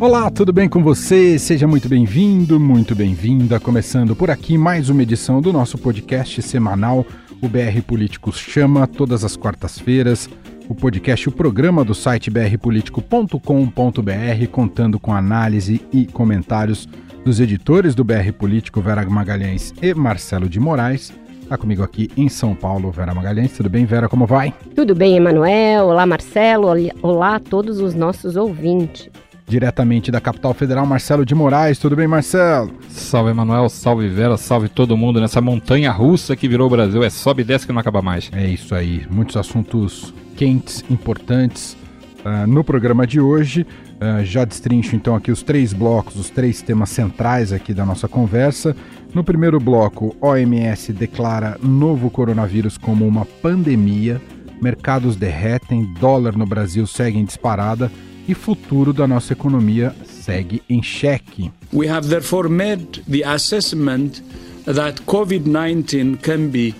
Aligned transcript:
Olá, 0.00 0.30
tudo 0.30 0.50
bem 0.50 0.66
com 0.66 0.82
você? 0.82 1.38
Seja 1.38 1.66
muito 1.66 1.86
bem-vindo, 1.86 2.58
muito 2.58 2.94
bem-vinda. 2.94 3.60
Começando 3.60 4.16
por 4.16 4.30
aqui 4.30 4.56
mais 4.56 4.88
uma 4.88 5.02
edição 5.02 5.42
do 5.42 5.52
nosso 5.52 5.76
podcast 5.76 6.40
semanal, 6.40 7.04
o 7.42 7.46
BR 7.46 7.82
Políticos 7.86 8.38
Chama, 8.38 8.86
todas 8.86 9.26
as 9.26 9.36
quartas-feiras. 9.36 10.26
O 10.70 10.74
podcast, 10.74 11.28
o 11.28 11.32
programa 11.32 11.84
do 11.84 11.94
site 11.94 12.30
brpolitico.com.br, 12.30 14.46
contando 14.50 14.98
com 14.98 15.12
análise 15.12 15.82
e 15.92 16.06
comentários 16.06 16.88
dos 17.22 17.38
editores 17.38 17.94
do 17.94 18.02
BR 18.02 18.32
Político, 18.38 18.80
Vera 18.80 19.04
Magalhães 19.04 19.74
e 19.82 19.92
Marcelo 19.92 20.48
de 20.48 20.58
Moraes. 20.58 21.12
Está 21.42 21.58
comigo 21.58 21.82
aqui 21.82 22.08
em 22.16 22.30
São 22.30 22.54
Paulo, 22.54 22.90
Vera 22.90 23.14
Magalhães. 23.14 23.52
Tudo 23.52 23.68
bem, 23.68 23.84
Vera? 23.84 24.08
Como 24.08 24.24
vai? 24.24 24.54
Tudo 24.74 24.94
bem, 24.94 25.18
Emanuel. 25.18 25.88
Olá, 25.88 26.06
Marcelo. 26.06 26.68
Olá 27.02 27.34
a 27.34 27.40
todos 27.40 27.80
os 27.80 27.94
nossos 27.94 28.34
ouvintes. 28.34 29.10
Diretamente 29.50 30.12
da 30.12 30.20
capital 30.20 30.54
federal, 30.54 30.86
Marcelo 30.86 31.26
de 31.26 31.34
Moraes. 31.34 31.76
Tudo 31.76 31.96
bem, 31.96 32.06
Marcelo? 32.06 32.70
Salve, 32.88 33.32
Emanuel. 33.32 33.68
Salve, 33.68 34.06
Vera. 34.06 34.36
Salve 34.36 34.68
todo 34.68 34.96
mundo 34.96 35.20
nessa 35.20 35.40
montanha 35.40 35.90
russa 35.90 36.36
que 36.36 36.46
virou 36.46 36.68
o 36.68 36.70
Brasil. 36.70 37.02
É 37.02 37.10
sobe 37.10 37.42
e 37.42 37.44
desce 37.44 37.66
que 37.66 37.72
não 37.72 37.80
acaba 37.80 38.00
mais. 38.00 38.30
É 38.32 38.46
isso 38.46 38.76
aí. 38.76 39.04
Muitos 39.10 39.36
assuntos 39.36 40.14
quentes, 40.36 40.84
importantes 40.88 41.76
uh, 42.24 42.46
no 42.46 42.62
programa 42.62 43.04
de 43.04 43.20
hoje. 43.20 43.66
Uh, 43.96 44.24
já 44.24 44.44
destrincho 44.44 44.94
então 44.94 45.16
aqui 45.16 45.32
os 45.32 45.42
três 45.42 45.72
blocos, 45.72 46.14
os 46.14 46.30
três 46.30 46.62
temas 46.62 46.90
centrais 46.90 47.52
aqui 47.52 47.74
da 47.74 47.84
nossa 47.84 48.06
conversa. 48.06 48.76
No 49.12 49.24
primeiro 49.24 49.58
bloco, 49.58 50.14
OMS 50.20 50.92
declara 50.92 51.58
novo 51.60 52.08
coronavírus 52.08 52.78
como 52.78 53.04
uma 53.04 53.24
pandemia. 53.24 54.22
Mercados 54.62 55.16
derretem, 55.16 55.92
dólar 55.98 56.36
no 56.36 56.46
Brasil 56.46 56.86
segue 56.86 57.18
em 57.18 57.24
disparada 57.24 57.90
e 58.30 58.34
futuro 58.34 58.92
da 58.92 59.08
nossa 59.08 59.32
economia 59.32 59.94
segue 60.04 60.62
em 60.68 60.80
xeque. 60.82 61.50
We 61.72 61.88
have 61.88 62.08
therefore 62.08 62.48
made 62.48 63.02
the 63.10 63.24
assessment 63.24 64.22
that 64.64 65.02
COVID-19 65.02 66.18
can 66.18 66.48
be 66.48 66.74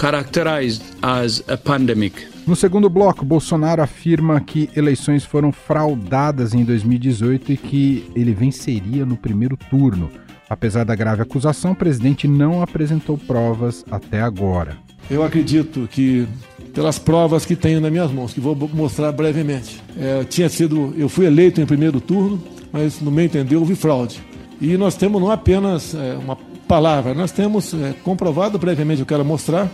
characterized 0.00 0.82
as 1.02 1.42
a 1.48 1.56
pandemic. 1.56 2.28
No 2.46 2.54
segundo 2.54 2.88
bloco, 2.88 3.24
Bolsonaro 3.24 3.82
afirma 3.82 4.40
que 4.40 4.70
eleições 4.76 5.24
foram 5.24 5.50
fraudadas 5.52 6.54
em 6.54 6.64
2018 6.64 7.52
e 7.52 7.56
que 7.56 8.10
ele 8.14 8.32
venceria 8.32 9.04
no 9.04 9.16
primeiro 9.16 9.56
turno. 9.56 10.10
Apesar 10.48 10.84
da 10.84 10.94
grave 10.94 11.22
acusação, 11.22 11.72
o 11.72 11.76
presidente 11.76 12.28
não 12.28 12.62
apresentou 12.62 13.16
provas 13.16 13.84
até 13.90 14.20
agora. 14.20 14.76
Eu 15.10 15.22
acredito 15.24 15.88
que 15.90 16.26
pelas 16.72 16.98
provas 16.98 17.44
que 17.44 17.54
tenho 17.54 17.80
nas 17.80 17.90
minhas 17.90 18.10
mãos, 18.10 18.32
que 18.32 18.40
vou 18.40 18.56
mostrar 18.72 19.12
brevemente. 19.12 19.80
É, 19.98 20.24
tinha 20.24 20.48
sido, 20.48 20.94
eu 20.96 21.08
fui 21.08 21.26
eleito 21.26 21.60
em 21.60 21.66
primeiro 21.66 22.00
turno, 22.00 22.42
mas 22.72 23.00
no 23.00 23.10
meu 23.10 23.24
entender 23.24 23.56
houve 23.56 23.74
fraude. 23.74 24.22
E 24.60 24.76
nós 24.76 24.94
temos 24.94 25.20
não 25.20 25.30
apenas 25.30 25.94
é, 25.94 26.14
uma 26.14 26.36
palavra, 26.66 27.14
nós 27.14 27.32
temos 27.32 27.74
é, 27.74 27.94
comprovado 28.02 28.58
brevemente, 28.58 29.00
eu 29.00 29.06
quero 29.06 29.24
mostrar, 29.24 29.70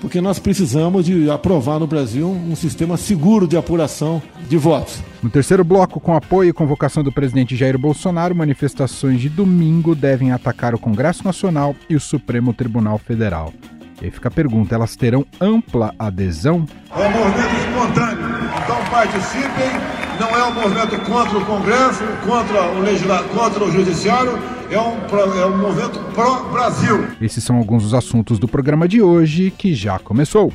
porque 0.00 0.20
nós 0.20 0.38
precisamos 0.38 1.06
de 1.06 1.30
aprovar 1.30 1.78
no 1.78 1.86
Brasil 1.86 2.28
um 2.28 2.56
sistema 2.56 2.96
seguro 2.96 3.46
de 3.46 3.56
apuração 3.56 4.20
de 4.48 4.56
votos. 4.58 5.00
No 5.22 5.30
terceiro 5.30 5.62
bloco, 5.62 6.00
com 6.00 6.12
apoio 6.12 6.50
e 6.50 6.52
convocação 6.52 7.04
do 7.04 7.12
presidente 7.12 7.54
Jair 7.56 7.78
Bolsonaro, 7.78 8.34
manifestações 8.34 9.20
de 9.20 9.28
domingo 9.28 9.94
devem 9.94 10.32
atacar 10.32 10.74
o 10.74 10.78
Congresso 10.78 11.24
Nacional 11.24 11.76
e 11.88 11.94
o 11.94 12.00
Supremo 12.00 12.52
Tribunal 12.52 12.98
Federal. 12.98 13.52
E 14.00 14.06
aí 14.06 14.10
fica 14.10 14.28
a 14.28 14.30
pergunta: 14.30 14.74
elas 14.74 14.96
terão 14.96 15.26
ampla 15.40 15.94
adesão? 15.98 16.66
É 16.90 17.06
um 17.06 17.10
movimento 17.10 17.54
espontâneo. 17.56 18.42
Então 18.64 18.84
participem. 18.90 20.02
Não 20.20 20.28
é 20.28 20.44
um 20.44 20.54
movimento 20.54 20.98
contra 21.00 21.38
o 21.38 21.44
Congresso, 21.44 22.04
contra 22.24 22.62
o, 22.72 22.80
legisla... 22.80 23.24
contra 23.34 23.64
o 23.64 23.72
Judiciário, 23.72 24.38
é 24.70 24.78
um, 24.78 25.40
é 25.40 25.46
um 25.46 25.58
movimento 25.58 25.98
pró-Brasil. 26.14 27.08
Esses 27.20 27.42
são 27.42 27.56
alguns 27.56 27.82
dos 27.82 27.94
assuntos 27.94 28.38
do 28.38 28.46
programa 28.46 28.86
de 28.86 29.02
hoje 29.02 29.50
que 29.50 29.74
já 29.74 29.98
começou. 29.98 30.52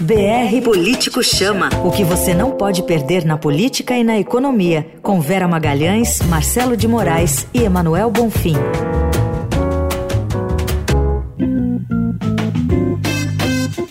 BR 0.00 0.62
Político 0.62 1.22
Chama. 1.22 1.68
O 1.84 1.90
que 1.90 2.04
você 2.04 2.34
não 2.34 2.52
pode 2.52 2.82
perder 2.82 3.24
na 3.24 3.36
política 3.36 3.96
e 3.96 4.04
na 4.04 4.18
economia. 4.18 4.86
Com 5.02 5.20
Vera 5.20 5.48
Magalhães, 5.48 6.20
Marcelo 6.28 6.76
de 6.76 6.86
Moraes 6.86 7.46
e 7.52 7.62
Emanuel 7.62 8.10
Bonfim. 8.10 8.56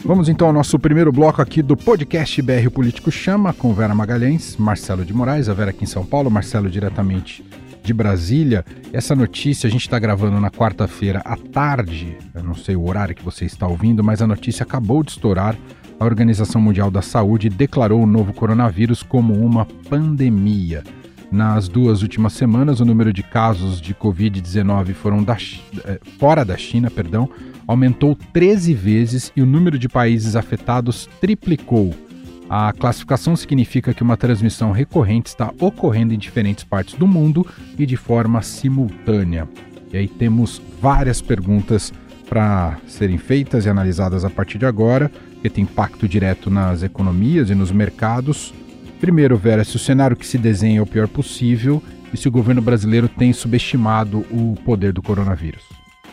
Vamos 0.09 0.27
então 0.27 0.47
ao 0.47 0.53
nosso 0.53 0.79
primeiro 0.79 1.11
bloco 1.11 1.39
aqui 1.39 1.61
do 1.61 1.77
podcast 1.77 2.41
BR 2.41 2.67
Político 2.73 3.11
Chama, 3.11 3.53
com 3.53 3.71
Vera 3.75 3.93
Magalhães, 3.93 4.57
Marcelo 4.57 5.05
de 5.05 5.13
Moraes, 5.13 5.47
a 5.47 5.53
Vera 5.53 5.69
aqui 5.69 5.83
em 5.83 5.87
São 5.87 6.03
Paulo, 6.03 6.31
Marcelo 6.31 6.67
diretamente 6.67 7.45
de 7.83 7.93
Brasília. 7.93 8.65
Essa 8.91 9.15
notícia 9.15 9.67
a 9.67 9.69
gente 9.69 9.81
está 9.81 9.99
gravando 9.99 10.41
na 10.41 10.49
quarta-feira 10.49 11.21
à 11.23 11.37
tarde, 11.37 12.17
eu 12.33 12.41
não 12.41 12.55
sei 12.55 12.75
o 12.75 12.87
horário 12.87 13.13
que 13.13 13.23
você 13.23 13.45
está 13.45 13.67
ouvindo, 13.67 14.03
mas 14.03 14.19
a 14.19 14.25
notícia 14.25 14.63
acabou 14.63 15.03
de 15.03 15.11
estourar. 15.11 15.55
A 15.99 16.05
Organização 16.05 16.59
Mundial 16.59 16.89
da 16.89 17.03
Saúde 17.03 17.47
declarou 17.47 18.01
o 18.01 18.07
novo 18.07 18.33
coronavírus 18.33 19.03
como 19.03 19.35
uma 19.35 19.67
pandemia. 19.91 20.83
Nas 21.31 21.67
duas 21.67 22.01
últimas 22.01 22.33
semanas, 22.33 22.79
o 22.79 22.85
número 22.85 23.13
de 23.13 23.21
casos 23.21 23.79
de 23.79 23.93
Covid-19 23.93 24.93
foram 24.93 25.23
da, 25.23 25.37
eh, 25.85 25.99
fora 26.17 26.43
da 26.43 26.57
China, 26.57 26.89
perdão, 26.89 27.29
aumentou 27.67 28.17
13 28.33 28.73
vezes 28.73 29.31
e 29.35 29.41
o 29.41 29.45
número 29.45 29.77
de 29.77 29.87
países 29.87 30.35
afetados 30.35 31.07
triplicou. 31.21 31.93
A 32.49 32.73
classificação 32.73 33.35
significa 33.35 33.93
que 33.93 34.01
uma 34.01 34.17
transmissão 34.17 34.71
recorrente 34.71 35.29
está 35.29 35.53
ocorrendo 35.59 36.15
em 36.15 36.17
diferentes 36.17 36.63
partes 36.63 36.95
do 36.95 37.07
mundo 37.07 37.45
e 37.77 37.85
de 37.85 37.95
forma 37.95 38.41
simultânea. 38.41 39.47
E 39.93 39.97
aí 39.97 40.07
temos 40.07 40.59
várias 40.81 41.21
perguntas 41.21 41.93
para 42.27 42.77
serem 42.87 43.19
feitas 43.19 43.65
e 43.65 43.69
analisadas 43.69 44.25
a 44.25 44.31
partir 44.31 44.57
de 44.57 44.65
agora, 44.65 45.11
que 45.43 45.49
tem 45.49 45.63
impacto 45.63 46.07
direto 46.07 46.49
nas 46.49 46.81
economias 46.81 47.51
e 47.51 47.55
nos 47.55 47.71
mercados. 47.71 48.51
Primeiro, 48.99 49.37
Vera, 49.37 49.63
se 49.63 49.75
o 49.75 49.79
cenário 49.79 50.17
que 50.17 50.27
se 50.27 50.37
desenha 50.37 50.79
é 50.79 50.81
o 50.81 50.85
pior 50.85 51.07
possível 51.07 51.81
e 52.13 52.17
se 52.17 52.27
o 52.27 52.31
governo 52.31 52.61
brasileiro 52.61 53.07
tem 53.07 53.31
subestimado 53.31 54.25
o 54.31 54.55
poder 54.65 54.91
do 54.91 55.01
coronavírus. 55.01 55.63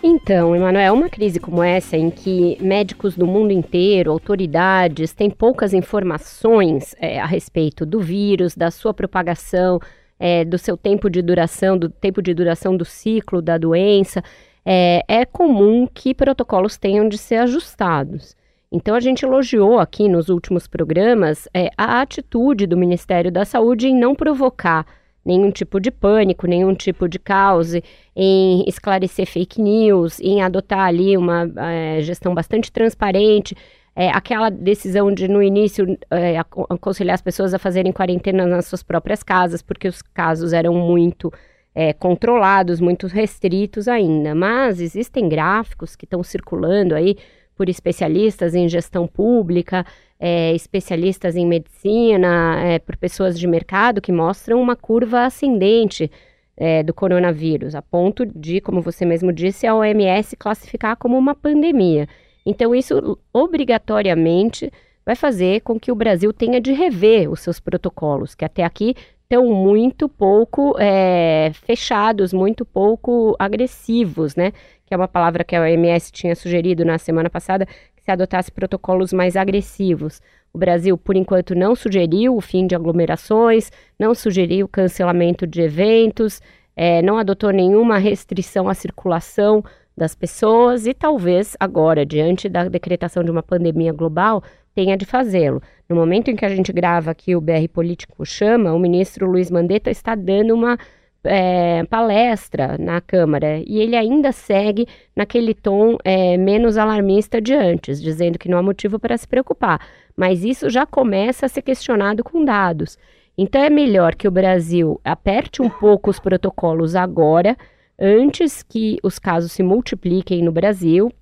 Então, 0.02 0.54
Emanuel, 0.54 0.94
uma 0.94 1.08
crise 1.08 1.40
como 1.40 1.62
essa, 1.62 1.96
em 1.96 2.10
que 2.10 2.56
médicos 2.60 3.16
do 3.16 3.26
mundo 3.26 3.50
inteiro, 3.50 4.12
autoridades, 4.12 5.12
têm 5.12 5.28
poucas 5.28 5.74
informações 5.74 6.94
é, 7.00 7.18
a 7.18 7.26
respeito 7.26 7.84
do 7.84 7.98
vírus, 7.98 8.54
da 8.54 8.70
sua 8.70 8.94
propagação, 8.94 9.80
é, 10.18 10.44
do 10.44 10.58
seu 10.58 10.76
tempo 10.76 11.10
de 11.10 11.20
duração, 11.22 11.76
do 11.76 11.88
tempo 11.88 12.22
de 12.22 12.34
duração 12.34 12.76
do 12.76 12.84
ciclo 12.84 13.42
da 13.42 13.58
doença, 13.58 14.22
é, 14.64 15.02
é 15.08 15.24
comum 15.24 15.88
que 15.92 16.14
protocolos 16.14 16.76
tenham 16.76 17.08
de 17.08 17.18
ser 17.18 17.36
ajustados. 17.36 18.36
Então, 18.70 18.94
a 18.94 19.00
gente 19.00 19.24
elogiou 19.24 19.78
aqui 19.78 20.08
nos 20.08 20.28
últimos 20.28 20.66
programas 20.66 21.48
é, 21.54 21.70
a 21.76 22.00
atitude 22.00 22.66
do 22.66 22.76
Ministério 22.76 23.30
da 23.30 23.44
Saúde 23.44 23.88
em 23.88 23.96
não 23.96 24.14
provocar 24.14 24.84
nenhum 25.24 25.50
tipo 25.50 25.80
de 25.80 25.90
pânico, 25.90 26.46
nenhum 26.46 26.72
tipo 26.72 27.08
de 27.08 27.18
caos, 27.18 27.72
em 28.14 28.64
esclarecer 28.66 29.26
fake 29.26 29.60
news, 29.60 30.20
em 30.20 30.40
adotar 30.40 30.86
ali 30.86 31.16
uma 31.16 31.50
é, 31.56 32.00
gestão 32.00 32.32
bastante 32.32 32.70
transparente. 32.70 33.56
É, 33.94 34.08
aquela 34.10 34.50
decisão 34.50 35.12
de, 35.12 35.26
no 35.26 35.42
início, 35.42 35.98
é, 36.10 36.38
aconselhar 36.38 37.14
as 37.14 37.22
pessoas 37.22 37.54
a 37.54 37.58
fazerem 37.58 37.92
quarentena 37.92 38.46
nas 38.46 38.66
suas 38.66 38.82
próprias 38.82 39.22
casas, 39.22 39.62
porque 39.62 39.88
os 39.88 40.00
casos 40.00 40.52
eram 40.52 40.74
muito 40.74 41.32
é, 41.74 41.92
controlados, 41.92 42.80
muito 42.80 43.06
restritos 43.06 43.88
ainda. 43.88 44.34
Mas 44.34 44.80
existem 44.80 45.28
gráficos 45.28 45.96
que 45.96 46.04
estão 46.04 46.22
circulando 46.22 46.94
aí 46.94 47.16
por 47.56 47.68
especialistas 47.68 48.54
em 48.54 48.68
gestão 48.68 49.06
pública, 49.06 49.84
é, 50.20 50.54
especialistas 50.54 51.36
em 51.36 51.46
medicina, 51.46 52.60
é, 52.62 52.78
por 52.78 52.96
pessoas 52.96 53.38
de 53.38 53.46
mercado 53.46 54.00
que 54.00 54.12
mostram 54.12 54.60
uma 54.60 54.76
curva 54.76 55.24
ascendente 55.24 56.10
é, 56.56 56.82
do 56.82 56.94
coronavírus, 56.94 57.74
a 57.74 57.82
ponto 57.82 58.24
de, 58.24 58.60
como 58.60 58.80
você 58.80 59.04
mesmo 59.04 59.32
disse, 59.32 59.66
a 59.66 59.74
OMS 59.74 60.36
classificar 60.36 60.96
como 60.96 61.16
uma 61.16 61.34
pandemia. 61.34 62.08
Então, 62.44 62.74
isso 62.74 63.18
obrigatoriamente 63.32 64.72
vai 65.04 65.14
fazer 65.14 65.60
com 65.60 65.78
que 65.78 65.92
o 65.92 65.94
Brasil 65.94 66.32
tenha 66.32 66.60
de 66.60 66.72
rever 66.72 67.30
os 67.30 67.40
seus 67.40 67.60
protocolos, 67.60 68.34
que 68.34 68.44
até 68.44 68.64
aqui 68.64 68.94
estão 69.22 69.46
muito 69.46 70.08
pouco 70.08 70.76
é, 70.78 71.50
fechados, 71.52 72.32
muito 72.32 72.64
pouco 72.64 73.36
agressivos, 73.38 74.36
né? 74.36 74.52
Que 74.86 74.94
é 74.94 74.96
uma 74.96 75.08
palavra 75.08 75.44
que 75.44 75.54
a 75.54 75.60
OMS 75.60 76.12
tinha 76.12 76.34
sugerido 76.34 76.84
na 76.84 76.96
semana 76.96 77.28
passada, 77.28 77.66
se 77.98 78.10
adotasse 78.10 78.52
protocolos 78.52 79.12
mais 79.12 79.36
agressivos. 79.36 80.22
O 80.52 80.58
Brasil, 80.58 80.96
por 80.96 81.16
enquanto, 81.16 81.54
não 81.54 81.74
sugeriu 81.74 82.36
o 82.36 82.40
fim 82.40 82.66
de 82.66 82.74
aglomerações, 82.74 83.70
não 83.98 84.14
sugeriu 84.14 84.66
o 84.66 84.68
cancelamento 84.68 85.46
de 85.46 85.60
eventos, 85.60 86.40
é, 86.76 87.02
não 87.02 87.18
adotou 87.18 87.50
nenhuma 87.50 87.98
restrição 87.98 88.68
à 88.68 88.74
circulação 88.74 89.64
das 89.96 90.14
pessoas 90.14 90.86
e 90.86 90.94
talvez 90.94 91.56
agora, 91.58 92.06
diante 92.06 92.48
da 92.48 92.68
decretação 92.68 93.24
de 93.24 93.30
uma 93.30 93.42
pandemia 93.42 93.92
global, 93.92 94.42
tenha 94.74 94.96
de 94.96 95.06
fazê-lo. 95.06 95.62
No 95.88 95.96
momento 95.96 96.30
em 96.30 96.36
que 96.36 96.44
a 96.44 96.48
gente 96.48 96.72
grava 96.72 97.10
aqui 97.10 97.34
o 97.34 97.40
BR 97.40 97.66
Político 97.72 98.24
Chama, 98.26 98.74
o 98.74 98.78
ministro 98.78 99.26
Luiz 99.26 99.50
Mandetta 99.50 99.90
está 99.90 100.14
dando 100.14 100.54
uma 100.54 100.78
é, 101.26 101.84
palestra 101.84 102.76
na 102.78 103.00
Câmara 103.00 103.62
e 103.66 103.78
ele 103.78 103.96
ainda 103.96 104.32
segue 104.32 104.86
naquele 105.14 105.54
tom 105.54 105.96
é, 106.04 106.36
menos 106.36 106.76
alarmista 106.76 107.40
de 107.40 107.54
antes, 107.54 108.00
dizendo 108.00 108.38
que 108.38 108.48
não 108.48 108.58
há 108.58 108.62
motivo 108.62 108.98
para 108.98 109.16
se 109.16 109.26
preocupar. 109.26 109.80
Mas 110.16 110.44
isso 110.44 110.70
já 110.70 110.86
começa 110.86 111.46
a 111.46 111.48
ser 111.48 111.62
questionado 111.62 112.24
com 112.24 112.44
dados. 112.44 112.98
Então 113.36 113.60
é 113.60 113.68
melhor 113.68 114.14
que 114.14 114.26
o 114.26 114.30
Brasil 114.30 115.00
aperte 115.04 115.60
um 115.60 115.68
pouco 115.68 116.10
os 116.10 116.18
protocolos 116.18 116.96
agora, 116.96 117.56
antes 117.98 118.62
que 118.62 118.98
os 119.02 119.18
casos 119.18 119.52
se 119.52 119.62
multipliquem 119.62 120.42
no 120.42 120.52
Brasil 120.52 121.12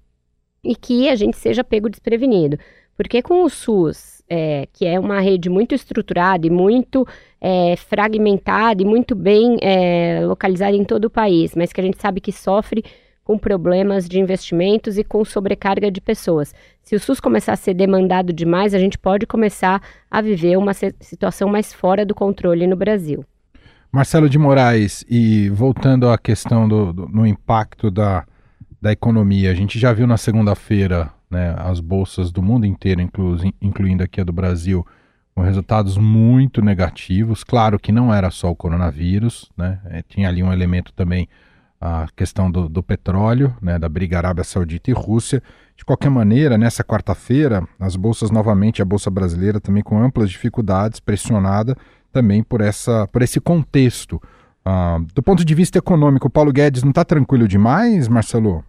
e 0.63 0.77
que 0.77 1.09
a 1.09 1.17
gente 1.17 1.37
seja 1.37 1.65
pego 1.65 1.91
desprevenido. 1.91 2.59
Porque 2.97 3.21
com 3.21 3.43
o 3.43 3.51
SUS, 3.51 4.23
é, 4.35 4.67
que 4.73 4.85
é 4.85 4.99
uma 4.99 5.21
rede 5.21 5.49
muito 5.49 5.77
estruturada 5.77 6.45
e 6.45 6.51
muito 6.51 7.07
é, 7.41 7.77
fragmentada 7.77 8.83
e 8.83 8.85
muito 8.85 9.15
bem 9.15 9.57
é, 9.63 10.21
localizada 10.25 10.77
em 10.77 10.83
todo 10.83 11.05
o 11.05 11.11
país, 11.11 11.55
mas 11.55 11.73
que 11.73 11.81
a 11.81 11.85
gente 11.85 12.01
sabe 12.01 12.21
que 12.21 12.33
sofre 12.33 12.85
com 13.23 13.39
problemas 13.39 14.09
de 14.09 14.19
investimentos 14.19 14.99
e 14.99 15.05
com 15.05 15.25
sobrecarga 15.25 15.89
de 15.89 16.01
pessoas. 16.01 16.53
Se 16.83 16.97
o 16.97 17.01
SUS 17.01 17.21
começar 17.21 17.53
a 17.53 17.57
ser 17.57 17.75
demandado 17.75 18.33
demais, 18.33 18.75
a 18.75 18.79
gente 18.79 18.99
pode 18.99 19.25
começar 19.25 19.81
a 20.11 20.21
viver 20.21 20.59
uma 20.59 20.75
situação 20.75 21.49
mais 21.49 21.73
fora 21.73 22.05
do 22.05 22.15
controle 22.15 22.67
no 22.67 22.77
Brasil. 22.77 23.25
Marcelo 23.91 24.29
de 24.29 24.37
Moraes, 24.37 25.05
e 25.09 25.49
voltando 25.51 26.09
à 26.09 26.19
questão 26.19 26.69
do, 26.69 26.93
do 26.93 27.09
no 27.09 27.25
impacto 27.25 27.89
da, 27.89 28.27
da 28.83 28.91
economia, 28.91 29.53
a 29.53 29.55
gente 29.55 29.79
já 29.79 29.93
viu 29.93 30.07
na 30.07 30.17
segunda-feira 30.17 31.13
né, 31.35 31.55
as 31.59 31.81
bolsas 31.81 32.31
do 32.31 32.41
mundo 32.41 32.65
inteiro, 32.65 33.01
inclu, 33.01 33.37
incluindo 33.61 34.03
aqui 34.03 34.21
a 34.21 34.25
do 34.25 34.33
Brasil, 34.33 34.87
com 35.35 35.43
resultados 35.43 35.99
muito 35.99 36.63
negativos. 36.63 37.43
Claro 37.43 37.79
que 37.79 37.91
não 37.91 38.15
era 38.15 38.31
só 38.31 38.51
o 38.51 38.57
coronavírus, 38.57 39.51
né, 39.57 39.81
é, 39.87 40.03
tinha 40.03 40.29
ali 40.29 40.43
um 40.43 40.53
elemento 40.53 40.93
também 40.93 41.29
a 41.81 42.07
questão 42.17 42.51
do, 42.51 42.69
do, 42.69 42.83
petróleo, 42.83 43.55
né, 43.61 43.79
da 43.79 43.89
briga 43.89 44.17
Arábia 44.17 44.45
Saudita 44.45 44.91
e 44.91 44.95
Rússia. 44.95 45.43
De 45.77 45.85
qualquer 45.85 46.09
maneira, 46.09 46.57
nessa 46.57 46.85
quarta-feira, 46.85 47.67
as 47.79 47.97
bolsas 47.97 48.31
novamente, 48.31 48.81
a 48.81 48.85
bolsa 48.85 49.11
brasileira 49.11 49.61
também 49.61 49.83
com 49.83 50.03
amplas 50.03 50.31
dificuldades, 50.31 51.01
pressionada 51.01 51.77
também 52.13 52.43
por, 52.43 52.61
essa, 52.61 53.07
por 53.09 53.21
esse 53.23 53.41
contexto. 53.41 54.23
Ah, 54.65 54.99
do 55.15 55.23
ponto 55.23 55.45
de 55.45 55.55
vista 55.55 55.77
econômico, 55.77 56.31
Paulo 56.31 56.53
Guedes 56.53 56.85
não 56.85 56.91
está 56.91 57.05
tranquilo 57.05 57.47
demais, 57.47 58.09
Marcelo? 58.09 58.65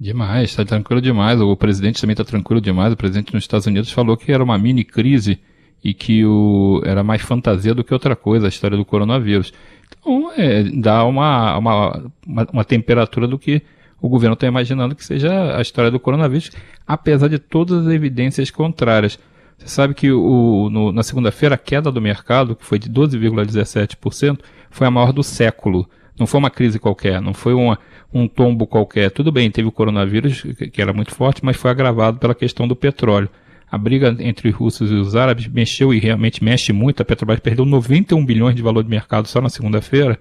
Demais, 0.00 0.48
está 0.48 0.64
tranquilo 0.64 1.02
demais. 1.02 1.38
O 1.42 1.54
presidente 1.54 2.00
também 2.00 2.14
está 2.14 2.24
tranquilo 2.24 2.58
demais. 2.58 2.90
O 2.90 2.96
presidente 2.96 3.34
nos 3.34 3.44
Estados 3.44 3.66
Unidos 3.66 3.92
falou 3.92 4.16
que 4.16 4.32
era 4.32 4.42
uma 4.42 4.56
mini 4.56 4.82
crise 4.82 5.38
e 5.84 5.92
que 5.92 6.24
o, 6.24 6.80
era 6.86 7.04
mais 7.04 7.20
fantasia 7.20 7.74
do 7.74 7.84
que 7.84 7.92
outra 7.92 8.16
coisa 8.16 8.46
a 8.46 8.48
história 8.48 8.78
do 8.78 8.84
coronavírus. 8.84 9.52
Então, 9.98 10.32
é, 10.34 10.62
dá 10.62 11.04
uma, 11.04 11.58
uma, 11.58 12.10
uma, 12.26 12.48
uma 12.50 12.64
temperatura 12.64 13.28
do 13.28 13.38
que 13.38 13.60
o 14.00 14.08
governo 14.08 14.32
está 14.32 14.46
imaginando 14.46 14.94
que 14.94 15.04
seja 15.04 15.54
a 15.54 15.60
história 15.60 15.90
do 15.90 16.00
coronavírus, 16.00 16.50
apesar 16.86 17.28
de 17.28 17.38
todas 17.38 17.86
as 17.86 17.92
evidências 17.92 18.50
contrárias. 18.50 19.18
Você 19.58 19.68
sabe 19.68 19.92
que 19.92 20.10
o, 20.10 20.70
no, 20.70 20.92
na 20.92 21.02
segunda-feira 21.02 21.56
a 21.56 21.58
queda 21.58 21.92
do 21.92 22.00
mercado, 22.00 22.56
que 22.56 22.64
foi 22.64 22.78
de 22.78 22.88
12,17%, 22.88 24.38
foi 24.70 24.86
a 24.86 24.90
maior 24.90 25.12
do 25.12 25.22
século. 25.22 25.86
Não 26.20 26.26
foi 26.26 26.38
uma 26.38 26.50
crise 26.50 26.78
qualquer, 26.78 27.20
não 27.20 27.34
foi 27.34 27.54
uma, 27.54 27.78
um 28.12 28.28
tombo 28.28 28.66
qualquer. 28.66 29.10
Tudo 29.10 29.32
bem, 29.32 29.50
teve 29.50 29.66
o 29.66 29.72
coronavírus, 29.72 30.44
que 30.72 30.80
era 30.80 30.92
muito 30.92 31.14
forte, 31.14 31.44
mas 31.44 31.56
foi 31.56 31.70
agravado 31.70 32.18
pela 32.18 32.34
questão 32.34 32.68
do 32.68 32.76
petróleo 32.76 33.28
a 33.70 33.78
briga 33.78 34.16
entre 34.18 34.48
os 34.48 34.54
russos 34.54 34.90
e 34.90 34.94
os 34.94 35.14
árabes 35.14 35.46
mexeu 35.46 35.94
e 35.94 36.00
realmente 36.00 36.42
mexe 36.42 36.72
muito. 36.72 37.00
A 37.00 37.04
Petrobras 37.04 37.38
perdeu 37.38 37.64
91 37.64 38.24
bilhões 38.24 38.56
de 38.56 38.62
valor 38.62 38.82
de 38.82 38.90
mercado 38.90 39.28
só 39.28 39.40
na 39.40 39.48
segunda-feira. 39.48 40.18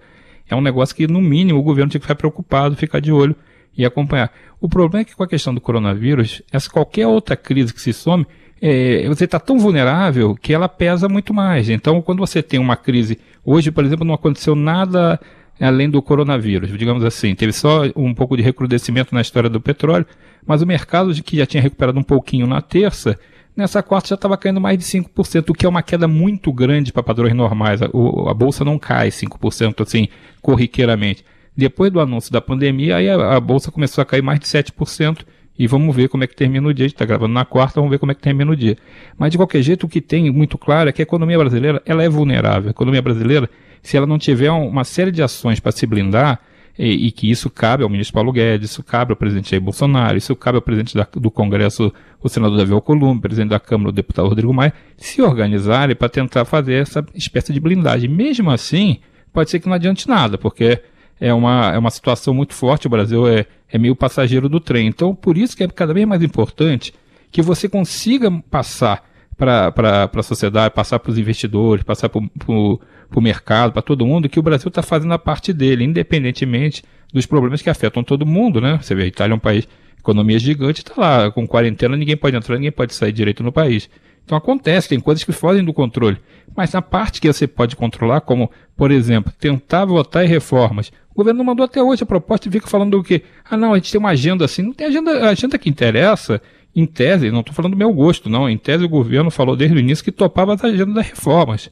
É 0.48 0.56
um 0.56 0.62
negócio 0.62 0.96
que, 0.96 1.08
no 1.08 1.20
mínimo, 1.20 1.60
o 1.60 1.64
governo 1.64 1.90
tinha 1.90 2.00
que 2.00 2.06
ficar 2.06 2.16
preocupado, 2.16 2.76
ficar 2.76 3.00
de 3.00 3.12
olho 3.12 3.36
e 3.76 3.84
acompanhar. 3.84 4.32
O 4.62 4.70
problema 4.70 5.02
é 5.02 5.06
que 5.06 5.16
com 5.16 5.24
a 5.24 5.28
questão 5.28 5.54
do 5.54 5.60
coronavírus, 5.60 6.44
essa 6.52 6.70
qualquer 6.70 7.08
outra 7.08 7.36
crise 7.36 7.74
que 7.74 7.82
se 7.82 7.92
some, 7.92 8.26
é, 8.62 9.08
você 9.08 9.26
está 9.26 9.40
tão 9.40 9.58
vulnerável 9.58 10.36
que 10.36 10.54
ela 10.54 10.70
pesa 10.70 11.10
muito 11.10 11.34
mais. 11.34 11.70
Então, 11.70 12.02
quando 12.02 12.20
você 12.20 12.44
tem 12.44 12.60
uma 12.60 12.76
crise, 12.76 13.18
hoje, 13.44 13.72
por 13.72 13.84
exemplo, 13.84 14.06
não 14.06 14.14
aconteceu 14.14 14.54
nada 14.54 15.20
além 15.66 15.90
do 15.90 16.02
coronavírus, 16.02 16.78
digamos 16.78 17.04
assim, 17.04 17.36
teve 17.36 17.52
só 17.52 17.84
um 17.96 18.14
pouco 18.14 18.38
de 18.38 18.44
recrudescimento 18.44 19.14
na 19.14 19.22
história 19.22 19.50
do 19.50 19.60
petróleo, 19.60 20.06
mas 20.46 20.62
o 20.62 20.66
mercado 20.66 21.14
que 21.22 21.38
já 21.38 21.46
tinha 21.46 21.62
recuperado 21.62 22.00
um 22.00 22.04
pouquinho 22.04 22.48
na 22.48 22.62
terça, 22.62 23.18
Nessa 23.60 23.84
quarta 23.84 24.08
já 24.08 24.16
estava 24.16 24.38
caindo 24.38 24.62
mais 24.62 24.78
de 24.78 24.86
5%, 24.86 25.50
o 25.50 25.54
que 25.54 25.66
é 25.66 25.70
uma 25.70 25.84
queda 25.84 26.08
muito 26.08 26.50
grande 26.54 26.94
para 26.94 27.04
padrões 27.04 27.34
normais. 27.34 27.82
A, 27.82 27.88
a, 27.88 28.34
bolsa 28.34 28.64
não 28.64 28.80
cai 28.80 29.10
5% 29.10 29.82
assim, 29.82 30.08
corriqueiramente. 30.42 31.26
Depois 31.58 31.92
do 31.92 32.00
anúncio 32.00 32.32
da 32.32 32.40
pandemia, 32.40 32.96
aí 32.96 33.10
a, 33.10 33.36
a, 33.36 33.40
bolsa 33.42 33.70
começou 33.70 34.02
a 34.02 34.06
cair 34.06 34.22
mais 34.22 34.40
de 34.40 34.46
7%. 34.46 35.26
E 35.60 35.68
vamos 35.68 35.94
ver 35.94 36.08
como 36.08 36.24
é 36.24 36.28
que 36.28 36.36
termina 36.36 36.66
o 36.66 36.74
dia. 36.74 36.86
A 36.86 36.88
gente 36.88 36.96
está 36.96 37.04
gravando 37.04 37.34
na 37.34 37.44
quarta, 37.44 37.82
vamos 37.82 37.92
ver 37.92 38.00
como 38.00 38.14
é 38.14 38.16
que 38.16 38.22
termina 38.22 38.50
o 38.50 38.56
dia. 38.56 38.78
Mas 39.18 39.30
de 39.30 39.38
qualquer 39.38 39.62
jeito, 39.62 39.86
o 39.86 39.90
que 39.90 40.00
tem 40.00 40.32
muito 40.32 40.58
claro 40.58 40.88
é 40.88 40.94
que 40.94 41.02
a 41.02 41.04
economia 41.04 41.38
brasileira 41.38 41.82
ela 41.86 42.02
é 42.02 42.08
vulnerável. 42.08 42.70
A 42.70 42.72
economia 42.72 43.02
brasileira, 43.02 43.50
se 43.84 43.98
ela 43.98 44.08
não 44.08 44.18
tiver 44.18 44.50
uma 44.50 44.86
série 44.86 45.12
de 45.12 45.22
ações 45.22 45.60
para 45.60 45.74
se 45.74 45.86
blindar, 45.86 46.40
e, 46.78 47.08
e, 47.08 47.12
que 47.12 47.30
isso 47.30 47.50
cabe 47.50 47.84
ao 47.84 47.90
ministro 47.90 48.14
Paulo 48.14 48.32
Guedes, 48.32 48.72
isso 48.72 48.82
cabe 48.82 49.12
ao 49.12 49.18
presidente 49.18 49.50
Jair 49.50 49.62
Bolsonaro, 49.62 50.18
isso 50.18 50.34
cabe 50.34 50.56
ao 50.56 50.62
presidente 50.62 50.96
da, 50.96 51.06
do 51.14 51.30
Congresso, 51.30 51.92
o 52.24 52.30
senador 52.30 52.58
Davi 52.58 52.72
Alcolumbre, 52.72 53.24
presidente 53.24 53.50
da 53.50 53.60
Câmara, 53.60 53.90
o 53.90 53.92
deputado 53.92 54.30
Rodrigo 54.30 54.54
Maia, 54.54 54.74
se 54.96 55.22
organizarem 55.22 55.94
para 55.94 56.08
tentar 56.08 56.46
fazer 56.46 56.76
essa 56.76 57.06
espécie 57.14 57.52
de 57.52 57.60
blindagem. 57.60 58.10
Mesmo 58.10 58.50
assim, 58.50 59.00
pode 59.34 59.50
ser 59.50 59.60
que 59.60 59.68
não 59.68 59.74
adiante 59.74 60.08
nada, 60.08 60.38
porque 60.38 60.82
é 61.20 61.34
uma, 61.34 61.74
é 61.74 61.78
uma 61.78 61.90
situação 61.90 62.34
muito 62.34 62.54
forte, 62.54 62.88
o 62.88 62.90
Brasil 62.90 63.28
é, 63.28 63.46
é 63.72 63.78
meio 63.78 63.96
passageiro 63.96 64.50
do 64.50 64.60
trem. 64.60 64.88
Então, 64.88 65.14
por 65.14 65.38
isso 65.38 65.56
que 65.56 65.64
é 65.64 65.68
cada 65.68 65.94
vez 65.94 66.08
mais 66.08 66.24
importante 66.24 66.94
que 67.32 67.42
você 67.42 67.70
consiga 67.70 68.32
passar 68.50 69.08
para 69.38 70.10
a 70.14 70.24
sociedade, 70.24 70.74
passar 70.74 71.00
para 71.00 71.12
os 71.12 71.18
investidores, 71.18 71.84
passar 71.84 72.10
para 72.10 72.20
o 72.20 73.22
mercado, 73.22 73.72
para 73.72 73.82
todo 73.82 74.06
mundo, 74.06 74.28
que 74.28 74.40
o 74.40 74.44
Brasil 74.44 74.68
está 74.68 74.82
fazendo 74.82 75.14
a 75.14 75.20
parte 75.20 75.54
dele, 75.54 75.84
independentemente 75.84 76.84
dos 77.14 77.26
problemas 77.26 77.62
que 77.62 77.70
afetam 77.70 78.04
todo 78.04 78.26
mundo, 78.26 78.60
né? 78.60 78.80
Você 78.82 78.94
vê, 78.94 79.04
a 79.04 79.08
Itália 79.08 79.34
é 79.34 79.36
um 79.36 79.40
país, 79.40 79.68
economia 79.98 80.38
gigante, 80.38 80.82
está 80.82 80.94
lá 80.98 81.32
com 81.32 81.48
quarentena, 81.48 81.96
ninguém 81.96 82.18
pode 82.18 82.36
entrar, 82.36 82.56
ninguém 82.56 82.72
pode 82.72 82.94
sair 82.94 83.12
direito 83.14 83.42
no 83.42 83.52
país. 83.52 83.90
Então 84.26 84.38
acontece, 84.38 84.90
tem 84.90 85.00
coisas 85.00 85.24
que 85.24 85.32
fogem 85.32 85.64
do 85.64 85.74
controle. 85.74 86.18
Mas 86.56 86.74
na 86.74 86.82
parte 86.82 87.22
que 87.22 87.32
você 87.32 87.48
pode 87.48 87.76
controlar, 87.76 88.22
como, 88.22 88.52
por 88.76 88.92
exemplo, 88.92 89.32
tentar 89.40 89.86
votar 89.86 90.26
em 90.26 90.28
reformas. 90.28 90.92
O 91.20 91.22
governo 91.22 91.40
não 91.40 91.46
mandou 91.46 91.66
até 91.66 91.84
hoje 91.84 92.02
a 92.02 92.06
proposta 92.06 92.48
e 92.48 92.52
fica 92.52 92.66
falando 92.66 92.92
do 92.92 93.04
quê? 93.04 93.24
Ah, 93.44 93.58
não, 93.58 93.74
a 93.74 93.76
gente 93.76 93.92
tem 93.92 94.00
uma 94.00 94.12
agenda 94.12 94.46
assim. 94.46 94.62
Não 94.62 94.72
tem 94.72 94.88
agenda, 94.88 95.26
a 95.26 95.32
agenda 95.32 95.58
que 95.58 95.70
interessa 95.70 96.42
em 96.74 96.86
tese, 96.86 97.30
não 97.30 97.42
estou 97.42 97.54
falando 97.54 97.74
do 97.74 97.78
meu 97.78 97.92
gosto, 97.92 98.30
não. 98.30 98.50
Em 98.50 98.58
tese, 98.58 98.86
o 98.86 98.90
governo 98.90 99.30
falou 99.30 99.54
desde 99.54 99.76
o 99.76 99.80
início 99.82 100.02
que 100.02 100.14
topava 100.14 100.54
as 100.54 100.64
agendas 100.64 100.96
das 100.96 101.10
reformas. 101.10 101.70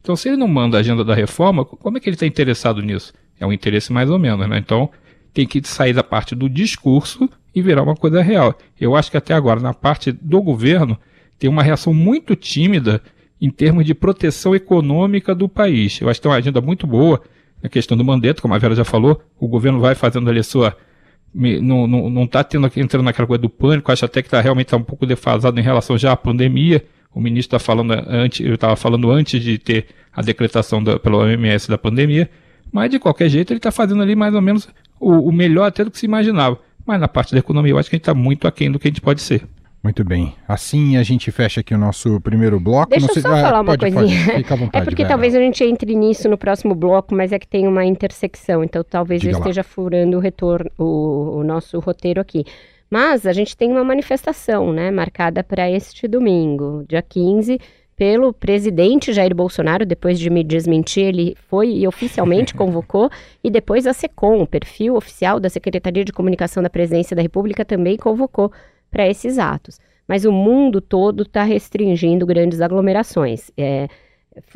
Então, 0.00 0.14
se 0.14 0.28
ele 0.28 0.36
não 0.36 0.46
manda 0.46 0.76
a 0.76 0.80
agenda 0.80 1.04
da 1.04 1.12
reforma, 1.12 1.64
como 1.64 1.96
é 1.96 2.00
que 2.00 2.08
ele 2.08 2.14
está 2.14 2.24
interessado 2.24 2.80
nisso? 2.80 3.12
É 3.40 3.44
um 3.44 3.52
interesse 3.52 3.92
mais 3.92 4.08
ou 4.08 4.16
menos, 4.16 4.48
né? 4.48 4.58
Então, 4.58 4.88
tem 5.32 5.44
que 5.44 5.60
sair 5.66 5.92
da 5.92 6.04
parte 6.04 6.36
do 6.36 6.48
discurso 6.48 7.28
e 7.52 7.60
virar 7.60 7.82
uma 7.82 7.96
coisa 7.96 8.22
real. 8.22 8.56
Eu 8.80 8.94
acho 8.94 9.10
que 9.10 9.16
até 9.16 9.34
agora, 9.34 9.58
na 9.58 9.74
parte 9.74 10.12
do 10.12 10.40
governo, 10.40 10.96
tem 11.36 11.50
uma 11.50 11.64
reação 11.64 11.92
muito 11.92 12.36
tímida 12.36 13.02
em 13.40 13.50
termos 13.50 13.84
de 13.84 13.92
proteção 13.92 14.54
econômica 14.54 15.34
do 15.34 15.48
país. 15.48 16.00
Eu 16.00 16.08
acho 16.08 16.20
que 16.20 16.22
tem 16.22 16.30
uma 16.30 16.38
agenda 16.38 16.60
muito 16.60 16.86
boa 16.86 17.20
na 17.64 17.70
questão 17.70 17.96
do 17.96 18.04
mandato, 18.04 18.42
como 18.42 18.52
a 18.52 18.58
Vera 18.58 18.74
já 18.74 18.84
falou, 18.84 19.22
o 19.40 19.48
governo 19.48 19.80
vai 19.80 19.94
fazendo 19.94 20.28
ali 20.28 20.40
a 20.40 20.42
sua 20.42 20.76
não, 21.34 21.86
não, 21.86 22.10
não 22.10 22.26
tá 22.26 22.44
tendo, 22.44 22.70
entrando 22.76 23.02
naquela 23.02 23.26
coisa 23.26 23.40
do 23.40 23.48
pânico, 23.48 23.90
acho 23.90 24.04
até 24.04 24.20
que 24.20 24.28
está 24.28 24.38
realmente 24.38 24.66
tá 24.66 24.76
um 24.76 24.82
pouco 24.82 25.06
defasado 25.06 25.58
em 25.58 25.62
relação 25.62 25.96
já 25.96 26.12
à 26.12 26.16
pandemia. 26.16 26.84
O 27.12 27.20
ministro 27.20 27.56
está 27.56 27.58
falando 27.58 27.92
antes, 28.06 28.46
eu 28.46 28.54
estava 28.54 28.76
falando 28.76 29.10
antes 29.10 29.42
de 29.42 29.56
ter 29.56 29.86
a 30.12 30.20
decretação 30.20 30.84
da, 30.84 30.98
pela 30.98 31.16
OMS 31.16 31.66
da 31.66 31.78
pandemia, 31.78 32.28
mas 32.70 32.90
de 32.90 32.98
qualquer 32.98 33.30
jeito 33.30 33.50
ele 33.50 33.58
está 33.58 33.72
fazendo 33.72 34.02
ali 34.02 34.14
mais 34.14 34.34
ou 34.34 34.42
menos 34.42 34.68
o, 35.00 35.28
o 35.28 35.32
melhor 35.32 35.64
até 35.64 35.84
do 35.84 35.90
que 35.90 35.98
se 35.98 36.04
imaginava. 36.04 36.58
Mas 36.86 37.00
na 37.00 37.08
parte 37.08 37.32
da 37.32 37.38
economia 37.38 37.72
eu 37.72 37.78
acho 37.78 37.88
que 37.88 37.96
a 37.96 37.98
gente 37.98 38.02
está 38.02 38.14
muito 38.14 38.46
aquém 38.46 38.70
do 38.70 38.78
que 38.78 38.88
a 38.88 38.90
gente 38.90 39.00
pode 39.00 39.22
ser. 39.22 39.42
Muito 39.84 40.02
bem. 40.02 40.34
Assim 40.48 40.96
a 40.96 41.02
gente 41.02 41.30
fecha 41.30 41.60
aqui 41.60 41.74
o 41.74 41.78
nosso 41.78 42.18
primeiro 42.22 42.58
bloco. 42.58 42.88
Deixa 42.88 43.06
eu 43.06 43.20
só 43.20 43.28
ah, 43.28 43.42
falar 43.42 43.60
uma 43.60 43.76
pode, 43.76 43.92
coisinha. 43.92 44.24
Pode. 44.24 44.36
Fica 44.38 44.54
à 44.54 44.56
vontade, 44.56 44.82
é 44.82 44.84
porque 44.84 45.02
Vera. 45.02 45.10
talvez 45.10 45.34
a 45.34 45.38
gente 45.38 45.62
entre 45.62 45.94
nisso 45.94 46.26
no 46.26 46.38
próximo 46.38 46.74
bloco, 46.74 47.14
mas 47.14 47.32
é 47.32 47.38
que 47.38 47.46
tem 47.46 47.68
uma 47.68 47.84
intersecção. 47.84 48.64
Então 48.64 48.82
talvez 48.82 49.20
Diga 49.20 49.34
eu 49.34 49.38
esteja 49.38 49.60
lá. 49.60 49.64
furando 49.64 50.16
o 50.16 50.20
retorno, 50.20 50.70
o, 50.78 51.40
o 51.40 51.44
nosso 51.44 51.78
roteiro 51.80 52.18
aqui. 52.18 52.46
Mas 52.88 53.26
a 53.26 53.32
gente 53.34 53.54
tem 53.54 53.70
uma 53.70 53.84
manifestação, 53.84 54.72
né, 54.72 54.90
marcada 54.90 55.44
para 55.44 55.70
este 55.70 56.08
domingo, 56.08 56.82
dia 56.88 57.02
15, 57.02 57.60
pelo 57.94 58.32
presidente 58.32 59.12
Jair 59.12 59.34
Bolsonaro, 59.34 59.84
depois 59.84 60.18
de 60.18 60.30
me 60.30 60.42
desmentir, 60.42 61.04
ele 61.04 61.36
foi 61.48 61.70
e 61.70 61.86
oficialmente 61.86 62.54
convocou, 62.56 63.10
e 63.42 63.50
depois 63.50 63.86
a 63.86 63.92
SECOM, 63.92 64.40
o 64.40 64.46
perfil 64.46 64.96
oficial 64.96 65.38
da 65.38 65.50
Secretaria 65.50 66.04
de 66.04 66.12
Comunicação 66.12 66.62
da 66.62 66.70
Presidência 66.70 67.14
da 67.14 67.22
República, 67.22 67.64
também 67.64 67.96
convocou 67.96 68.50
para 68.94 69.08
esses 69.08 69.40
atos. 69.40 69.80
Mas 70.06 70.24
o 70.24 70.30
mundo 70.30 70.80
todo 70.80 71.24
está 71.24 71.42
restringindo 71.42 72.24
grandes 72.24 72.60
aglomerações. 72.60 73.50
É, 73.56 73.88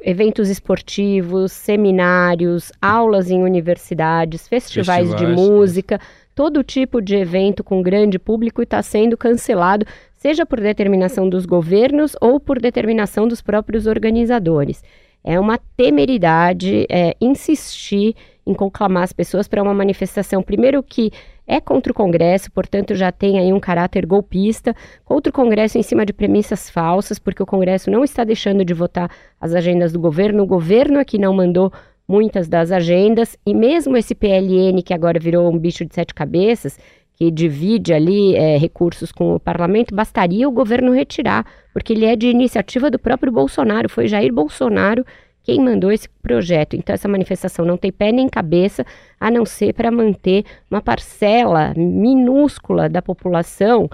eventos 0.03 0.49
esportivos, 0.49 1.51
seminários, 1.51 2.71
aulas 2.81 3.31
em 3.31 3.43
universidades, 3.43 4.47
festivais, 4.47 5.09
festivais 5.09 5.37
de 5.37 5.41
música, 5.41 6.01
todo 6.37 6.63
tipo 6.63 7.03
de 7.03 7.17
evento 7.17 7.65
com 7.65 7.83
grande 7.83 8.19
público 8.19 8.63
está 8.63 8.81
sendo 8.81 9.17
cancelado, 9.17 9.85
seja 10.17 10.47
por 10.47 10.61
determinação 10.61 11.29
dos 11.29 11.45
governos 11.45 12.15
ou 12.21 12.39
por 12.39 12.61
determinação 12.61 13.27
dos 13.27 13.43
próprios 13.43 13.87
organizadores. 13.87 14.85
É 15.31 15.39
uma 15.39 15.59
temeridade 15.77 16.87
é, 16.89 17.15
insistir 17.21 18.17
em 18.47 18.55
conclamar 18.55 19.03
as 19.03 19.13
pessoas 19.13 19.47
para 19.47 19.63
uma 19.63 19.75
manifestação, 19.75 20.43
primeiro 20.43 20.83
que 20.83 21.13
é 21.47 21.61
contra 21.61 21.93
o 21.93 21.95
Congresso, 21.95 22.51
portanto 22.51 22.95
já 22.95 23.13
tem 23.13 23.39
aí 23.39 23.53
um 23.53 23.61
caráter 23.61 24.07
golpista, 24.07 24.75
contra 25.05 25.29
o 25.29 25.33
Congresso 25.33 25.77
em 25.77 25.83
cima 25.83 26.07
de 26.07 26.15
premissas 26.15 26.71
falsas, 26.71 27.19
porque 27.19 27.43
o 27.43 27.47
Congresso 27.47 27.91
não 27.91 28.05
está 28.05 28.25
deixando 28.25 28.65
de 28.65 28.73
votar 28.73 29.11
as 29.39 29.55
agendas 29.55 29.93
do 29.93 30.01
governo, 30.01 30.45
o 30.45 30.47
governo 30.47 30.99
é 30.99 31.05
que 31.05 31.19
não 31.19 31.35
mandou 31.35 31.71
muitas 32.09 32.49
das 32.49 32.73
agendas, 32.73 33.37
e 33.45 33.53
mesmo 33.53 33.99
esse 33.99 34.15
PLN, 34.15 34.83
que 34.83 34.95
agora 34.95 35.21
virou 35.21 35.53
um 35.53 35.59
bicho 35.59 35.85
de 35.85 35.95
sete 35.95 36.15
cabeças, 36.15 36.79
que 37.19 37.33
divide 37.33 37.93
ali 37.93 38.37
é, 38.37 38.57
recursos 38.57 39.11
com 39.11 39.35
o 39.35 39.41
parlamento, 39.41 39.93
bastaria 39.93 40.49
o 40.49 40.53
governo 40.53 40.93
retirar, 40.93 41.45
porque 41.73 41.93
ele 41.93 42.05
é 42.05 42.15
de 42.15 42.29
iniciativa 42.29 42.91
do 42.91 42.99
próprio 42.99 43.33
Bolsonaro, 43.33 43.89
foi 43.89 44.07
Jair 44.07 44.33
Bolsonaro 44.33 45.05
quem 45.49 45.65
mandou 45.65 45.91
esse 45.91 46.07
projeto. 46.23 46.77
Então, 46.77 46.93
essa 46.93 47.09
manifestação 47.09 47.65
não 47.65 47.79
tem 47.79 47.91
pé 47.91 48.13
nem 48.13 48.29
cabeça, 48.29 48.85
a 49.19 49.31
não 49.31 49.47
ser 49.47 49.73
para 49.73 49.91
manter 49.91 50.45
uma 50.71 50.83
parcela 50.83 51.73
minúscula 51.75 52.87
da 52.87 53.01
população, 53.01 53.89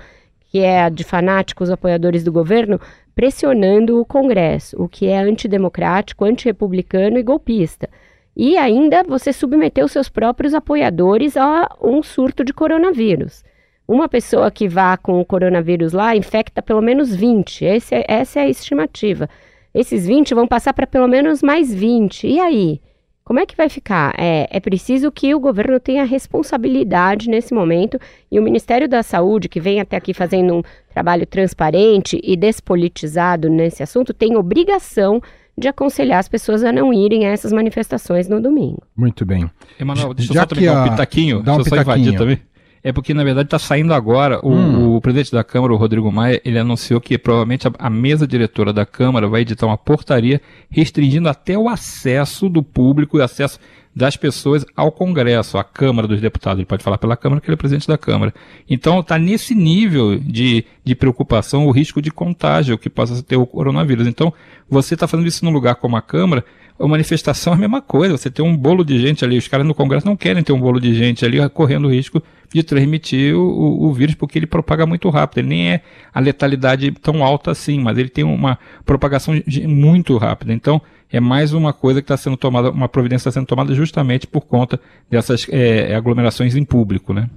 que 0.50 0.58
é 0.58 0.82
a 0.82 0.88
de 0.88 1.04
fanáticos 1.04 1.70
apoiadores 1.70 2.24
do 2.24 2.32
governo, 2.32 2.80
pressionando 3.14 4.00
o 4.00 4.04
Congresso, 4.04 4.76
o 4.82 4.88
que 4.88 5.06
é 5.06 5.16
antidemocrático, 5.16 6.24
antirrepublicano 6.24 7.18
e 7.18 7.22
golpista. 7.22 7.88
E 8.36 8.56
ainda 8.56 9.02
você 9.04 9.32
submeteu 9.32 9.86
seus 9.86 10.08
próprios 10.08 10.54
apoiadores 10.54 11.36
a 11.36 11.68
um 11.80 12.02
surto 12.02 12.44
de 12.44 12.52
coronavírus. 12.52 13.44
Uma 13.86 14.08
pessoa 14.08 14.50
que 14.50 14.66
vá 14.66 14.96
com 14.96 15.20
o 15.20 15.24
coronavírus 15.24 15.92
lá 15.92 16.16
infecta 16.16 16.62
pelo 16.62 16.80
menos 16.80 17.14
20. 17.14 17.64
Esse 17.64 17.94
é, 17.94 18.04
essa 18.08 18.40
é 18.40 18.44
a 18.44 18.48
estimativa. 18.48 19.28
Esses 19.74 20.06
20 20.06 20.34
vão 20.34 20.48
passar 20.48 20.72
para 20.72 20.86
pelo 20.86 21.06
menos 21.06 21.42
mais 21.42 21.72
20. 21.72 22.26
E 22.26 22.40
aí? 22.40 22.80
Como 23.24 23.40
é 23.40 23.46
que 23.46 23.56
vai 23.56 23.70
ficar? 23.70 24.14
É, 24.18 24.46
é 24.50 24.60
preciso 24.60 25.10
que 25.10 25.34
o 25.34 25.40
governo 25.40 25.80
tenha 25.80 26.04
responsabilidade 26.04 27.30
nesse 27.30 27.54
momento 27.54 27.98
e 28.30 28.38
o 28.38 28.42
Ministério 28.42 28.86
da 28.86 29.02
Saúde, 29.02 29.48
que 29.48 29.60
vem 29.60 29.80
até 29.80 29.96
aqui 29.96 30.12
fazendo 30.12 30.56
um 30.56 30.62
trabalho 30.92 31.26
transparente 31.26 32.20
e 32.22 32.36
despolitizado 32.36 33.48
nesse 33.48 33.82
assunto, 33.82 34.12
tem 34.12 34.36
obrigação 34.36 35.22
de 35.56 35.68
aconselhar 35.68 36.18
as 36.18 36.28
pessoas 36.28 36.64
a 36.64 36.72
não 36.72 36.92
irem 36.92 37.26
a 37.26 37.30
essas 37.30 37.52
manifestações 37.52 38.28
no 38.28 38.40
domingo. 38.40 38.82
Muito 38.96 39.24
bem. 39.24 39.50
Emanuel, 39.78 40.14
deixa 40.14 40.32
eu 40.32 40.40
só 40.40 40.46
também 40.46 40.66
dar 40.66 40.84
um 40.84 40.90
pitaquinho. 40.90 41.42
Dá 41.42 41.52
um 41.52 41.56
deixa 41.56 41.70
eu 41.70 41.76
só 41.76 41.82
invadir 41.82 42.16
também 42.16 42.40
é 42.84 42.92
porque, 42.92 43.14
na 43.14 43.24
verdade, 43.24 43.46
está 43.46 43.58
saindo 43.58 43.94
agora. 43.94 44.38
O, 44.44 44.52
hum. 44.52 44.96
o, 44.96 45.00
presidente 45.00 45.32
da 45.32 45.42
Câmara, 45.42 45.72
o 45.72 45.76
Rodrigo 45.76 46.12
Maia, 46.12 46.38
ele 46.44 46.58
anunciou 46.58 47.00
que 47.00 47.16
provavelmente 47.16 47.66
a, 47.66 47.72
a, 47.78 47.88
mesa 47.88 48.26
diretora 48.26 48.74
da 48.74 48.84
Câmara 48.84 49.26
vai 49.26 49.40
editar 49.40 49.66
uma 49.66 49.78
portaria 49.78 50.38
restringindo 50.68 51.26
até 51.30 51.56
o 51.56 51.66
acesso 51.66 52.46
do 52.46 52.62
público 52.62 53.18
e 53.18 53.22
acesso 53.22 53.58
das 53.94 54.16
pessoas 54.16 54.64
ao 54.74 54.90
Congresso, 54.90 55.56
à 55.56 55.62
Câmara 55.62 56.08
dos 56.08 56.20
Deputados. 56.20 56.58
Ele 56.58 56.66
pode 56.66 56.82
falar 56.82 56.98
pela 56.98 57.16
Câmara 57.16 57.40
que 57.40 57.46
ele 57.48 57.54
é 57.54 57.56
presidente 57.56 57.86
da 57.86 57.96
Câmara. 57.96 58.34
Então 58.68 59.00
está 59.00 59.18
nesse 59.18 59.54
nível 59.54 60.18
de, 60.18 60.64
de 60.82 60.94
preocupação 60.94 61.66
o 61.66 61.70
risco 61.70 62.02
de 62.02 62.10
contágio 62.10 62.76
que 62.76 62.90
possa 62.90 63.22
ter 63.22 63.36
o 63.36 63.46
coronavírus. 63.46 64.06
Então, 64.06 64.32
você 64.68 64.94
está 64.94 65.06
fazendo 65.06 65.26
isso 65.26 65.44
num 65.44 65.52
lugar 65.52 65.76
como 65.76 65.96
a 65.96 66.02
Câmara, 66.02 66.44
a 66.78 66.88
manifestação 66.88 67.52
é 67.52 67.56
a 67.56 67.58
mesma 67.58 67.80
coisa. 67.80 68.16
Você 68.16 68.30
tem 68.30 68.44
um 68.44 68.56
bolo 68.56 68.84
de 68.84 68.98
gente 68.98 69.24
ali, 69.24 69.38
os 69.38 69.48
caras 69.48 69.66
no 69.66 69.74
Congresso 69.74 70.06
não 70.06 70.16
querem 70.16 70.42
ter 70.42 70.52
um 70.52 70.60
bolo 70.60 70.80
de 70.80 70.94
gente 70.94 71.24
ali 71.24 71.38
correndo 71.50 71.86
o 71.86 71.90
risco 71.90 72.22
de 72.52 72.62
transmitir 72.62 73.34
o, 73.34 73.84
o, 73.84 73.92
vírus, 73.92 74.14
porque 74.14 74.38
ele 74.38 74.46
propaga 74.46 74.86
muito 74.86 75.08
rápido. 75.08 75.38
Ele 75.38 75.48
nem 75.48 75.72
é 75.72 75.80
a 76.12 76.20
letalidade 76.20 76.90
tão 76.92 77.24
alta 77.24 77.50
assim, 77.50 77.80
mas 77.80 77.98
ele 77.98 78.08
tem 78.08 78.24
uma 78.24 78.58
propagação 78.84 79.34
muito 79.66 80.16
rápida. 80.16 80.52
Então, 80.52 80.80
é 81.10 81.20
mais 81.20 81.52
uma 81.52 81.72
coisa 81.72 82.00
que 82.00 82.04
está 82.04 82.16
sendo 82.16 82.36
tomada, 82.36 82.70
uma 82.70 82.88
providência 82.88 83.28
está 83.28 83.40
sendo 83.40 83.46
tomada 83.46 83.74
justamente 83.74 84.26
por 84.26 84.42
conta 84.42 84.80
dessas 85.10 85.46
é, 85.50 85.94
aglomerações 85.94 86.56
em 86.56 86.64
público, 86.64 87.12
né? 87.12 87.28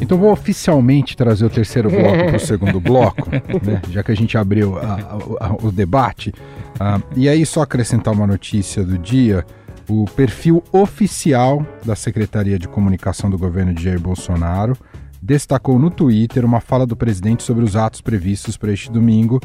Então 0.00 0.18
vou 0.18 0.30
oficialmente 0.30 1.16
trazer 1.16 1.46
o 1.46 1.50
terceiro 1.50 1.90
bloco 1.90 2.24
para 2.26 2.36
o 2.36 2.40
segundo 2.40 2.80
bloco, 2.80 3.30
né? 3.30 3.80
já 3.90 4.02
que 4.02 4.12
a 4.12 4.16
gente 4.16 4.36
abriu 4.36 4.78
a, 4.78 4.94
a, 5.40 5.46
a, 5.46 5.56
o 5.62 5.72
debate. 5.72 6.30
Uh, 6.74 7.02
e 7.16 7.28
aí 7.28 7.44
só 7.46 7.62
acrescentar 7.62 8.12
uma 8.12 8.26
notícia 8.26 8.84
do 8.84 8.98
dia 8.98 9.44
o 9.88 10.04
perfil 10.04 10.62
oficial 10.72 11.64
da 11.84 11.94
Secretaria 11.94 12.58
de 12.58 12.66
Comunicação 12.66 13.30
do 13.30 13.38
governo 13.38 13.72
de 13.72 13.84
Jair 13.84 14.00
Bolsonaro 14.00 14.76
destacou 15.22 15.78
no 15.78 15.90
Twitter 15.90 16.44
uma 16.44 16.60
fala 16.60 16.86
do 16.86 16.96
presidente 16.96 17.42
sobre 17.42 17.64
os 17.64 17.76
atos 17.76 18.00
previstos 18.00 18.56
para 18.56 18.72
este 18.72 18.90
domingo 18.90 19.40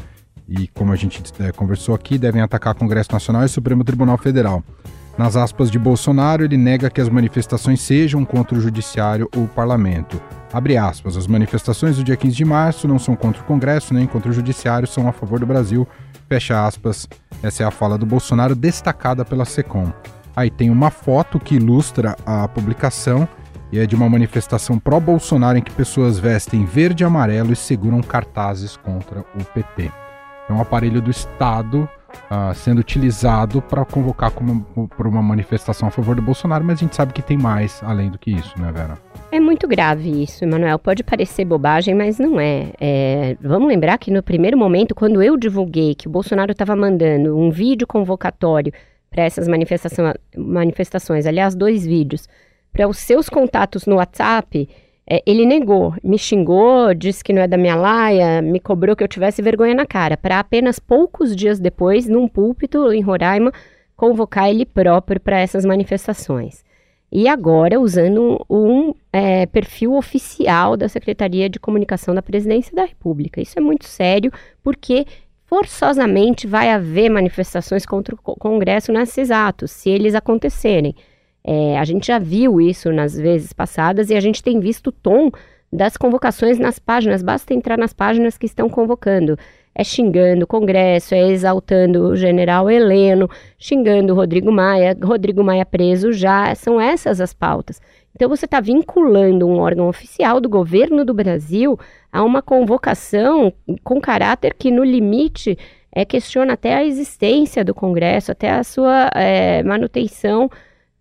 e, 0.48 0.66
como 0.68 0.92
a 0.92 0.96
gente 0.96 1.22
é, 1.38 1.52
conversou 1.52 1.94
aqui, 1.94 2.18
devem 2.18 2.42
atacar 2.42 2.74
Congresso 2.74 3.12
Nacional 3.12 3.44
e 3.44 3.48
Supremo 3.48 3.84
Tribunal 3.84 4.18
Federal. 4.18 4.64
Nas 5.16 5.36
aspas 5.36 5.70
de 5.70 5.78
Bolsonaro, 5.78 6.44
ele 6.44 6.56
nega 6.56 6.88
que 6.88 7.00
as 7.00 7.08
manifestações 7.08 7.80
sejam 7.80 8.24
contra 8.24 8.56
o 8.56 8.60
Judiciário 8.60 9.28
ou 9.36 9.44
o 9.44 9.48
Parlamento. 9.48 10.20
Abre 10.52 10.76
aspas, 10.76 11.16
as 11.16 11.26
manifestações 11.26 11.96
do 11.96 12.04
dia 12.04 12.16
15 12.16 12.34
de 12.34 12.44
março 12.44 12.88
não 12.88 12.98
são 12.98 13.14
contra 13.14 13.42
o 13.42 13.44
Congresso 13.44 13.92
nem 13.92 14.06
contra 14.06 14.30
o 14.30 14.34
Judiciário, 14.34 14.88
são 14.88 15.06
a 15.08 15.12
favor 15.12 15.38
do 15.38 15.46
Brasil. 15.46 15.86
Fecha 16.28 16.66
aspas. 16.66 17.06
Essa 17.42 17.62
é 17.62 17.66
a 17.66 17.70
fala 17.70 17.98
do 17.98 18.06
Bolsonaro 18.06 18.54
destacada 18.54 19.24
pela 19.24 19.44
SECOM. 19.44 19.92
Aí 20.34 20.50
tem 20.50 20.70
uma 20.70 20.90
foto 20.90 21.38
que 21.38 21.56
ilustra 21.56 22.16
a 22.24 22.48
publicação 22.48 23.28
e 23.70 23.78
é 23.78 23.86
de 23.86 23.94
uma 23.94 24.08
manifestação 24.08 24.78
pró-Bolsonaro 24.78 25.58
em 25.58 25.62
que 25.62 25.72
pessoas 25.72 26.18
vestem 26.18 26.64
verde 26.64 27.02
e 27.02 27.06
amarelo 27.06 27.52
e 27.52 27.56
seguram 27.56 28.00
cartazes 28.02 28.76
contra 28.76 29.20
o 29.20 29.44
PT. 29.44 29.90
É 30.48 30.52
um 30.52 30.60
aparelho 30.60 31.00
do 31.00 31.10
Estado 31.10 31.88
uh, 32.30 32.54
sendo 32.54 32.78
utilizado 32.78 33.60
para 33.62 33.84
convocar 33.84 34.30
para 34.30 35.08
uma 35.08 35.22
manifestação 35.22 35.88
a 35.88 35.90
favor 35.90 36.16
do 36.16 36.22
Bolsonaro, 36.22 36.64
mas 36.64 36.78
a 36.78 36.80
gente 36.80 36.96
sabe 36.96 37.12
que 37.12 37.22
tem 37.22 37.36
mais 37.36 37.82
além 37.82 38.10
do 38.10 38.18
que 38.18 38.30
isso, 38.30 38.58
né, 38.60 38.70
Vera? 38.72 38.98
É 39.30 39.40
muito 39.40 39.66
grave 39.66 40.22
isso, 40.22 40.44
Emanuel. 40.44 40.78
Pode 40.78 41.02
parecer 41.02 41.44
bobagem, 41.44 41.94
mas 41.94 42.18
não 42.18 42.38
é. 42.38 42.72
é. 42.78 43.36
Vamos 43.40 43.68
lembrar 43.68 43.96
que 43.98 44.10
no 44.10 44.22
primeiro 44.22 44.58
momento, 44.58 44.94
quando 44.94 45.22
eu 45.22 45.36
divulguei 45.36 45.94
que 45.94 46.06
o 46.06 46.10
Bolsonaro 46.10 46.52
estava 46.52 46.76
mandando 46.76 47.36
um 47.36 47.50
vídeo 47.50 47.86
convocatório 47.86 48.72
para 49.10 49.24
essas 49.24 49.48
manifestação, 49.48 50.12
manifestações, 50.36 51.26
aliás, 51.26 51.54
dois 51.54 51.86
vídeos, 51.86 52.28
para 52.72 52.88
os 52.88 52.98
seus 52.98 53.28
contatos 53.28 53.86
no 53.86 53.96
WhatsApp, 53.96 54.68
é, 55.06 55.22
ele 55.26 55.44
negou, 55.44 55.94
me 56.02 56.16
xingou, 56.16 56.94
disse 56.94 57.24
que 57.24 57.32
não 57.32 57.42
é 57.42 57.48
da 57.48 57.56
minha 57.56 57.74
laia, 57.74 58.40
me 58.40 58.60
cobrou 58.60 58.94
que 58.94 59.02
eu 59.02 59.08
tivesse 59.08 59.42
vergonha 59.42 59.74
na 59.74 59.84
cara, 59.84 60.16
para 60.16 60.38
apenas 60.38 60.78
poucos 60.78 61.34
dias 61.34 61.58
depois, 61.58 62.08
num 62.08 62.28
púlpito 62.28 62.92
em 62.92 63.00
Roraima, 63.00 63.52
convocar 63.96 64.48
ele 64.48 64.64
próprio 64.64 65.20
para 65.20 65.40
essas 65.40 65.64
manifestações. 65.64 66.64
E 67.10 67.28
agora 67.28 67.78
usando 67.78 68.42
um 68.48 68.94
é, 69.12 69.44
perfil 69.46 69.94
oficial 69.94 70.78
da 70.78 70.88
Secretaria 70.88 71.48
de 71.48 71.60
Comunicação 71.60 72.14
da 72.14 72.22
Presidência 72.22 72.74
da 72.74 72.84
República. 72.84 73.40
Isso 73.40 73.58
é 73.58 73.60
muito 73.60 73.84
sério, 73.84 74.32
porque 74.62 75.04
forçosamente 75.44 76.46
vai 76.46 76.70
haver 76.70 77.10
manifestações 77.10 77.84
contra 77.84 78.14
o 78.14 78.18
Congresso 78.18 78.90
nesses 78.90 79.30
atos, 79.30 79.70
se 79.72 79.90
eles 79.90 80.14
acontecerem. 80.14 80.94
É, 81.44 81.78
a 81.78 81.84
gente 81.84 82.06
já 82.06 82.18
viu 82.18 82.60
isso 82.60 82.92
nas 82.92 83.16
vezes 83.16 83.52
passadas 83.52 84.10
e 84.10 84.14
a 84.14 84.20
gente 84.20 84.42
tem 84.42 84.60
visto 84.60 84.88
o 84.88 84.92
tom 84.92 85.30
das 85.72 85.96
convocações 85.96 86.58
nas 86.58 86.78
páginas. 86.78 87.22
Basta 87.22 87.54
entrar 87.54 87.78
nas 87.78 87.92
páginas 87.92 88.36
que 88.36 88.46
estão 88.46 88.68
convocando. 88.68 89.38
É 89.74 89.82
xingando 89.82 90.44
o 90.44 90.46
Congresso, 90.46 91.14
é 91.14 91.30
exaltando 91.30 92.08
o 92.08 92.16
general 92.16 92.70
Heleno, 92.70 93.28
xingando 93.58 94.12
o 94.12 94.16
Rodrigo 94.16 94.52
Maia, 94.52 94.96
Rodrigo 95.02 95.42
Maia 95.42 95.64
preso 95.64 96.12
já. 96.12 96.54
São 96.54 96.80
essas 96.80 97.20
as 97.20 97.32
pautas. 97.32 97.80
Então 98.14 98.28
você 98.28 98.44
está 98.44 98.60
vinculando 98.60 99.48
um 99.48 99.58
órgão 99.58 99.88
oficial 99.88 100.40
do 100.40 100.48
governo 100.48 101.04
do 101.04 101.14
Brasil 101.14 101.78
a 102.12 102.22
uma 102.22 102.42
convocação 102.42 103.50
com 103.82 103.98
caráter 103.98 104.52
que, 104.52 104.70
no 104.70 104.84
limite, 104.84 105.58
é, 105.90 106.04
questiona 106.04 106.52
até 106.52 106.74
a 106.74 106.84
existência 106.84 107.64
do 107.64 107.74
Congresso, 107.74 108.30
até 108.30 108.50
a 108.50 108.62
sua 108.62 109.10
é, 109.14 109.62
manutenção 109.62 110.50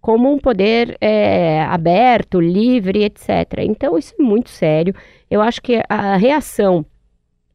como 0.02 0.34
um 0.34 0.40
poder 0.40 0.98
é, 1.00 1.62
aberto, 1.62 2.42
livre, 2.42 3.04
etc. 3.04 3.60
Então, 3.60 3.98
isso 3.98 4.16
é 4.20 4.24
muito 4.24 4.50
sério. 4.50 4.96
Eu 5.30 5.42
acho 5.42 5.62
que 5.62 5.82
a 5.88 6.18
reação 6.18 6.84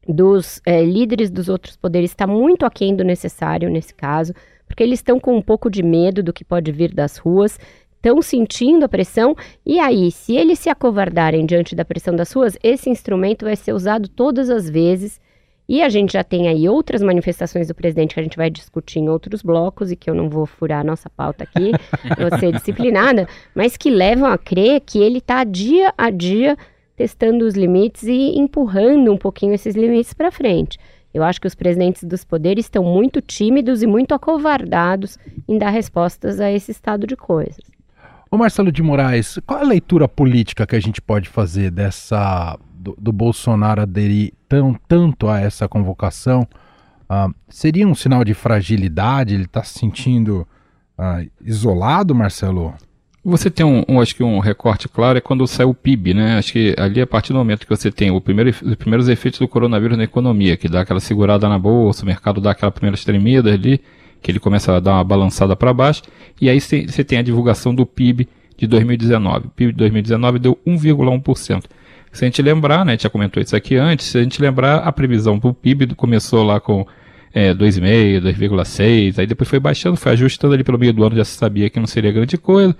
dos 0.09 0.61
é, 0.65 0.85
líderes 0.85 1.29
dos 1.29 1.49
outros 1.49 1.76
poderes 1.76 2.11
está 2.11 2.26
muito 2.26 2.65
aquém 2.65 2.95
do 2.95 3.03
necessário 3.03 3.69
nesse 3.69 3.93
caso, 3.93 4.33
porque 4.65 4.83
eles 4.83 5.00
estão 5.00 5.19
com 5.19 5.37
um 5.37 5.43
pouco 5.43 5.69
de 5.69 5.83
medo 5.83 6.23
do 6.23 6.33
que 6.33 6.45
pode 6.45 6.71
vir 6.71 6.95
das 6.95 7.17
ruas, 7.17 7.59
estão 7.97 8.23
sentindo 8.23 8.85
a 8.85 8.88
pressão, 8.88 9.35
e 9.65 9.81
aí, 9.81 10.12
se 10.12 10.37
eles 10.37 10.61
se 10.61 10.69
acovardarem 10.69 11.45
diante 11.45 11.75
da 11.75 11.85
pressão 11.85 12.15
das 12.15 12.31
ruas, 12.33 12.57
esse 12.62 12.88
instrumento 12.88 13.45
vai 13.45 13.57
ser 13.57 13.73
usado 13.73 14.09
todas 14.09 14.49
as 14.49 14.71
vezes 14.71 15.21
E 15.68 15.82
a 15.82 15.88
gente 15.88 16.12
já 16.12 16.23
tem 16.23 16.46
aí 16.46 16.68
outras 16.68 17.02
manifestações 17.02 17.66
do 17.66 17.75
presidente 17.75 18.14
que 18.14 18.20
a 18.20 18.23
gente 18.23 18.37
vai 18.37 18.49
discutir 18.49 19.00
em 19.00 19.08
outros 19.08 19.42
blocos 19.42 19.90
e 19.90 19.96
que 19.96 20.08
eu 20.08 20.14
não 20.14 20.30
vou 20.30 20.46
furar 20.46 20.80
a 20.80 20.85
nossa 20.85 21.11
pauta 21.11 21.42
aqui, 21.42 21.73
vou 22.16 22.38
ser 22.38 22.52
disciplinada, 22.52 23.28
mas 23.54 23.76
que 23.76 23.90
levam 23.90 24.30
a 24.30 24.38
crer 24.38 24.80
que 24.80 24.99
ele 24.99 25.18
está 25.18 25.42
dia 25.42 25.92
a 25.99 26.08
dia 26.11 26.56
testando 26.96 27.44
os 27.44 27.54
limites 27.54 28.04
e 28.04 28.38
empurrando 28.38 29.12
um 29.12 29.18
pouquinho 29.18 29.54
esses 29.54 29.75
limites 29.75 30.14
para 30.14 30.30
frente. 30.30 30.78
Eu 31.12 31.25
acho 31.25 31.40
que 31.40 31.46
os 31.46 31.54
presidentes 31.54 32.04
dos 32.04 32.25
poderes 32.25 32.66
estão 32.66 32.85
muito 32.85 33.20
tímidos 33.20 33.82
e 33.82 33.87
muito 33.87 34.14
acovardados 34.14 35.18
em 35.49 35.58
dar 35.58 35.70
respostas 35.70 36.40
a 36.40 36.50
esse 36.50 36.70
estado 36.70 37.06
de 37.06 37.16
coisas. 37.16 37.58
Ô 38.30 38.37
Marcelo 38.37 38.70
de 38.70 38.82
Moraes, 38.82 39.38
qual 39.46 39.61
a 39.61 39.64
leitura 39.64 40.06
política 40.08 40.66
que 40.66 40.76
a 40.76 40.80
gente 40.80 41.00
pode 41.00 41.28
fazer 41.28 41.70
dessa 41.70 42.58
do, 42.75 42.94
do 42.99 43.12
Bolsonaro 43.12 43.82
aderir 43.82 44.32
tão, 44.49 44.75
tanto 44.88 45.29
a 45.29 45.41
essa 45.41 45.69
convocação? 45.69 46.47
Uh, 47.09 47.33
seria 47.49 47.87
um 47.87 47.95
sinal 47.95 48.25
de 48.25 48.35
fragilidade? 48.35 49.35
Ele 49.35 49.45
está 49.45 49.62
se 49.62 49.79
sentindo 49.79 50.47
uh, 50.99 51.29
isolado, 51.41 52.15
Marcelo? 52.15 52.75
Você 53.25 53.50
tem 53.50 53.67
um, 53.67 53.83
um, 53.88 54.00
acho 54.00 54.15
que 54.15 54.23
um 54.23 54.38
recorte 54.38 54.88
claro 54.88 55.19
é 55.19 55.21
quando 55.21 55.45
sai 55.49 55.67
o 55.67 55.75
PIB, 55.75 56.15
né? 56.15 56.38
Acho 56.38 56.53
que 56.53 56.76
ali 56.79 57.00
a 57.00 57.07
partir 57.07 57.33
do 57.33 57.38
momento 57.38 57.67
que 57.67 57.76
você 57.76 57.91
tem 57.91 58.21
primeiro, 58.21 58.50
os 58.50 58.75
primeiros 58.76 59.09
efeitos 59.09 59.41
do 59.41 59.49
coronavírus 59.49 59.99
na 59.99 60.05
economia, 60.05 60.57
que 60.57 60.69
dá 60.69 60.83
aquela 60.83 61.00
segurada 61.00 61.49
na 61.49 61.59
bolsa, 61.59 62.05
o 62.05 62.07
mercado 62.07 62.41
dá 62.41 62.53
aquela 62.53 62.71
primeira 62.71 62.97
tremida 62.97 63.53
ali, 63.53 63.81
que 64.23 64.31
ele 64.31 64.38
começa 64.38 64.76
a 64.76 64.79
dar 64.81 64.93
uma 64.93 65.05
balançada 65.05 65.57
para 65.57 65.75
baixo, 65.75 66.03
e 66.41 66.49
aí 66.49 66.61
você 66.61 67.03
tem 67.03 67.19
a 67.19 67.23
divulgação 67.23 67.75
do 67.75 67.85
PIB 67.85 68.29
de 68.57 68.67
2019. 68.69 69.47
O 69.47 69.50
PIB 69.50 69.73
de 69.73 69.79
2019 69.79 70.38
deu 70.38 70.59
1,1%. 70.65 71.65
Se 72.16 72.25
a 72.25 72.28
gente 72.28 72.40
lembrar, 72.40 72.82
né, 72.82 72.92
a 72.92 72.94
gente 72.94 73.02
já 73.02 73.11
comentou 73.11 73.42
isso 73.42 73.54
aqui 73.54 73.76
antes, 73.76 74.06
se 74.06 74.16
a 74.16 74.23
gente 74.23 74.40
lembrar, 74.40 74.78
a 74.78 74.90
previsão 74.90 75.38
para 75.38 75.50
o 75.50 75.54
PIB 75.54 75.94
começou 75.94 76.42
lá 76.42 76.58
com 76.58 76.87
é, 77.30 77.52
2,5, 77.52 78.23
2,6, 78.23 79.18
aí 79.18 79.26
depois 79.26 79.50
foi 79.50 79.61
baixando, 79.61 79.99
foi 79.99 80.12
ajustando 80.12 80.54
ali 80.54 80.64
pelo 80.64 80.78
meio 80.78 80.94
do 80.94 81.04
ano, 81.04 81.14
já 81.14 81.26
se 81.26 81.37
sabia 81.37 81.68
que 81.68 81.78
não 81.78 81.87
seria 81.87 82.11
grande 82.11 82.38
coisa, 82.38 82.75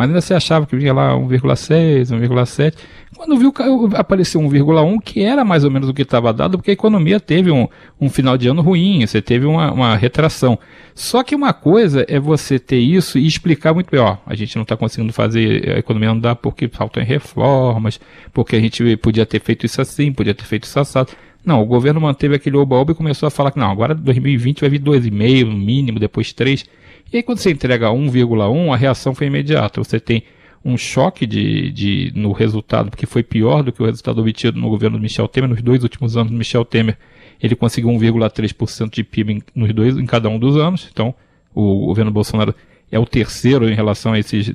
mas 0.00 0.08
ainda 0.08 0.22
se 0.22 0.32
achava 0.32 0.64
que 0.64 0.74
vinha 0.74 0.94
lá 0.94 1.12
1,6, 1.12 2.06
1,7. 2.06 2.74
Quando 3.14 3.36
viu 3.36 3.52
apareceu 3.98 4.40
1,1, 4.40 4.98
que 5.04 5.22
era 5.22 5.44
mais 5.44 5.62
ou 5.62 5.70
menos 5.70 5.90
o 5.90 5.92
que 5.92 6.00
estava 6.00 6.32
dado, 6.32 6.56
porque 6.56 6.70
a 6.70 6.72
economia 6.72 7.20
teve 7.20 7.50
um, 7.50 7.68
um 8.00 8.08
final 8.08 8.38
de 8.38 8.48
ano 8.48 8.62
ruim, 8.62 9.06
você 9.06 9.20
teve 9.20 9.44
uma, 9.44 9.70
uma 9.70 9.94
retração. 9.94 10.58
Só 10.94 11.22
que 11.22 11.34
uma 11.34 11.52
coisa 11.52 12.06
é 12.08 12.18
você 12.18 12.58
ter 12.58 12.78
isso 12.78 13.18
e 13.18 13.26
explicar 13.26 13.74
muito 13.74 13.90
bem, 13.90 14.00
ó, 14.00 14.16
a 14.24 14.34
gente 14.34 14.56
não 14.56 14.62
está 14.62 14.74
conseguindo 14.74 15.12
fazer, 15.12 15.68
a 15.68 15.78
economia 15.80 16.08
não 16.08 16.18
dá 16.18 16.34
porque 16.34 16.66
faltam 16.66 17.04
reformas, 17.04 18.00
porque 18.32 18.56
a 18.56 18.60
gente 18.60 18.96
podia 18.96 19.26
ter 19.26 19.42
feito 19.42 19.66
isso 19.66 19.82
assim, 19.82 20.14
podia 20.14 20.32
ter 20.32 20.44
feito 20.44 20.64
isso 20.64 20.80
assado. 20.80 21.10
Não, 21.44 21.60
o 21.60 21.66
governo 21.66 22.00
manteve 22.00 22.36
aquele 22.36 22.56
oba-oba 22.56 22.92
e 22.92 22.94
começou 22.94 23.26
a 23.26 23.30
falar 23.30 23.50
que 23.50 23.58
não, 23.58 23.70
agora 23.70 23.94
2020 23.94 24.62
vai 24.62 24.70
vir 24.70 24.80
2,5 24.80 25.44
no 25.44 25.58
mínimo, 25.58 25.98
depois 25.98 26.32
3. 26.32 26.64
E 27.12 27.16
aí 27.16 27.22
quando 27.22 27.38
você 27.38 27.50
entrega 27.50 27.88
1,1, 27.88 28.72
a 28.72 28.76
reação 28.76 29.14
foi 29.14 29.26
imediata. 29.26 29.82
Você 29.82 29.98
tem 29.98 30.22
um 30.64 30.76
choque 30.76 31.26
de, 31.26 31.70
de, 31.70 32.12
no 32.14 32.32
resultado, 32.32 32.90
porque 32.90 33.06
foi 33.06 33.22
pior 33.22 33.62
do 33.62 33.72
que 33.72 33.82
o 33.82 33.86
resultado 33.86 34.20
obtido 34.20 34.60
no 34.60 34.68
governo 34.68 34.98
do 34.98 35.02
Michel 35.02 35.26
Temer. 35.26 35.50
Nos 35.50 35.62
dois 35.62 35.82
últimos 35.82 36.16
anos 36.16 36.30
do 36.30 36.36
Michel 36.36 36.64
Temer, 36.64 36.98
ele 37.42 37.56
conseguiu 37.56 37.90
1,3% 37.90 38.90
de 38.90 39.02
PIB 39.02 39.32
em, 39.32 39.42
nos 39.54 39.72
dois, 39.72 39.96
em 39.96 40.06
cada 40.06 40.28
um 40.28 40.38
dos 40.38 40.56
anos. 40.56 40.88
Então, 40.92 41.14
o 41.54 41.86
governo 41.86 42.10
Bolsonaro 42.10 42.54
é 42.92 42.98
o 42.98 43.06
terceiro 43.06 43.68
em 43.68 43.74
relação 43.74 44.12
a 44.12 44.18
esse, 44.18 44.54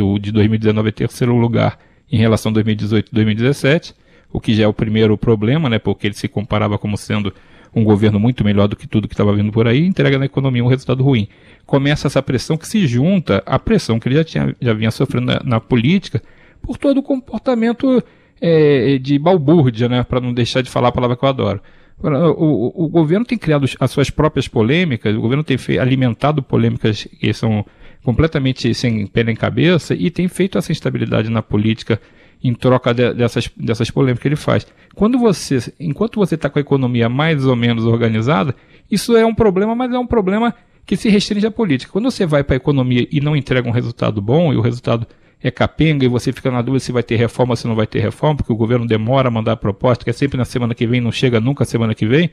o 0.00 0.18
de 0.18 0.32
2019 0.32 0.88
é 0.88 0.92
terceiro 0.92 1.36
lugar 1.36 1.78
em 2.10 2.16
relação 2.16 2.50
a 2.50 2.54
2018 2.54 3.08
e 3.10 3.14
2017, 3.14 3.94
o 4.32 4.40
que 4.40 4.54
já 4.54 4.64
é 4.64 4.66
o 4.66 4.72
primeiro 4.72 5.16
problema, 5.18 5.68
né, 5.68 5.78
porque 5.78 6.06
ele 6.06 6.14
se 6.14 6.28
comparava 6.28 6.78
como 6.78 6.96
sendo 6.96 7.34
um 7.74 7.84
governo 7.84 8.20
muito 8.20 8.44
melhor 8.44 8.68
do 8.68 8.76
que 8.76 8.86
tudo 8.86 9.08
que 9.08 9.14
estava 9.14 9.34
vindo 9.34 9.50
por 9.50 9.66
aí, 9.66 9.86
entrega 9.86 10.18
na 10.18 10.26
economia 10.26 10.62
um 10.62 10.68
resultado 10.68 11.02
ruim. 11.02 11.28
Começa 11.64 12.06
essa 12.06 12.22
pressão 12.22 12.56
que 12.56 12.68
se 12.68 12.86
junta 12.86 13.42
à 13.46 13.58
pressão 13.58 13.98
que 13.98 14.08
ele 14.08 14.16
já, 14.16 14.24
tinha, 14.24 14.56
já 14.60 14.74
vinha 14.74 14.90
sofrendo 14.90 15.26
na, 15.26 15.40
na 15.42 15.60
política 15.60 16.22
por 16.60 16.76
todo 16.76 16.98
o 16.98 17.02
comportamento 17.02 18.02
é, 18.40 18.98
de 18.98 19.18
balbúrdia, 19.18 19.88
né, 19.88 20.02
para 20.02 20.20
não 20.20 20.34
deixar 20.34 20.62
de 20.62 20.70
falar 20.70 20.88
a 20.88 20.92
palavra 20.92 21.16
que 21.16 21.24
eu 21.24 21.28
adoro. 21.28 21.60
O, 22.02 22.08
o, 22.08 22.84
o, 22.86 22.88
governo 22.88 23.24
tem 23.24 23.38
criado 23.38 23.64
as 23.78 23.90
suas 23.90 24.10
próprias 24.10 24.48
polêmicas, 24.48 25.14
o 25.14 25.20
governo 25.20 25.44
tem 25.44 25.56
alimentado 25.78 26.42
polêmicas 26.42 27.04
que 27.04 27.32
são 27.32 27.64
completamente 28.02 28.74
sem 28.74 29.06
pé 29.06 29.22
nem 29.22 29.36
cabeça 29.36 29.94
e 29.94 30.10
tem 30.10 30.26
feito 30.26 30.58
essa 30.58 30.72
instabilidade 30.72 31.30
na 31.30 31.42
política 31.42 32.00
em 32.42 32.54
troca 32.54 32.92
de, 32.92 33.14
dessas, 33.14 33.48
dessas 33.56 33.90
polêmicas 33.90 34.22
que 34.22 34.28
ele 34.28 34.36
faz. 34.36 34.66
Quando 34.94 35.18
você, 35.18 35.58
enquanto 35.78 36.16
você 36.16 36.34
está 36.34 36.50
com 36.50 36.58
a 36.58 36.62
economia 36.62 37.08
mais 37.08 37.44
ou 37.46 37.54
menos 37.54 37.84
organizada, 37.84 38.54
isso 38.90 39.16
é 39.16 39.24
um 39.24 39.34
problema, 39.34 39.74
mas 39.74 39.92
é 39.92 39.98
um 39.98 40.06
problema 40.06 40.54
que 40.84 40.96
se 40.96 41.08
restringe 41.08 41.46
à 41.46 41.50
política. 41.50 41.92
Quando 41.92 42.10
você 42.10 42.26
vai 42.26 42.42
para 42.42 42.56
a 42.56 42.58
economia 42.58 43.06
e 43.10 43.20
não 43.20 43.36
entrega 43.36 43.68
um 43.68 43.72
resultado 43.72 44.20
bom, 44.20 44.52
e 44.52 44.56
o 44.56 44.60
resultado 44.60 45.06
é 45.40 45.50
capenga, 45.50 46.04
e 46.04 46.08
você 46.08 46.32
fica 46.32 46.50
na 46.50 46.62
dúvida 46.62 46.80
se 46.80 46.92
vai 46.92 47.02
ter 47.02 47.16
reforma 47.16 47.52
ou 47.52 47.56
se 47.56 47.66
não 47.66 47.74
vai 47.74 47.86
ter 47.86 48.00
reforma, 48.00 48.36
porque 48.36 48.52
o 48.52 48.56
governo 48.56 48.86
demora 48.86 49.28
a 49.28 49.30
mandar 49.30 49.52
a 49.52 49.56
proposta, 49.56 50.04
que 50.04 50.10
é 50.10 50.12
sempre 50.12 50.36
na 50.36 50.44
semana 50.44 50.74
que 50.74 50.86
vem, 50.86 51.00
não 51.00 51.12
chega 51.12 51.40
nunca 51.40 51.64
semana 51.64 51.94
que 51.94 52.06
vem, 52.06 52.30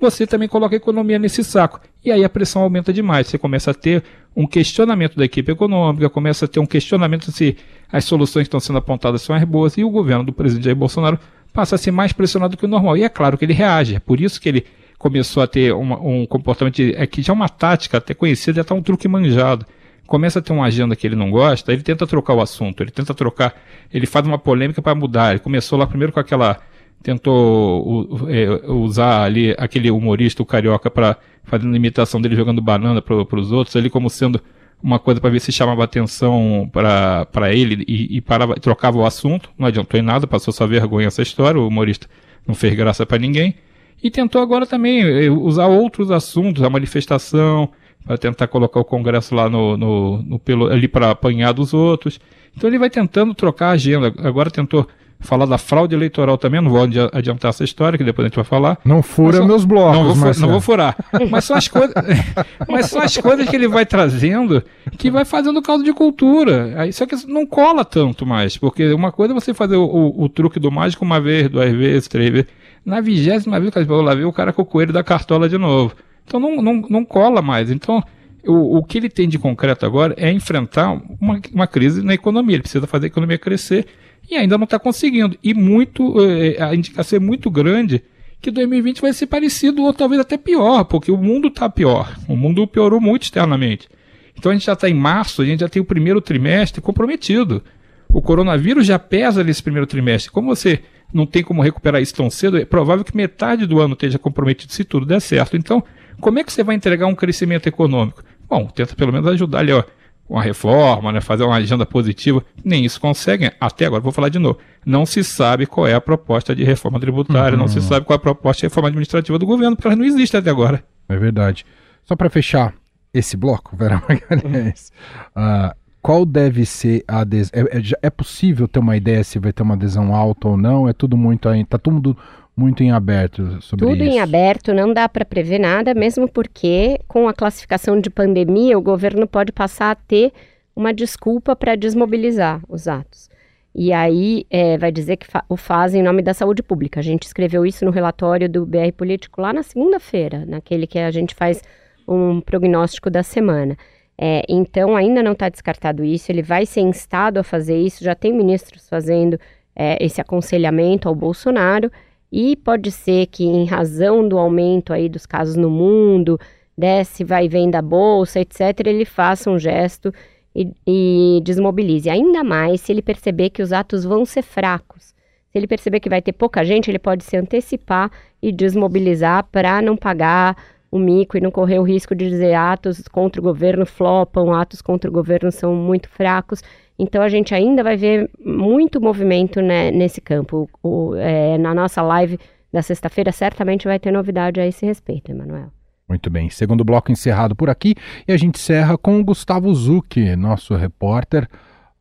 você 0.00 0.26
também 0.26 0.48
coloca 0.48 0.74
a 0.74 0.78
economia 0.78 1.18
nesse 1.18 1.44
saco. 1.44 1.80
E 2.04 2.10
aí 2.10 2.24
a 2.24 2.28
pressão 2.28 2.62
aumenta 2.62 2.92
demais. 2.92 3.28
Você 3.28 3.38
começa 3.38 3.70
a 3.70 3.74
ter 3.74 4.02
um 4.34 4.46
questionamento 4.46 5.16
da 5.16 5.24
equipe 5.24 5.52
econômica, 5.52 6.10
começa 6.10 6.46
a 6.46 6.48
ter 6.48 6.58
um 6.58 6.66
questionamento 6.66 7.30
se 7.30 7.56
as 7.92 8.04
soluções 8.06 8.44
que 8.44 8.48
estão 8.48 8.58
sendo 8.58 8.78
apontadas 8.78 9.20
são 9.20 9.36
as 9.36 9.44
boas, 9.44 9.76
e 9.76 9.84
o 9.84 9.90
governo 9.90 10.24
do 10.24 10.32
presidente 10.32 10.64
Jair 10.64 10.76
Bolsonaro 10.76 11.18
passa 11.52 11.74
a 11.74 11.78
ser 11.78 11.90
mais 11.90 12.12
pressionado 12.12 12.56
do 12.56 12.58
que 12.58 12.64
o 12.64 12.68
normal. 12.68 12.96
E 12.96 13.04
é 13.04 13.08
claro 13.08 13.36
que 13.36 13.44
ele 13.44 13.52
reage. 13.52 13.96
É 13.96 14.00
por 14.00 14.18
isso 14.20 14.40
que 14.40 14.48
ele 14.48 14.64
começou 14.98 15.42
a 15.42 15.46
ter 15.46 15.74
uma, 15.74 16.00
um 16.00 16.24
comportamento 16.24 16.76
de, 16.76 16.94
é 16.96 17.06
que 17.06 17.20
já 17.20 17.32
é 17.32 17.36
uma 17.36 17.48
tática 17.48 17.98
até 17.98 18.14
conhecida, 18.14 18.56
já 18.56 18.62
está 18.62 18.74
um 18.74 18.82
truque 18.82 19.06
manjado. 19.06 19.66
Começa 20.06 20.38
a 20.38 20.42
ter 20.42 20.52
uma 20.52 20.64
agenda 20.64 20.96
que 20.96 21.06
ele 21.06 21.16
não 21.16 21.30
gosta, 21.30 21.72
ele 21.72 21.82
tenta 21.82 22.06
trocar 22.06 22.34
o 22.34 22.40
assunto, 22.40 22.82
ele 22.82 22.90
tenta 22.90 23.14
trocar, 23.14 23.54
ele 23.92 24.06
faz 24.06 24.26
uma 24.26 24.38
polêmica 24.38 24.80
para 24.80 24.94
mudar. 24.94 25.30
Ele 25.30 25.40
começou 25.40 25.78
lá 25.78 25.86
primeiro 25.86 26.12
com 26.12 26.20
aquela 26.20 26.58
tentou 27.02 28.08
é, 28.28 28.70
usar 28.70 29.24
ali 29.24 29.54
aquele 29.58 29.90
humorista, 29.90 30.42
o 30.42 30.46
carioca, 30.46 30.90
para 30.90 31.16
fazendo 31.44 31.74
imitação 31.74 32.20
dele 32.20 32.36
jogando 32.36 32.62
banana 32.62 33.02
para 33.02 33.36
os 33.36 33.50
outros, 33.50 33.74
ali 33.74 33.90
como 33.90 34.08
sendo 34.08 34.40
uma 34.82 34.98
coisa 34.98 35.20
para 35.20 35.30
ver 35.30 35.40
se 35.40 35.52
chamava 35.52 35.84
atenção 35.84 36.68
para 36.72 37.52
ele 37.52 37.84
e, 37.86 38.16
e 38.16 38.20
parava, 38.20 38.54
trocava 38.56 38.98
o 38.98 39.06
assunto. 39.06 39.50
Não 39.56 39.66
adiantou 39.66 39.98
em 39.98 40.02
nada, 40.02 40.26
passou 40.26 40.52
só 40.52 40.66
vergonha 40.66 41.06
essa 41.06 41.22
história, 41.22 41.60
o 41.60 41.68
humorista 41.68 42.08
não 42.46 42.54
fez 42.54 42.74
graça 42.74 43.06
para 43.06 43.18
ninguém. 43.18 43.54
E 44.02 44.10
tentou 44.10 44.42
agora 44.42 44.66
também 44.66 45.02
é, 45.02 45.30
usar 45.30 45.66
outros 45.66 46.10
assuntos, 46.10 46.62
a 46.62 46.68
manifestação, 46.70 47.68
para 48.04 48.18
tentar 48.18 48.48
colocar 48.48 48.80
o 48.80 48.84
Congresso 48.84 49.34
lá 49.34 49.48
no, 49.48 49.76
no, 49.76 50.22
no 50.22 50.38
pelo, 50.38 50.66
ali 50.66 50.88
para 50.88 51.10
apanhar 51.10 51.52
dos 51.52 51.72
outros. 51.72 52.18
Então 52.56 52.68
ele 52.68 52.78
vai 52.78 52.90
tentando 52.90 53.32
trocar 53.34 53.68
a 53.68 53.72
agenda. 53.72 54.12
Agora 54.18 54.50
tentou 54.50 54.88
falar 55.22 55.46
da 55.46 55.56
fraude 55.58 55.94
eleitoral 55.94 56.36
também, 56.36 56.60
não 56.60 56.70
vou 56.70 56.82
adiantar 57.12 57.50
essa 57.50 57.64
história, 57.64 57.96
que 57.96 58.04
depois 58.04 58.24
a 58.24 58.28
gente 58.28 58.36
vai 58.36 58.44
falar. 58.44 58.78
Não 58.84 59.02
fura 59.02 59.38
só, 59.38 59.46
meus 59.46 59.64
blocos, 59.64 59.96
não 59.96 60.14
vou, 60.14 60.32
não 60.40 60.48
vou 60.48 60.60
furar. 60.60 60.96
Mas 61.30 61.44
são, 61.44 61.56
as 61.56 61.68
coisas, 61.68 61.94
mas 62.68 62.86
são 62.86 63.00
as 63.00 63.16
coisas 63.16 63.48
que 63.48 63.56
ele 63.56 63.68
vai 63.68 63.86
trazendo 63.86 64.62
que 64.98 65.10
vai 65.10 65.24
fazendo 65.24 65.62
caldo 65.62 65.84
de 65.84 65.92
cultura. 65.92 66.74
Aí, 66.76 66.92
só 66.92 67.06
que 67.06 67.16
não 67.26 67.46
cola 67.46 67.84
tanto 67.84 68.26
mais, 68.26 68.56
porque 68.56 68.92
uma 68.92 69.12
coisa 69.12 69.32
é 69.32 69.34
você 69.34 69.54
fazer 69.54 69.76
o, 69.76 69.84
o, 69.84 70.24
o 70.24 70.28
truque 70.28 70.58
do 70.58 70.70
mágico 70.70 71.04
uma 71.04 71.20
vez, 71.20 71.48
duas 71.48 71.72
vezes, 71.72 72.08
três 72.08 72.30
vezes. 72.30 72.48
Na 72.84 73.00
vigésima 73.00 73.60
vez 73.60 73.72
que 73.72 73.78
eu 73.78 74.02
lá 74.02 74.14
ver 74.14 74.24
o 74.24 74.32
cara 74.32 74.52
com 74.52 74.62
o 74.62 74.66
coelho 74.66 74.92
da 74.92 75.04
cartola 75.04 75.48
de 75.48 75.56
novo. 75.56 75.94
Então 76.26 76.40
não, 76.40 76.60
não, 76.60 76.82
não 76.88 77.04
cola 77.04 77.40
mais. 77.40 77.70
Então 77.70 78.02
o, 78.46 78.78
o 78.78 78.84
que 78.84 78.98
ele 78.98 79.08
tem 79.08 79.28
de 79.28 79.38
concreto 79.38 79.86
agora 79.86 80.14
é 80.16 80.30
enfrentar 80.30 80.92
uma, 81.20 81.40
uma 81.52 81.66
crise 81.66 82.02
na 82.02 82.14
economia. 82.14 82.56
Ele 82.56 82.62
precisa 82.62 82.86
fazer 82.86 83.06
a 83.06 83.08
economia 83.08 83.38
crescer 83.38 83.86
e 84.30 84.36
ainda 84.36 84.56
não 84.56 84.64
está 84.64 84.78
conseguindo. 84.78 85.36
E 85.42 85.54
muito, 85.54 86.14
eh, 86.20 86.56
a 86.62 86.74
indicação 86.74 87.16
é 87.16 87.20
muito 87.20 87.50
grande 87.50 88.02
que 88.40 88.50
2020 88.50 89.00
vai 89.00 89.12
ser 89.12 89.26
parecido 89.26 89.82
ou 89.82 89.92
talvez 89.92 90.20
até 90.20 90.36
pior, 90.36 90.84
porque 90.84 91.12
o 91.12 91.16
mundo 91.16 91.48
está 91.48 91.68
pior. 91.68 92.16
O 92.28 92.36
mundo 92.36 92.66
piorou 92.66 93.00
muito 93.00 93.22
externamente. 93.22 93.88
Então 94.36 94.50
a 94.50 94.54
gente 94.54 94.66
já 94.66 94.72
está 94.72 94.88
em 94.88 94.94
março, 94.94 95.42
a 95.42 95.44
gente 95.44 95.60
já 95.60 95.68
tem 95.68 95.80
o 95.80 95.84
primeiro 95.84 96.20
trimestre 96.20 96.80
comprometido. 96.80 97.62
O 98.08 98.20
coronavírus 98.20 98.86
já 98.86 98.98
pesa 98.98 99.44
nesse 99.44 99.62
primeiro 99.62 99.86
trimestre. 99.86 100.30
Como 100.30 100.54
você 100.54 100.80
não 101.12 101.26
tem 101.26 101.42
como 101.42 101.62
recuperar 101.62 102.02
isso 102.02 102.14
tão 102.14 102.28
cedo, 102.30 102.58
é 102.58 102.64
provável 102.64 103.04
que 103.04 103.16
metade 103.16 103.66
do 103.66 103.80
ano 103.80 103.94
esteja 103.94 104.18
comprometido 104.18 104.72
se 104.72 104.84
tudo 104.84 105.06
der 105.06 105.20
certo. 105.20 105.56
Então, 105.56 105.84
como 106.20 106.38
é 106.38 106.44
que 106.44 106.52
você 106.52 106.64
vai 106.64 106.74
entregar 106.74 107.06
um 107.06 107.14
crescimento 107.14 107.66
econômico? 107.68 108.22
Bom, 108.48 108.66
tenta 108.66 108.94
pelo 108.96 109.12
menos 109.12 109.28
ajudar 109.28 109.60
ali, 109.60 109.72
ó, 109.72 109.84
uma 110.32 110.42
reforma, 110.42 111.12
né, 111.12 111.20
fazer 111.20 111.44
uma 111.44 111.56
agenda 111.56 111.84
positiva. 111.84 112.42
Nem 112.64 112.86
isso 112.86 112.98
conseguem. 112.98 113.50
Até 113.60 113.84
agora, 113.84 114.00
vou 114.00 114.12
falar 114.12 114.30
de 114.30 114.38
novo. 114.38 114.58
Não 114.84 115.04
se 115.04 115.22
sabe 115.22 115.66
qual 115.66 115.86
é 115.86 115.92
a 115.92 116.00
proposta 116.00 116.56
de 116.56 116.64
reforma 116.64 116.98
tributária, 116.98 117.54
uhum. 117.54 117.60
não 117.60 117.68
se 117.68 117.78
uhum. 117.78 117.84
sabe 117.84 118.06
qual 118.06 118.14
é 118.14 118.16
a 118.16 118.20
proposta 118.20 118.60
de 118.60 118.66
reforma 118.66 118.88
administrativa 118.88 119.38
do 119.38 119.44
governo, 119.44 119.76
porque 119.76 119.88
ela 119.88 119.96
não 119.96 120.06
existe 120.06 120.34
até 120.34 120.48
agora. 120.48 120.82
É 121.06 121.16
verdade. 121.18 121.66
Só 122.04 122.16
para 122.16 122.30
fechar 122.30 122.72
esse 123.12 123.36
bloco, 123.36 123.76
Vera 123.76 124.02
Magalhães, 124.08 124.90
uh, 125.36 125.76
qual 126.00 126.24
deve 126.24 126.64
ser 126.64 127.04
a 127.06 127.20
adesão? 127.20 127.50
É, 127.52 127.78
é, 127.78 127.82
é, 128.02 128.10
possível 128.10 128.66
ter 128.66 128.78
uma 128.78 128.96
ideia 128.96 129.22
se 129.22 129.38
vai 129.38 129.52
ter 129.52 129.62
uma 129.62 129.74
adesão 129.74 130.14
alta 130.14 130.48
ou 130.48 130.56
não? 130.56 130.88
É 130.88 130.94
tudo 130.94 131.14
muito 131.14 131.46
ainda. 131.46 131.64
Está 131.64 131.78
tudo 131.78 132.16
muito 132.56 132.82
em 132.82 132.90
aberto 132.90 133.62
sobre 133.62 133.86
Tudo 133.86 134.04
isso? 134.04 134.14
em 134.16 134.20
aberto, 134.20 134.74
não 134.74 134.92
dá 134.92 135.08
para 135.08 135.24
prever 135.24 135.58
nada, 135.58 135.94
mesmo 135.94 136.28
porque 136.28 137.00
com 137.08 137.26
a 137.28 137.32
classificação 137.32 138.00
de 138.00 138.10
pandemia, 138.10 138.78
o 138.78 138.82
governo 138.82 139.26
pode 139.26 139.52
passar 139.52 139.90
a 139.90 139.94
ter 139.94 140.32
uma 140.74 140.92
desculpa 140.92 141.56
para 141.56 141.76
desmobilizar 141.76 142.60
os 142.68 142.88
atos. 142.88 143.30
E 143.74 143.92
aí 143.92 144.44
é, 144.50 144.76
vai 144.76 144.92
dizer 144.92 145.16
que 145.16 145.26
fa 145.26 145.44
o 145.48 145.56
faz 145.56 145.94
em 145.94 146.02
nome 146.02 146.20
da 146.22 146.34
saúde 146.34 146.62
pública. 146.62 147.00
A 147.00 147.02
gente 147.02 147.22
escreveu 147.22 147.64
isso 147.64 147.84
no 147.84 147.90
relatório 147.90 148.48
do 148.48 148.66
BR 148.66 148.92
Político 148.94 149.40
lá 149.40 149.52
na 149.52 149.62
segunda-feira, 149.62 150.44
naquele 150.46 150.86
que 150.86 150.98
a 150.98 151.10
gente 151.10 151.34
faz 151.34 151.62
um 152.06 152.40
prognóstico 152.40 153.08
da 153.08 153.22
semana. 153.22 153.76
É, 154.18 154.42
então 154.46 154.94
ainda 154.94 155.22
não 155.22 155.32
está 155.32 155.48
descartado 155.48 156.04
isso, 156.04 156.30
ele 156.30 156.42
vai 156.42 156.66
ser 156.66 156.82
instado 156.82 157.40
a 157.40 157.42
fazer 157.42 157.78
isso, 157.78 158.04
já 158.04 158.14
tem 158.14 158.32
ministros 158.32 158.88
fazendo 158.88 159.40
é, 159.74 159.96
esse 160.04 160.20
aconselhamento 160.20 161.08
ao 161.08 161.14
Bolsonaro, 161.14 161.90
e 162.32 162.56
pode 162.56 162.90
ser 162.90 163.26
que 163.26 163.44
em 163.44 163.66
razão 163.66 164.26
do 164.26 164.38
aumento 164.38 164.92
aí 164.92 165.06
dos 165.06 165.26
casos 165.26 165.54
no 165.54 165.68
mundo, 165.68 166.40
desce, 166.76 167.22
vai 167.22 167.44
e 167.44 167.48
vem 167.48 167.70
da 167.70 167.82
bolsa, 167.82 168.40
etc., 168.40 168.86
ele 168.86 169.04
faça 169.04 169.50
um 169.50 169.58
gesto 169.58 170.12
e, 170.56 170.72
e 170.86 171.40
desmobilize. 171.44 172.08
Ainda 172.08 172.42
mais 172.42 172.80
se 172.80 172.90
ele 172.90 173.02
perceber 173.02 173.50
que 173.50 173.62
os 173.62 173.72
atos 173.72 174.04
vão 174.04 174.24
ser 174.24 174.42
fracos. 174.42 175.12
Se 175.50 175.58
ele 175.58 175.66
perceber 175.66 176.00
que 176.00 176.08
vai 176.08 176.22
ter 176.22 176.32
pouca 176.32 176.64
gente, 176.64 176.90
ele 176.90 176.98
pode 176.98 177.24
se 177.24 177.36
antecipar 177.36 178.10
e 178.40 178.50
desmobilizar 178.50 179.44
para 179.52 179.82
não 179.82 179.94
pagar 179.94 180.56
o 180.90 180.98
mico 180.98 181.36
e 181.36 181.40
não 181.40 181.50
correr 181.50 181.78
o 181.78 181.82
risco 181.82 182.14
de 182.14 182.28
dizer 182.28 182.54
atos 182.54 183.02
contra 183.08 183.40
o 183.40 183.44
governo 183.44 183.84
flopam, 183.84 184.52
atos 184.52 184.80
contra 184.80 185.10
o 185.10 185.12
governo 185.12 185.52
são 185.52 185.74
muito 185.74 186.08
fracos. 186.08 186.62
Então 187.02 187.20
a 187.20 187.28
gente 187.28 187.52
ainda 187.52 187.82
vai 187.82 187.96
ver 187.96 188.30
muito 188.38 189.00
movimento 189.00 189.60
né, 189.60 189.90
nesse 189.90 190.20
campo. 190.20 190.70
O, 190.80 191.16
é, 191.16 191.58
na 191.58 191.74
nossa 191.74 192.00
live 192.00 192.38
da 192.72 192.80
sexta-feira 192.80 193.32
certamente 193.32 193.88
vai 193.88 193.98
ter 193.98 194.12
novidade 194.12 194.60
a 194.60 194.66
esse 194.66 194.86
respeito, 194.86 195.32
Emanuel. 195.32 195.66
Muito 196.08 196.30
bem. 196.30 196.48
Segundo 196.48 196.84
bloco 196.84 197.10
encerrado 197.10 197.56
por 197.56 197.68
aqui 197.68 197.96
e 198.26 198.32
a 198.32 198.36
gente 198.36 198.60
encerra 198.60 198.96
com 198.96 199.18
o 199.18 199.24
Gustavo 199.24 199.74
Zucchi, 199.74 200.36
nosso 200.36 200.76
repórter, 200.76 201.48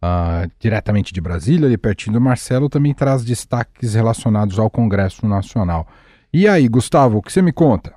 uh, 0.04 0.48
diretamente 0.60 1.12
de 1.12 1.20
Brasília, 1.20 1.66
ali 1.66 1.80
pertinho 1.80 2.14
do 2.14 2.22
Marcelo, 2.22 2.70
também 2.70 2.94
traz 2.94 3.26
destaques 3.26 3.96
relacionados 3.96 4.60
ao 4.60 4.70
Congresso 4.70 5.28
Nacional. 5.28 5.88
E 6.32 6.48
aí, 6.48 6.68
Gustavo, 6.68 7.18
o 7.18 7.22
que 7.24 7.34
você 7.34 7.42
me 7.42 7.52
conta? 7.52 7.96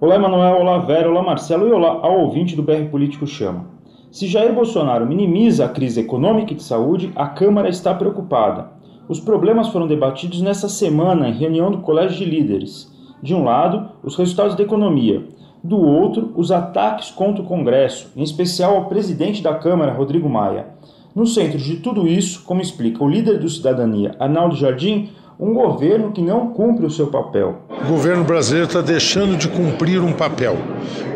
Olá, 0.00 0.14
Emanuel, 0.14 0.58
olá, 0.60 0.78
Vera, 0.86 1.10
olá, 1.10 1.20
Marcelo 1.20 1.66
e 1.66 1.72
olá 1.72 1.88
ao 2.00 2.20
ouvinte 2.20 2.54
do 2.54 2.62
BR 2.62 2.88
Político 2.88 3.26
Chama. 3.26 3.77
Se 4.10 4.26
Jair 4.26 4.54
Bolsonaro 4.54 5.06
minimiza 5.06 5.66
a 5.66 5.68
crise 5.68 6.00
econômica 6.00 6.54
e 6.54 6.56
de 6.56 6.62
saúde, 6.62 7.12
a 7.14 7.26
Câmara 7.26 7.68
está 7.68 7.94
preocupada. 7.94 8.70
Os 9.06 9.20
problemas 9.20 9.68
foram 9.68 9.86
debatidos 9.86 10.40
nesta 10.40 10.66
semana 10.66 11.28
em 11.28 11.34
reunião 11.34 11.70
do 11.70 11.78
Colégio 11.78 12.16
de 12.16 12.24
Líderes. 12.24 12.90
De 13.22 13.34
um 13.34 13.44
lado, 13.44 13.90
os 14.02 14.16
resultados 14.16 14.54
da 14.54 14.62
economia, 14.62 15.26
do 15.62 15.78
outro, 15.78 16.32
os 16.36 16.50
ataques 16.50 17.10
contra 17.10 17.42
o 17.42 17.46
Congresso, 17.46 18.10
em 18.16 18.22
especial 18.22 18.76
ao 18.76 18.86
presidente 18.86 19.42
da 19.42 19.54
Câmara, 19.54 19.92
Rodrigo 19.92 20.28
Maia. 20.28 20.68
No 21.14 21.26
centro 21.26 21.58
de 21.58 21.76
tudo 21.76 22.08
isso, 22.08 22.44
como 22.44 22.62
explica 22.62 23.04
o 23.04 23.08
líder 23.08 23.38
do 23.38 23.48
Cidadania, 23.48 24.14
Arnaldo 24.18 24.56
Jardim, 24.56 25.10
um 25.38 25.54
governo 25.54 26.10
que 26.10 26.20
não 26.20 26.48
cumpre 26.48 26.84
o 26.84 26.90
seu 26.90 27.06
papel. 27.06 27.58
O 27.84 27.86
governo 27.86 28.24
brasileiro 28.24 28.66
está 28.66 28.80
deixando 28.80 29.36
de 29.36 29.46
cumprir 29.48 30.02
um 30.02 30.12
papel. 30.12 30.56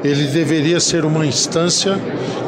Ele 0.04 0.26
deveria 0.28 0.78
ser 0.78 1.04
uma 1.04 1.26
instância 1.26 1.98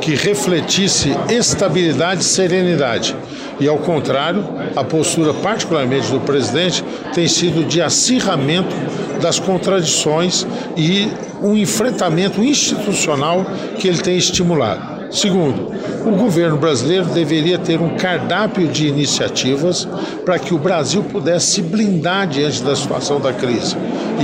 que 0.01 0.15
refletisse 0.15 1.11
estabilidade 1.29 2.21
e 2.21 2.25
serenidade. 2.25 3.17
E, 3.59 3.69
ao 3.69 3.79
contrário, 3.79 4.45
a 4.77 4.85
postura, 4.85 5.35
particularmente 5.35 6.11
do 6.11 6.21
presidente, 6.21 6.85
tem 7.13 7.27
sido 7.27 7.65
de 7.65 7.81
acirramento 7.81 8.75
das 9.21 9.39
contradições 9.41 10.47
e 10.77 11.09
um 11.43 11.57
enfrentamento 11.57 12.43
institucional 12.43 13.45
que 13.79 13.89
ele 13.89 13.99
tem 13.99 14.17
estimulado. 14.17 14.93
Segundo, 15.14 15.70
o 16.05 16.11
governo 16.16 16.57
brasileiro 16.57 17.05
deveria 17.05 17.57
ter 17.57 17.81
um 17.81 17.96
cardápio 17.96 18.66
de 18.66 18.88
iniciativas 18.88 19.87
para 20.24 20.40
que 20.40 20.53
o 20.53 20.59
Brasil 20.59 21.05
pudesse 21.05 21.53
se 21.53 21.62
blindar 21.62 22.27
diante 22.27 22.64
da 22.64 22.74
situação 22.74 23.20
da 23.20 23.33
crise. 23.33 23.77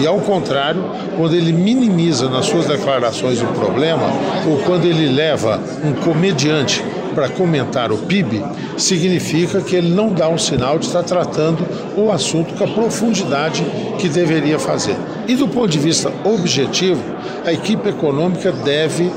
E, 0.02 0.04
ao 0.04 0.18
contrário, 0.18 0.84
quando 1.16 1.36
ele 1.36 1.52
minimiza 1.52 2.28
nas 2.28 2.46
suas 2.46 2.66
declarações 2.66 3.40
o 3.40 3.46
problema, 3.46 4.02
ou 4.48 4.58
quando 4.64 4.84
ele 4.84 5.06
leva 5.06 5.60
um 5.84 5.92
comediante 5.92 6.84
para 7.14 7.28
comentar 7.28 7.92
o 7.92 7.98
PIB, 7.98 8.42
significa 8.76 9.60
que 9.60 9.76
ele 9.76 9.90
não 9.90 10.12
dá 10.12 10.28
um 10.28 10.38
sinal 10.38 10.76
de 10.76 10.86
estar 10.86 11.04
tratando 11.04 11.64
o 11.96 12.10
assunto 12.10 12.52
com 12.54 12.64
a 12.64 12.68
profundidade 12.68 13.64
que 13.96 14.08
deveria 14.08 14.58
fazer. 14.58 14.96
E 15.28 15.36
do 15.36 15.46
ponto 15.46 15.68
de 15.68 15.78
vista 15.78 16.10
objetivo, 16.24 17.00
a 17.46 17.52
equipe 17.52 17.88
econômica 17.88 18.50
deve 18.50 19.08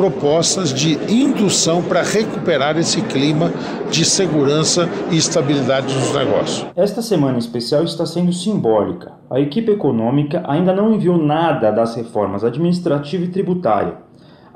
propostas 0.00 0.72
de 0.72 0.94
indução 1.12 1.82
para 1.82 2.00
recuperar 2.00 2.78
esse 2.78 3.02
clima 3.02 3.52
de 3.90 4.02
segurança 4.02 4.88
e 5.10 5.18
estabilidade 5.18 5.92
dos 5.92 6.14
negócios. 6.14 6.66
Esta 6.74 7.02
semana 7.02 7.36
especial 7.36 7.84
está 7.84 8.06
sendo 8.06 8.32
simbólica. 8.32 9.12
A 9.28 9.38
equipe 9.38 9.70
econômica 9.70 10.42
ainda 10.48 10.72
não 10.72 10.94
enviou 10.94 11.18
nada 11.18 11.70
das 11.70 11.94
reformas 11.96 12.42
administrativa 12.42 13.24
e 13.24 13.28
tributária. 13.28 13.98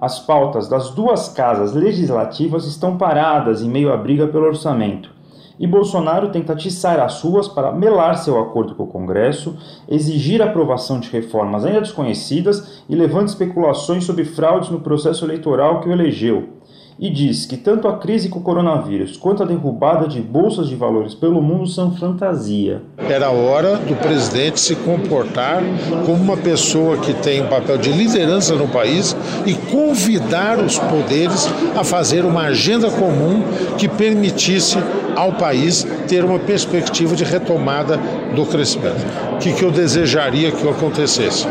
As 0.01 0.19
pautas 0.19 0.67
das 0.67 0.93
duas 0.93 1.29
casas 1.29 1.75
legislativas 1.75 2.65
estão 2.65 2.97
paradas 2.97 3.61
em 3.61 3.69
meio 3.69 3.93
à 3.93 3.99
briga 3.99 4.27
pelo 4.27 4.47
orçamento 4.47 5.14
e 5.59 5.67
Bolsonaro 5.67 6.31
tenta 6.31 6.53
atiçar 6.53 7.01
as 7.01 7.23
ruas 7.23 7.49
para 7.49 7.73
melar 7.73 8.17
seu 8.17 8.41
acordo 8.41 8.75
com 8.75 8.85
o 8.85 8.89
Congresso, 8.89 9.57
exigir 9.89 10.43
a 10.43 10.47
aprovação 10.47 10.99
de 10.99 11.11
reformas 11.11 11.65
ainda 11.65 11.81
desconhecidas 11.81 12.83
e 12.89 12.95
levando 12.95 13.29
especulações 13.29 14.05
sobre 14.05 14.25
fraudes 14.25 14.71
no 14.71 14.81
processo 14.81 15.25
eleitoral 15.25 15.81
que 15.81 15.89
o 15.89 15.93
elegeu. 15.93 16.49
E 16.99 17.11
diz 17.11 17.45
que 17.45 17.57
tanto 17.57 17.89
a 17.89 17.99
crise 17.99 18.29
com 18.29 18.39
o 18.39 18.43
coronavírus 18.43 19.17
quanto 19.17 19.43
a 19.43 19.47
derrubada 19.47 20.07
de 20.07 20.21
bolsas 20.21 20.69
de 20.69 20.77
valores 20.77 21.15
pelo 21.15 21.43
mundo 21.43 21.67
são 21.67 21.95
fantasia. 21.97 22.83
Era 22.99 23.31
hora 23.31 23.77
do 23.77 23.97
presidente 23.97 24.61
se 24.61 24.77
comportar 24.77 25.63
como 26.07 26.23
uma 26.23 26.37
pessoa 26.37 26.97
que 26.99 27.13
tem 27.15 27.43
um 27.43 27.49
papel 27.49 27.79
de 27.79 27.91
liderança 27.91 28.55
no 28.55 28.69
país 28.69 29.17
e 29.45 29.55
convidar 29.55 30.59
os 30.59 30.79
poderes 30.79 31.49
a 31.77 31.83
fazer 31.83 32.25
uma 32.25 32.43
agenda 32.43 32.89
comum 32.91 33.43
que 33.77 33.89
permitisse 33.89 34.79
ao 35.17 35.33
país 35.33 35.87
ter 36.09 36.25
uma 36.25 36.39
perspectiva 36.39 37.15
de 37.17 37.25
retomada 37.25 37.99
do 38.35 38.47
crescimento. 38.47 39.05
O 39.35 39.39
que, 39.39 39.53
que 39.53 39.63
eu 39.65 39.71
desejaria 39.71 40.53
que 40.53 40.69
acontecesse? 40.69 41.47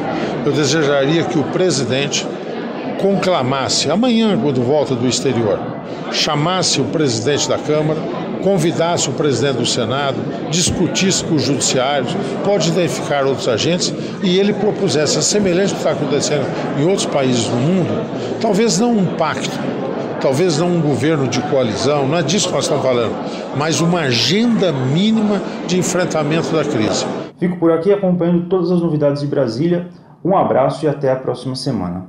Eu 0.46 0.52
desejaria 0.52 1.24
que 1.24 1.40
o 1.40 1.44
presidente 1.46 2.26
conclamasse 3.00 3.90
amanhã, 3.90 4.38
quando 4.40 4.62
volta 4.62 4.96
do 4.96 5.08
exterior, 5.08 5.60
chamasse 6.12 6.80
o 6.80 6.86
presidente 6.86 7.48
da 7.48 7.58
Câmara, 7.58 8.00
convidasse 8.44 9.10
o 9.10 9.14
presidente 9.14 9.58
do 9.58 9.66
Senado, 9.66 10.18
discutisse 10.50 11.24
com 11.24 11.36
os 11.36 11.44
judiciários, 11.44 12.14
pode 12.44 12.70
identificar 12.70 13.26
outros 13.26 13.48
agentes 13.48 13.94
e 14.22 14.38
ele 14.38 14.54
propusesse, 14.54 15.18
a 15.18 15.22
semelhança 15.22 15.74
do 15.74 15.82
que 15.82 15.88
está 15.88 15.92
acontecendo 15.92 16.46
em 16.78 16.86
outros 16.86 17.06
países 17.06 17.46
do 17.46 17.56
mundo, 17.56 18.40
talvez 18.42 18.80
não 18.80 18.92
um 18.92 19.06
pacto, 19.16 19.58
talvez 20.22 20.58
não 20.58 20.68
um 20.68 20.82
governo 20.82 21.28
de 21.28 21.42
coalizão, 21.44 22.08
não 22.08 22.18
é 22.18 22.24
disso 22.24 22.48
que 22.48 22.54
nós 22.54 22.66
estamos 22.66 22.84
falando, 22.84 23.16
mas 23.58 23.82
uma 23.82 24.02
agenda 24.02 24.72
mínima 24.72 25.42
de 25.68 25.78
enfrentamento 25.78 26.50
da 26.56 26.64
crise. 26.64 27.06
Fico 27.40 27.58
por 27.58 27.72
aqui 27.72 27.92
acompanhando 27.92 28.48
todas 28.48 28.72
as 28.72 28.82
novidades 28.82 29.22
de 29.22 29.28
Brasília. 29.28 29.88
Um 30.24 30.38
abraço 30.38 30.86
e 30.86 30.88
até 30.88 31.12
a 31.12 31.16
próxima 31.16 31.56
semana. 31.56 32.06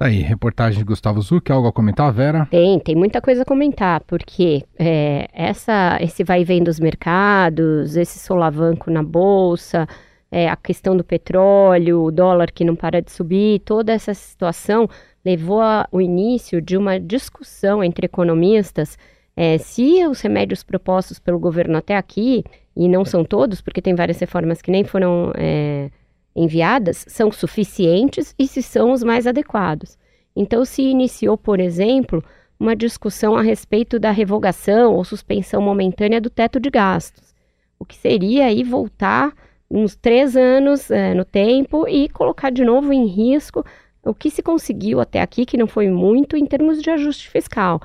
Tá 0.00 0.06
aí, 0.06 0.22
reportagem 0.22 0.78
de 0.78 0.84
Gustavo 0.86 1.20
Zuc, 1.20 1.50
algo 1.50 1.68
a 1.68 1.72
comentar, 1.74 2.10
Vera? 2.10 2.46
Tem, 2.50 2.80
tem 2.80 2.96
muita 2.96 3.20
coisa 3.20 3.42
a 3.42 3.44
comentar, 3.44 4.02
porque 4.04 4.64
é, 4.78 5.28
essa, 5.30 5.98
esse 6.00 6.24
vai 6.24 6.40
e 6.40 6.44
vem 6.44 6.64
dos 6.64 6.80
mercados, 6.80 7.96
esse 7.96 8.18
solavanco 8.18 8.90
na 8.90 9.02
bolsa, 9.02 9.86
é, 10.32 10.48
a 10.48 10.56
questão 10.56 10.96
do 10.96 11.04
petróleo, 11.04 12.04
o 12.04 12.10
dólar 12.10 12.50
que 12.50 12.64
não 12.64 12.74
para 12.74 13.02
de 13.02 13.12
subir, 13.12 13.60
toda 13.60 13.92
essa 13.92 14.14
situação 14.14 14.88
levou 15.22 15.60
ao 15.60 16.00
início 16.00 16.62
de 16.62 16.78
uma 16.78 16.98
discussão 16.98 17.84
entre 17.84 18.06
economistas 18.06 18.96
é, 19.36 19.58
se 19.58 20.02
os 20.06 20.22
remédios 20.22 20.62
propostos 20.62 21.18
pelo 21.18 21.38
governo 21.38 21.76
até 21.76 21.94
aqui, 21.94 22.42
e 22.74 22.88
não 22.88 23.04
são 23.04 23.22
todos, 23.22 23.60
porque 23.60 23.82
tem 23.82 23.94
várias 23.94 24.18
reformas 24.18 24.62
que 24.62 24.70
nem 24.70 24.82
foram 24.82 25.30
é, 25.36 25.90
enviadas, 26.34 27.04
são 27.08 27.30
suficientes 27.30 28.34
e 28.38 28.46
se 28.46 28.62
são 28.62 28.92
os 28.92 29.02
mais 29.02 29.26
adequados. 29.26 29.98
Então, 30.34 30.64
se 30.64 30.82
iniciou, 30.82 31.36
por 31.36 31.60
exemplo, 31.60 32.22
uma 32.58 32.76
discussão 32.76 33.36
a 33.36 33.42
respeito 33.42 33.98
da 33.98 34.10
revogação 34.10 34.94
ou 34.94 35.04
suspensão 35.04 35.60
momentânea 35.60 36.20
do 36.20 36.30
teto 36.30 36.60
de 36.60 36.70
gastos, 36.70 37.34
o 37.78 37.84
que 37.84 37.96
seria 37.96 38.46
aí 38.46 38.62
voltar 38.62 39.32
uns 39.70 39.96
três 39.96 40.36
anos 40.36 40.90
é, 40.90 41.14
no 41.14 41.24
tempo 41.24 41.88
e 41.88 42.08
colocar 42.08 42.50
de 42.50 42.64
novo 42.64 42.92
em 42.92 43.06
risco 43.06 43.64
o 44.04 44.14
que 44.14 44.30
se 44.30 44.42
conseguiu 44.42 45.00
até 45.00 45.20
aqui, 45.20 45.44
que 45.44 45.56
não 45.56 45.66
foi 45.66 45.88
muito, 45.88 46.36
em 46.36 46.46
termos 46.46 46.82
de 46.82 46.90
ajuste 46.90 47.28
fiscal. 47.28 47.80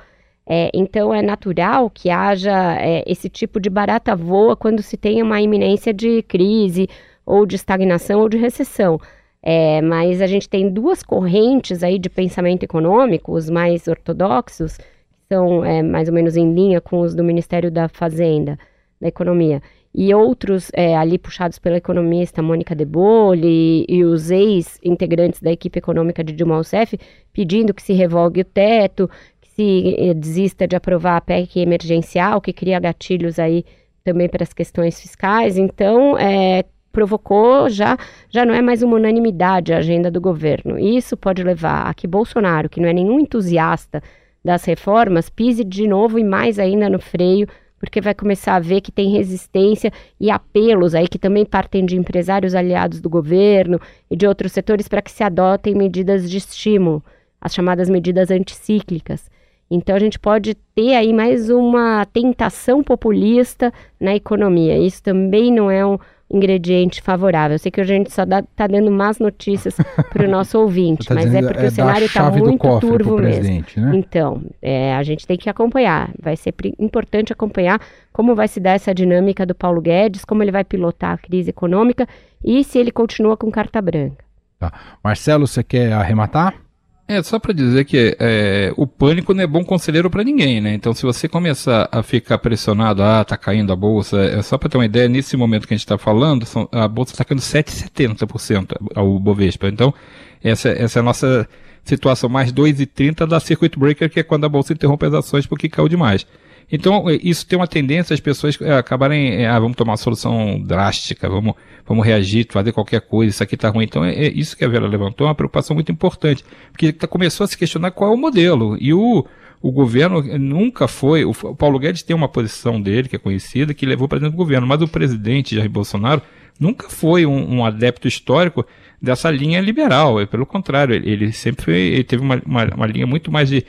É, 0.48 0.70
então, 0.72 1.12
é 1.12 1.22
natural 1.22 1.90
que 1.90 2.08
haja 2.08 2.76
é, 2.80 3.02
esse 3.06 3.28
tipo 3.28 3.60
de 3.60 3.68
barata 3.68 4.14
voa 4.14 4.56
quando 4.56 4.82
se 4.82 4.96
tem 4.96 5.22
uma 5.22 5.40
iminência 5.40 5.92
de 5.92 6.22
crise 6.22 6.88
ou 7.26 7.44
de 7.44 7.56
estagnação 7.56 8.20
ou 8.20 8.28
de 8.28 8.38
recessão. 8.38 8.98
É, 9.42 9.80
mas 9.82 10.22
a 10.22 10.26
gente 10.26 10.48
tem 10.48 10.70
duas 10.70 11.02
correntes 11.02 11.82
aí 11.82 11.98
de 11.98 12.08
pensamento 12.08 12.62
econômico, 12.62 13.32
os 13.32 13.50
mais 13.50 13.86
ortodoxos, 13.86 14.76
que 14.76 14.84
são 15.28 15.64
é, 15.64 15.82
mais 15.82 16.08
ou 16.08 16.14
menos 16.14 16.36
em 16.36 16.52
linha 16.54 16.80
com 16.80 17.00
os 17.00 17.14
do 17.14 17.22
Ministério 17.22 17.70
da 17.70 17.88
Fazenda, 17.88 18.58
da 19.00 19.08
Economia, 19.08 19.60
e 19.94 20.12
outros 20.12 20.70
é, 20.74 20.94
ali 20.94 21.16
puxados 21.16 21.58
pela 21.58 21.78
economista 21.78 22.42
Mônica 22.42 22.74
De 22.74 22.84
Bolle 22.84 23.86
e, 23.88 24.04
os 24.04 24.30
ex-integrantes 24.30 25.40
da 25.40 25.50
equipe 25.50 25.78
econômica 25.78 26.22
de 26.22 26.34
Dilma 26.34 26.56
Rousseff 26.56 26.98
pedindo 27.32 27.72
que 27.72 27.82
se 27.82 27.94
revogue 27.94 28.42
o 28.42 28.44
teto, 28.44 29.08
que 29.40 29.48
se 29.48 29.94
é, 29.96 30.12
desista 30.12 30.68
de 30.68 30.76
aprovar 30.76 31.16
a 31.16 31.20
PEC 31.22 31.60
emergencial, 31.60 32.42
que 32.42 32.52
cria 32.52 32.78
gatilhos 32.78 33.38
aí 33.38 33.64
também 34.04 34.28
para 34.28 34.42
as 34.42 34.52
questões 34.52 35.00
fiscais. 35.00 35.56
Então, 35.56 36.18
é, 36.18 36.64
provocou 36.96 37.68
já, 37.68 37.98
já 38.30 38.46
não 38.46 38.54
é 38.54 38.62
mais 38.62 38.82
uma 38.82 38.96
unanimidade 38.96 39.74
a 39.74 39.76
agenda 39.76 40.10
do 40.10 40.18
governo. 40.18 40.78
Isso 40.78 41.14
pode 41.14 41.42
levar 41.42 41.86
a 41.86 41.92
que 41.92 42.06
Bolsonaro, 42.06 42.70
que 42.70 42.80
não 42.80 42.88
é 42.88 42.92
nenhum 42.94 43.20
entusiasta 43.20 44.02
das 44.42 44.64
reformas, 44.64 45.28
pise 45.28 45.62
de 45.62 45.86
novo 45.86 46.18
e 46.18 46.24
mais 46.24 46.58
ainda 46.58 46.88
no 46.88 46.98
freio, 46.98 47.46
porque 47.78 48.00
vai 48.00 48.14
começar 48.14 48.54
a 48.54 48.60
ver 48.60 48.80
que 48.80 48.90
tem 48.90 49.10
resistência 49.10 49.92
e 50.18 50.30
apelos 50.30 50.94
aí 50.94 51.06
que 51.06 51.18
também 51.18 51.44
partem 51.44 51.84
de 51.84 51.98
empresários 51.98 52.54
aliados 52.54 52.98
do 52.98 53.10
governo 53.10 53.78
e 54.10 54.16
de 54.16 54.26
outros 54.26 54.52
setores 54.52 54.88
para 54.88 55.02
que 55.02 55.10
se 55.10 55.22
adotem 55.22 55.74
medidas 55.74 56.30
de 56.30 56.38
estímulo, 56.38 57.04
as 57.38 57.52
chamadas 57.52 57.90
medidas 57.90 58.30
anticíclicas. 58.30 59.28
Então 59.70 59.96
a 59.96 59.98
gente 59.98 60.18
pode 60.18 60.54
ter 60.74 60.94
aí 60.94 61.12
mais 61.12 61.50
uma 61.50 62.06
tentação 62.06 62.82
populista 62.82 63.70
na 64.00 64.14
economia. 64.14 64.78
Isso 64.78 65.02
também 65.02 65.52
não 65.52 65.70
é 65.70 65.84
um, 65.84 65.98
ingrediente 66.30 67.00
favorável. 67.00 67.54
Eu 67.54 67.58
sei 67.58 67.70
que 67.70 67.80
a 67.80 67.84
gente 67.84 68.12
só 68.12 68.22
está 68.22 68.66
dando 68.66 68.90
más 68.90 69.18
notícias 69.18 69.76
para 70.12 70.26
o 70.26 70.30
nosso 70.30 70.58
ouvinte, 70.58 71.08
tá 71.08 71.14
mas 71.14 71.32
é 71.34 71.40
porque 71.40 71.64
é 71.64 71.68
o 71.68 71.70
cenário 71.70 72.06
está 72.06 72.30
muito 72.30 72.80
turvo 72.80 73.18
mesmo. 73.18 73.64
Né? 73.76 73.92
Então, 73.94 74.42
é, 74.60 74.94
a 74.94 75.02
gente 75.02 75.26
tem 75.26 75.36
que 75.36 75.48
acompanhar. 75.48 76.10
Vai 76.20 76.36
ser 76.36 76.54
importante 76.78 77.32
acompanhar 77.32 77.80
como 78.12 78.34
vai 78.34 78.48
se 78.48 78.58
dar 78.58 78.72
essa 78.72 78.94
dinâmica 78.94 79.46
do 79.46 79.54
Paulo 79.54 79.80
Guedes, 79.80 80.24
como 80.24 80.42
ele 80.42 80.52
vai 80.52 80.64
pilotar 80.64 81.12
a 81.12 81.18
crise 81.18 81.50
econômica 81.50 82.06
e 82.44 82.64
se 82.64 82.78
ele 82.78 82.90
continua 82.90 83.36
com 83.36 83.50
carta 83.50 83.80
branca. 83.80 84.24
Tá. 84.58 84.72
Marcelo, 85.04 85.46
você 85.46 85.62
quer 85.62 85.92
arrematar? 85.92 86.65
É, 87.08 87.22
só 87.22 87.38
para 87.38 87.52
dizer 87.52 87.84
que 87.84 88.16
é, 88.18 88.72
o 88.76 88.84
pânico 88.84 89.32
não 89.32 89.42
é 89.42 89.46
bom 89.46 89.64
conselheiro 89.64 90.10
para 90.10 90.24
ninguém, 90.24 90.60
né? 90.60 90.74
Então, 90.74 90.92
se 90.92 91.04
você 91.04 91.28
começar 91.28 91.88
a 91.92 92.02
ficar 92.02 92.36
pressionado, 92.38 93.00
ah, 93.00 93.24
tá 93.24 93.36
caindo 93.36 93.72
a 93.72 93.76
bolsa, 93.76 94.20
é 94.24 94.42
só 94.42 94.58
para 94.58 94.68
ter 94.68 94.76
uma 94.76 94.86
ideia, 94.86 95.08
nesse 95.08 95.36
momento 95.36 95.68
que 95.68 95.74
a 95.74 95.76
gente 95.76 95.84
está 95.84 95.96
falando, 95.96 96.44
são, 96.44 96.68
a 96.72 96.88
bolsa 96.88 97.12
está 97.12 97.24
caindo 97.24 97.40
7,70% 97.40 98.74
ao 98.92 99.20
Bovespa. 99.20 99.68
Então, 99.68 99.94
essa, 100.42 100.68
essa 100.70 100.98
é 100.98 101.00
a 101.00 101.04
nossa 101.04 101.48
situação, 101.84 102.28
mais 102.28 102.52
2,30% 102.52 103.26
da 103.28 103.38
Circuit 103.38 103.78
Breaker, 103.78 104.10
que 104.10 104.18
é 104.18 104.22
quando 104.24 104.44
a 104.44 104.48
bolsa 104.48 104.72
interrompe 104.72 105.06
as 105.06 105.14
ações 105.14 105.46
porque 105.46 105.68
caiu 105.68 105.88
demais. 105.88 106.26
Então, 106.70 107.08
é, 107.08 107.18
isso 107.22 107.46
tem 107.46 107.58
uma 107.58 107.66
tendência 107.66 108.12
as 108.12 108.20
pessoas 108.20 108.60
é, 108.60 108.72
acabarem, 108.76 109.42
é, 109.42 109.48
ah, 109.48 109.58
vamos 109.58 109.76
tomar 109.76 109.92
uma 109.92 109.96
solução 109.96 110.60
drástica, 110.60 111.28
vamos, 111.28 111.54
vamos 111.86 112.04
reagir, 112.04 112.46
fazer 112.50 112.72
qualquer 112.72 113.00
coisa, 113.00 113.30
isso 113.30 113.42
aqui 113.42 113.54
está 113.54 113.68
ruim. 113.68 113.84
Então, 113.84 114.04
é, 114.04 114.14
é, 114.14 114.32
isso 114.32 114.56
que 114.56 114.64
a 114.64 114.68
Vera 114.68 114.86
levantou, 114.86 115.26
uma 115.26 115.34
preocupação 115.34 115.74
muito 115.74 115.92
importante, 115.92 116.44
porque 116.72 116.92
tá, 116.92 117.06
começou 117.06 117.44
a 117.44 117.46
se 117.46 117.56
questionar 117.56 117.92
qual 117.92 118.10
é 118.10 118.14
o 118.14 118.18
modelo. 118.18 118.76
E 118.80 118.92
o, 118.92 119.24
o 119.62 119.70
governo 119.70 120.20
nunca 120.38 120.88
foi, 120.88 121.24
o 121.24 121.32
Paulo 121.32 121.78
Guedes 121.78 122.02
tem 122.02 122.16
uma 122.16 122.28
posição 122.28 122.80
dele, 122.80 123.08
que 123.08 123.16
é 123.16 123.18
conhecida, 123.18 123.72
que 123.72 123.86
levou 123.86 124.08
para 124.08 124.18
dentro 124.18 124.32
do 124.32 124.38
governo, 124.38 124.66
mas 124.66 124.82
o 124.82 124.88
presidente 124.88 125.54
Jair 125.54 125.70
Bolsonaro 125.70 126.20
nunca 126.58 126.88
foi 126.88 127.26
um, 127.26 127.58
um 127.58 127.64
adepto 127.64 128.08
histórico 128.08 128.66
dessa 129.00 129.30
linha 129.30 129.60
liberal. 129.60 130.26
Pelo 130.26 130.46
contrário, 130.46 130.94
ele, 130.94 131.08
ele 131.08 131.32
sempre 131.32 131.64
foi, 131.64 131.74
ele 131.74 132.04
teve 132.04 132.22
uma, 132.22 132.42
uma, 132.44 132.64
uma 132.74 132.86
linha 132.86 133.06
muito 133.06 133.30
mais 133.30 133.48
de 133.48 133.64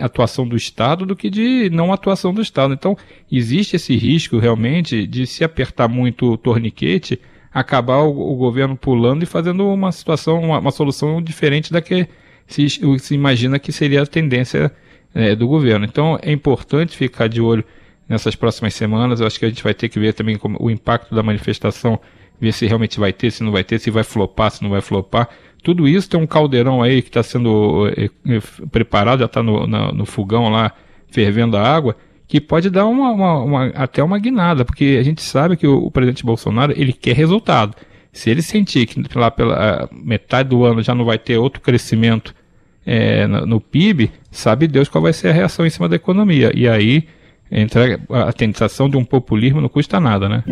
atuação 0.00 0.46
do 0.46 0.56
Estado 0.56 1.06
do 1.06 1.16
que 1.16 1.30
de 1.30 1.70
não 1.70 1.92
atuação 1.92 2.32
do 2.32 2.40
Estado. 2.42 2.74
Então, 2.74 2.96
existe 3.30 3.76
esse 3.76 3.96
risco 3.96 4.38
realmente 4.38 5.06
de 5.06 5.26
se 5.26 5.42
apertar 5.44 5.88
muito 5.88 6.32
o 6.32 6.36
torniquete, 6.36 7.20
acabar 7.52 8.02
o, 8.02 8.32
o 8.32 8.36
governo 8.36 8.76
pulando 8.76 9.22
e 9.22 9.26
fazendo 9.26 9.66
uma 9.68 9.92
situação, 9.92 10.40
uma, 10.42 10.58
uma, 10.58 10.70
solução 10.70 11.22
diferente 11.22 11.72
da 11.72 11.80
que 11.80 12.08
se, 12.46 12.68
se 12.68 13.14
imagina 13.14 13.58
que 13.58 13.72
seria 13.72 14.02
a 14.02 14.06
tendência 14.06 14.72
é, 15.14 15.34
do 15.34 15.46
governo. 15.46 15.84
Então, 15.84 16.18
é 16.22 16.32
importante 16.32 16.96
ficar 16.96 17.28
de 17.28 17.40
olho 17.40 17.64
nessas 18.08 18.34
próximas 18.34 18.74
semanas. 18.74 19.20
Eu 19.20 19.26
acho 19.26 19.38
que 19.38 19.44
a 19.44 19.48
gente 19.48 19.62
vai 19.62 19.74
ter 19.74 19.88
que 19.88 19.98
ver 19.98 20.12
também 20.12 20.36
como 20.36 20.56
o 20.60 20.70
impacto 20.70 21.14
da 21.14 21.22
manifestação, 21.22 21.98
ver 22.40 22.52
se 22.52 22.66
realmente 22.66 22.98
vai 22.98 23.12
ter, 23.12 23.30
se 23.30 23.42
não 23.42 23.52
vai 23.52 23.64
ter, 23.64 23.78
se 23.78 23.90
vai 23.90 24.04
flopar, 24.04 24.50
se 24.50 24.62
não 24.62 24.70
vai 24.70 24.80
flopar. 24.80 25.28
Tudo 25.64 25.88
isso 25.88 26.10
tem 26.10 26.20
um 26.20 26.26
caldeirão 26.26 26.82
aí 26.82 27.00
que 27.00 27.08
está 27.08 27.22
sendo 27.22 27.88
é, 27.96 28.04
é, 28.04 28.40
preparado, 28.70 29.20
já 29.20 29.24
está 29.24 29.42
no, 29.42 29.66
no 29.66 30.04
fogão 30.04 30.50
lá 30.50 30.70
fervendo 31.08 31.56
a 31.56 31.62
água, 31.62 31.96
que 32.28 32.38
pode 32.38 32.68
dar 32.68 32.84
uma, 32.84 33.10
uma, 33.10 33.42
uma, 33.42 33.66
até 33.68 34.02
uma 34.02 34.18
guinada, 34.18 34.62
porque 34.62 34.98
a 35.00 35.02
gente 35.02 35.22
sabe 35.22 35.56
que 35.56 35.66
o, 35.66 35.86
o, 35.86 35.90
presidente 35.90 36.22
Bolsonaro 36.22 36.74
ele 36.76 36.92
quer 36.92 37.16
resultado. 37.16 37.74
Se 38.12 38.28
ele 38.28 38.42
sentir 38.42 38.84
que 38.84 39.02
lá 39.18 39.30
pela 39.30 39.88
metade 39.90 40.50
do 40.50 40.64
ano 40.64 40.82
já 40.82 40.94
não 40.94 41.04
vai 41.06 41.16
ter 41.18 41.38
outro 41.38 41.62
crescimento 41.62 42.34
é, 42.84 43.26
no, 43.26 43.46
no, 43.46 43.60
PIB, 43.60 44.10
sabe 44.30 44.68
Deus 44.68 44.90
qual 44.90 45.00
vai 45.00 45.14
ser 45.14 45.28
a 45.28 45.32
reação 45.32 45.64
em 45.64 45.70
cima 45.70 45.88
da 45.88 45.96
economia. 45.96 46.52
E 46.54 46.68
aí 46.68 47.08
entra 47.50 47.98
a 48.10 48.32
tentação 48.34 48.90
de 48.90 48.98
um 48.98 49.04
populismo 49.04 49.62
não 49.62 49.68
custa 49.70 49.98
nada, 49.98 50.28
né? 50.28 50.44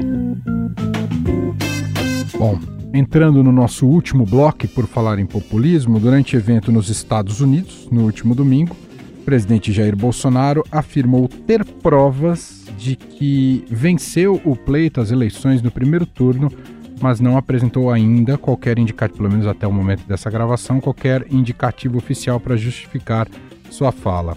Bom, 2.38 2.58
Entrando 2.94 3.42
no 3.42 3.50
nosso 3.50 3.86
último 3.86 4.26
bloco, 4.26 4.68
por 4.68 4.86
falar 4.86 5.18
em 5.18 5.24
populismo, 5.24 5.98
durante 5.98 6.36
evento 6.36 6.70
nos 6.70 6.90
Estados 6.90 7.40
Unidos, 7.40 7.88
no 7.90 8.02
último 8.02 8.34
domingo, 8.34 8.76
o 9.18 9.24
presidente 9.24 9.72
Jair 9.72 9.96
Bolsonaro 9.96 10.62
afirmou 10.70 11.26
ter 11.26 11.64
provas 11.64 12.66
de 12.76 12.94
que 12.94 13.64
venceu 13.70 14.38
o 14.44 14.54
pleito, 14.54 15.00
as 15.00 15.10
eleições 15.10 15.62
no 15.62 15.70
primeiro 15.70 16.04
turno, 16.04 16.52
mas 17.00 17.18
não 17.18 17.38
apresentou 17.38 17.90
ainda 17.90 18.36
qualquer 18.36 18.78
indicativo, 18.78 19.18
pelo 19.20 19.30
menos 19.30 19.46
até 19.46 19.66
o 19.66 19.72
momento 19.72 20.06
dessa 20.06 20.30
gravação, 20.30 20.78
qualquer 20.78 21.26
indicativo 21.30 21.96
oficial 21.96 22.38
para 22.38 22.56
justificar 22.58 23.26
sua 23.70 23.90
fala. 23.90 24.36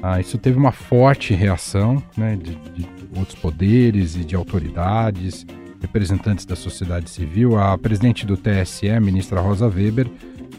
Ah, 0.00 0.20
isso 0.20 0.38
teve 0.38 0.56
uma 0.56 0.70
forte 0.70 1.34
reação 1.34 2.00
né, 2.16 2.36
de, 2.36 2.54
de 2.54 2.86
outros 3.16 3.36
poderes 3.36 4.14
e 4.14 4.20
de 4.20 4.36
autoridades 4.36 5.44
representantes 5.80 6.44
da 6.44 6.56
sociedade 6.56 7.10
civil, 7.10 7.58
a 7.58 7.76
presidente 7.76 8.26
do 8.26 8.36
TSE, 8.36 8.88
a 8.88 9.00
ministra 9.00 9.40
Rosa 9.40 9.66
Weber, 9.66 10.08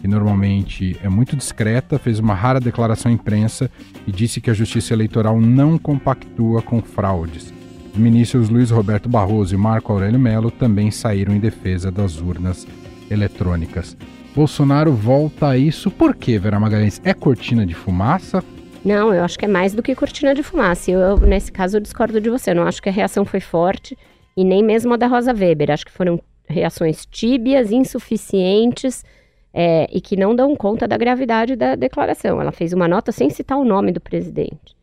que 0.01 0.07
normalmente 0.07 0.97
é 1.03 1.09
muito 1.09 1.35
discreta, 1.35 1.97
fez 1.97 2.19
uma 2.19 2.33
rara 2.33 2.59
declaração 2.59 3.11
à 3.11 3.13
imprensa 3.13 3.69
e 4.05 4.11
disse 4.11 4.39
que 4.39 4.49
a 4.49 4.53
Justiça 4.53 4.93
Eleitoral 4.93 5.39
não 5.39 5.77
compactua 5.77 6.61
com 6.61 6.81
fraudes. 6.81 7.53
Os 7.93 7.99
ministros 7.99 8.49
Luiz 8.49 8.69
Roberto 8.69 9.09
Barroso 9.09 9.55
e 9.55 9.57
Marco 9.57 9.91
Aurélio 9.91 10.19
Melo 10.19 10.51
também 10.51 10.91
saíram 10.91 11.33
em 11.33 11.39
defesa 11.39 11.91
das 11.91 12.19
urnas 12.19 12.67
eletrônicas. 13.09 13.97
Bolsonaro 14.35 14.93
volta 14.93 15.47
a 15.47 15.57
isso 15.57 15.89
por 15.89 16.15
quê, 16.15 16.37
Vera 16.37 16.59
Magalhães? 16.59 17.01
É 17.03 17.13
cortina 17.13 17.65
de 17.65 17.73
fumaça? 17.73 18.43
Não, 18.85 19.11
eu 19.11 19.23
acho 19.23 19.37
que 19.37 19.45
é 19.45 19.47
mais 19.47 19.73
do 19.73 19.81
que 19.81 19.95
cortina 19.95 20.35
de 20.35 20.43
fumaça. 20.43 20.91
Eu, 20.91 21.17
nesse 21.17 21.51
caso, 21.51 21.77
eu 21.77 21.81
discordo 21.81 22.21
de 22.21 22.29
você. 22.29 22.51
Eu 22.51 22.55
não 22.55 22.63
acho 22.63 22.81
que 22.81 22.87
a 22.87 22.91
reação 22.91 23.25
foi 23.25 23.39
forte 23.39 23.97
e 24.37 24.43
nem 24.43 24.63
mesmo 24.63 24.93
a 24.93 24.97
da 24.97 25.07
Rosa 25.07 25.33
Weber. 25.33 25.71
Acho 25.71 25.87
que 25.87 25.91
foram 25.91 26.21
reações 26.47 27.07
tíbias, 27.07 27.71
insuficientes 27.71 29.03
é, 29.51 29.89
e 29.91 29.99
que 29.99 30.15
não 30.15 30.35
dão 30.35 30.55
conta 30.55 30.87
da 30.87 30.95
gravidade 30.95 31.55
da 31.55 31.75
declaração. 31.75 32.39
Ela 32.39 32.51
fez 32.51 32.71
uma 32.71 32.87
nota 32.87 33.11
sem 33.11 33.31
citar 33.31 33.57
o 33.57 33.65
nome 33.65 33.91
do 33.91 33.99
presidente 33.99 34.77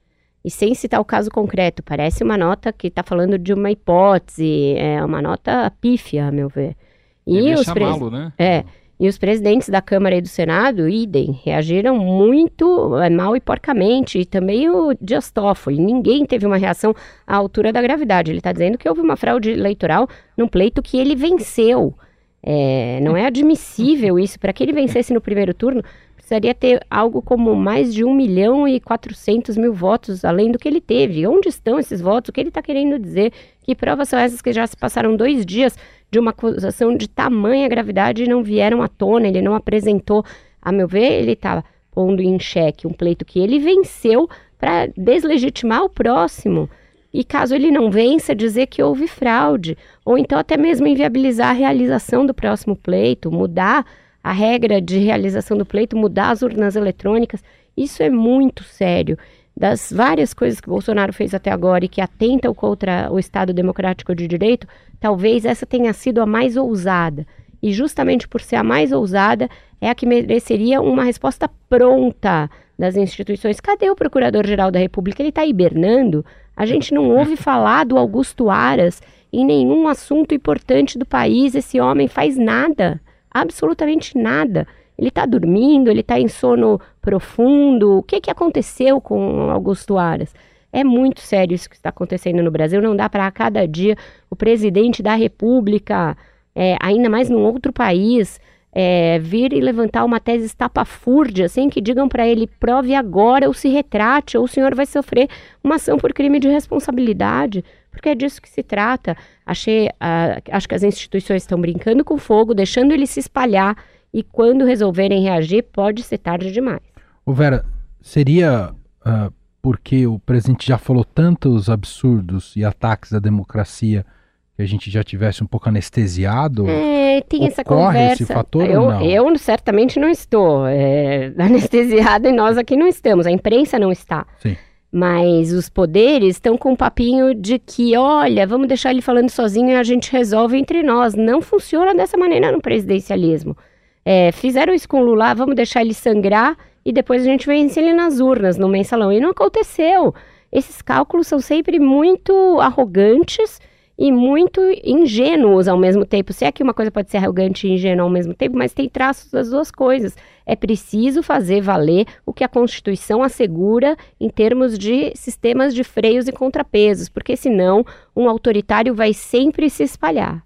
e 0.44 0.50
sem 0.50 0.74
citar 0.74 1.00
o 1.00 1.04
caso 1.04 1.30
concreto. 1.30 1.84
Parece 1.84 2.24
uma 2.24 2.36
nota 2.36 2.72
que 2.72 2.88
está 2.88 3.04
falando 3.04 3.38
de 3.38 3.54
uma 3.54 3.70
hipótese, 3.70 4.74
é 4.76 5.02
uma 5.04 5.22
nota 5.22 5.72
pífia, 5.80 6.26
a 6.26 6.32
meu 6.32 6.48
ver. 6.48 6.76
E 7.24 7.54
os 7.54 7.64
pres... 7.72 8.00
né? 8.10 8.32
É. 8.36 8.64
E 8.98 9.08
os 9.08 9.18
presidentes 9.18 9.68
da 9.68 9.82
Câmara 9.82 10.16
e 10.16 10.20
do 10.20 10.28
Senado, 10.28 10.88
idem, 10.88 11.40
reagiram 11.44 11.98
muito 11.98 12.96
é, 12.98 13.10
mal 13.10 13.36
e 13.36 13.40
porcamente. 13.40 14.20
E 14.20 14.24
também 14.24 14.70
o 14.70 14.94
Dias 15.00 15.30
Toffoli. 15.30 15.80
Ninguém 15.80 16.24
teve 16.24 16.46
uma 16.46 16.56
reação 16.56 16.94
à 17.26 17.36
altura 17.36 17.72
da 17.72 17.82
gravidade. 17.82 18.30
Ele 18.30 18.38
está 18.38 18.52
dizendo 18.52 18.78
que 18.78 18.88
houve 18.88 19.00
uma 19.00 19.16
fraude 19.16 19.50
eleitoral 19.50 20.08
num 20.36 20.46
pleito 20.46 20.80
que 20.80 20.96
ele 20.96 21.16
venceu. 21.16 21.92
É, 22.40 23.00
não 23.02 23.16
é 23.16 23.26
admissível 23.26 24.18
isso. 24.18 24.38
Para 24.38 24.52
que 24.52 24.62
ele 24.62 24.72
vencesse 24.72 25.12
no 25.12 25.20
primeiro 25.20 25.52
turno, 25.52 25.82
precisaria 26.14 26.54
ter 26.54 26.80
algo 26.88 27.20
como 27.20 27.54
mais 27.54 27.92
de 27.92 28.04
1 28.04 28.14
milhão 28.14 28.66
e 28.66 28.78
400 28.78 29.56
mil 29.56 29.74
votos, 29.74 30.24
além 30.24 30.52
do 30.52 30.58
que 30.58 30.68
ele 30.68 30.80
teve. 30.80 31.26
Onde 31.26 31.48
estão 31.48 31.78
esses 31.78 32.00
votos? 32.00 32.28
O 32.28 32.32
que 32.32 32.40
ele 32.40 32.48
está 32.48 32.62
querendo 32.62 32.98
dizer? 32.98 33.32
Que 33.64 33.74
provas 33.74 34.08
são 34.08 34.18
essas 34.18 34.40
que 34.40 34.52
já 34.52 34.66
se 34.66 34.76
passaram 34.76 35.16
dois 35.16 35.44
dias 35.44 35.76
de 36.10 36.18
uma 36.20 36.30
acusação 36.30 36.96
de 36.96 37.08
tamanha 37.08 37.66
gravidade 37.66 38.22
e 38.22 38.28
não 38.28 38.42
vieram 38.42 38.82
à 38.82 38.86
tona, 38.88 39.26
ele 39.26 39.42
não 39.42 39.54
apresentou. 39.54 40.24
A 40.62 40.70
meu 40.70 40.86
ver, 40.86 41.20
ele 41.20 41.32
estava 41.32 41.62
tá 41.62 41.68
pondo 41.90 42.22
em 42.22 42.38
xeque 42.38 42.86
um 42.86 42.92
pleito 42.92 43.24
que 43.24 43.40
ele 43.40 43.58
venceu 43.58 44.28
para 44.58 44.86
deslegitimar 44.96 45.82
o 45.82 45.88
próximo. 45.88 46.68
e 47.12 47.22
caso 47.22 47.54
ele 47.54 47.70
não 47.70 47.92
vença, 47.92 48.34
dizer 48.34 48.66
que 48.66 48.82
houve 48.82 49.06
fraude, 49.06 49.78
ou 50.04 50.18
então 50.18 50.36
até 50.36 50.56
mesmo 50.56 50.86
inviabilizar 50.88 51.50
a 51.50 51.52
realização 51.52 52.26
do 52.26 52.34
próximo 52.34 52.74
pleito, 52.74 53.30
mudar 53.30 53.86
a 54.22 54.32
regra 54.32 54.80
de 54.80 54.98
realização 54.98 55.56
do 55.56 55.64
pleito, 55.64 55.96
mudar 55.96 56.30
as 56.30 56.42
urnas 56.42 56.74
eletrônicas. 56.74 57.42
Isso 57.76 58.02
é 58.02 58.10
muito 58.10 58.64
sério. 58.64 59.16
Das 59.56 59.92
várias 59.92 60.34
coisas 60.34 60.60
que 60.60 60.68
Bolsonaro 60.68 61.12
fez 61.12 61.32
até 61.32 61.50
agora 61.50 61.84
e 61.84 61.88
que 61.88 62.00
atentam 62.00 62.52
contra 62.52 63.08
o 63.12 63.18
Estado 63.18 63.52
Democrático 63.52 64.14
de 64.14 64.26
Direito, 64.26 64.66
talvez 64.98 65.44
essa 65.44 65.64
tenha 65.64 65.92
sido 65.92 66.20
a 66.20 66.26
mais 66.26 66.56
ousada. 66.56 67.24
E 67.62 67.72
justamente 67.72 68.26
por 68.26 68.40
ser 68.40 68.56
a 68.56 68.64
mais 68.64 68.90
ousada, 68.92 69.48
é 69.80 69.88
a 69.88 69.94
que 69.94 70.06
mereceria 70.06 70.80
uma 70.80 71.04
resposta 71.04 71.48
pronta 71.68 72.50
das 72.78 72.96
instituições. 72.96 73.60
Cadê 73.60 73.88
o 73.88 73.96
Procurador-Geral 73.96 74.70
da 74.70 74.78
República? 74.78 75.22
Ele 75.22 75.28
está 75.28 75.46
hibernando? 75.46 76.24
A 76.56 76.66
gente 76.66 76.92
não 76.92 77.10
ouve 77.10 77.36
falar 77.36 77.84
do 77.84 77.96
Augusto 77.96 78.50
Aras 78.50 79.00
em 79.32 79.44
nenhum 79.44 79.88
assunto 79.88 80.34
importante 80.34 80.98
do 80.98 81.06
país. 81.06 81.54
Esse 81.54 81.80
homem 81.80 82.08
faz 82.08 82.36
nada, 82.36 83.00
absolutamente 83.30 84.18
nada. 84.18 84.66
Ele 84.98 85.08
está 85.08 85.26
dormindo, 85.26 85.90
ele 85.90 86.00
está 86.00 86.18
em 86.18 86.28
sono 86.28 86.80
profundo. 87.00 87.98
O 87.98 88.02
que, 88.02 88.20
que 88.20 88.30
aconteceu 88.30 89.00
com 89.00 89.50
Augusto 89.50 89.98
Aras? 89.98 90.34
É 90.72 90.82
muito 90.82 91.20
sério 91.20 91.54
isso 91.54 91.70
que 91.70 91.76
está 91.76 91.90
acontecendo 91.90 92.42
no 92.42 92.50
Brasil. 92.50 92.82
Não 92.82 92.96
dá 92.96 93.08
para 93.08 93.26
a 93.26 93.30
cada 93.30 93.66
dia 93.66 93.96
o 94.30 94.36
presidente 94.36 95.02
da 95.02 95.14
República, 95.14 96.16
é, 96.54 96.76
ainda 96.80 97.08
mais 97.08 97.28
num 97.30 97.44
outro 97.44 97.72
país, 97.72 98.40
é, 98.74 99.20
vir 99.20 99.52
e 99.52 99.60
levantar 99.60 100.04
uma 100.04 100.18
tese 100.18 100.46
estapafúrdia 100.46 101.48
sem 101.48 101.70
que 101.70 101.80
digam 101.80 102.08
para 102.08 102.26
ele 102.26 102.48
prove 102.58 102.92
agora 102.92 103.46
ou 103.46 103.54
se 103.54 103.68
retrate 103.68 104.36
ou 104.36 104.44
o 104.44 104.48
senhor 104.48 104.74
vai 104.74 104.84
sofrer 104.84 105.28
uma 105.62 105.76
ação 105.76 105.96
por 105.96 106.12
crime 106.12 106.40
de 106.40 106.48
responsabilidade, 106.48 107.64
porque 107.88 108.08
é 108.08 108.14
disso 108.16 108.42
que 108.42 108.48
se 108.48 108.64
trata. 108.64 109.16
Achei, 109.46 109.86
uh, 109.86 110.42
acho 110.50 110.68
que 110.68 110.74
as 110.74 110.82
instituições 110.82 111.42
estão 111.42 111.60
brincando 111.60 112.04
com 112.04 112.18
fogo, 112.18 112.52
deixando 112.52 112.92
ele 112.92 113.06
se 113.06 113.20
espalhar 113.20 113.76
e 114.14 114.22
quando 114.22 114.64
resolverem 114.64 115.24
reagir 115.24 115.64
pode 115.64 116.04
ser 116.04 116.18
tarde 116.18 116.52
demais. 116.52 116.80
O 117.26 117.34
Vera, 117.34 117.64
seria 118.00 118.70
uh, 119.04 119.32
porque 119.60 120.06
o 120.06 120.20
presidente 120.20 120.68
já 120.68 120.78
falou 120.78 121.04
tantos 121.04 121.68
absurdos 121.68 122.54
e 122.54 122.64
ataques 122.64 123.12
à 123.12 123.18
democracia 123.18 124.06
que 124.54 124.62
a 124.62 124.66
gente 124.66 124.88
já 124.88 125.02
tivesse 125.02 125.42
um 125.42 125.46
pouco 125.48 125.68
anestesiado? 125.68 126.68
É, 126.68 127.22
tem 127.22 127.44
essa 127.44 127.64
conversa. 127.64 128.22
esse 128.22 128.32
fator 128.32 128.70
eu, 128.70 128.82
ou 128.82 128.90
não? 128.92 129.02
Eu 129.02 129.36
certamente 129.36 129.98
não 129.98 130.08
estou 130.08 130.64
é, 130.64 131.32
anestesiada 131.40 132.28
e 132.28 132.32
nós 132.32 132.56
aqui 132.56 132.76
não 132.76 132.86
estamos. 132.86 133.26
A 133.26 133.32
imprensa 133.32 133.80
não 133.80 133.90
está. 133.90 134.24
Sim. 134.38 134.56
Mas 134.92 135.52
os 135.52 135.68
poderes 135.68 136.36
estão 136.36 136.56
com 136.56 136.70
um 136.70 136.76
papinho 136.76 137.34
de 137.34 137.58
que, 137.58 137.96
olha, 137.96 138.46
vamos 138.46 138.68
deixar 138.68 138.92
ele 138.92 139.02
falando 139.02 139.28
sozinho 139.28 139.70
e 139.70 139.74
a 139.74 139.82
gente 139.82 140.12
resolve 140.12 140.56
entre 140.56 140.84
nós. 140.84 141.16
Não 141.16 141.42
funciona 141.42 141.92
dessa 141.92 142.16
maneira 142.16 142.52
no 142.52 142.60
presidencialismo. 142.60 143.56
É, 144.04 144.30
fizeram 144.32 144.74
isso 144.74 144.88
com 144.88 145.00
o 145.00 145.04
Lula, 145.04 145.34
vamos 145.34 145.56
deixar 145.56 145.80
ele 145.80 145.94
sangrar 145.94 146.56
e 146.84 146.92
depois 146.92 147.22
a 147.22 147.24
gente 147.24 147.46
vence 147.46 147.80
ele 147.80 147.94
nas 147.94 148.20
urnas, 148.20 148.58
no 148.58 148.68
mensalão. 148.68 149.10
E 149.10 149.18
não 149.18 149.30
aconteceu. 149.30 150.14
Esses 150.52 150.82
cálculos 150.82 151.26
são 151.26 151.40
sempre 151.40 151.80
muito 151.80 152.60
arrogantes 152.60 153.60
e 153.98 154.10
muito 154.12 154.60
ingênuos 154.84 155.68
ao 155.68 155.78
mesmo 155.78 156.04
tempo. 156.04 156.32
Se 156.32 156.44
é 156.44 156.52
que 156.52 156.62
uma 156.62 156.74
coisa 156.74 156.90
pode 156.90 157.10
ser 157.10 157.18
arrogante 157.18 157.66
e 157.66 157.72
ingênua 157.72 158.04
ao 158.04 158.10
mesmo 158.10 158.34
tempo, 158.34 158.56
mas 158.56 158.72
tem 158.72 158.88
traços 158.88 159.30
das 159.30 159.50
duas 159.50 159.70
coisas. 159.70 160.16
É 160.44 160.54
preciso 160.54 161.22
fazer 161.22 161.60
valer 161.60 162.06
o 162.26 162.32
que 162.32 162.44
a 162.44 162.48
Constituição 162.48 163.22
assegura 163.22 163.96
em 164.20 164.28
termos 164.28 164.78
de 164.78 165.12
sistemas 165.14 165.74
de 165.74 165.84
freios 165.84 166.28
e 166.28 166.32
contrapesos, 166.32 167.08
porque 167.08 167.36
senão 167.36 167.84
um 168.14 168.28
autoritário 168.28 168.94
vai 168.94 169.14
sempre 169.14 169.70
se 169.70 169.84
espalhar. 169.84 170.44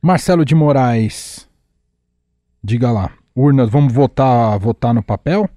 Marcelo 0.00 0.44
de 0.44 0.54
Moraes, 0.54 1.49
diga 2.62 2.90
lá, 2.90 3.10
urnas, 3.34 3.70
vamos 3.70 3.92
votar, 3.92 4.58
votar 4.58 4.94
no 4.94 5.02
papel? 5.02 5.48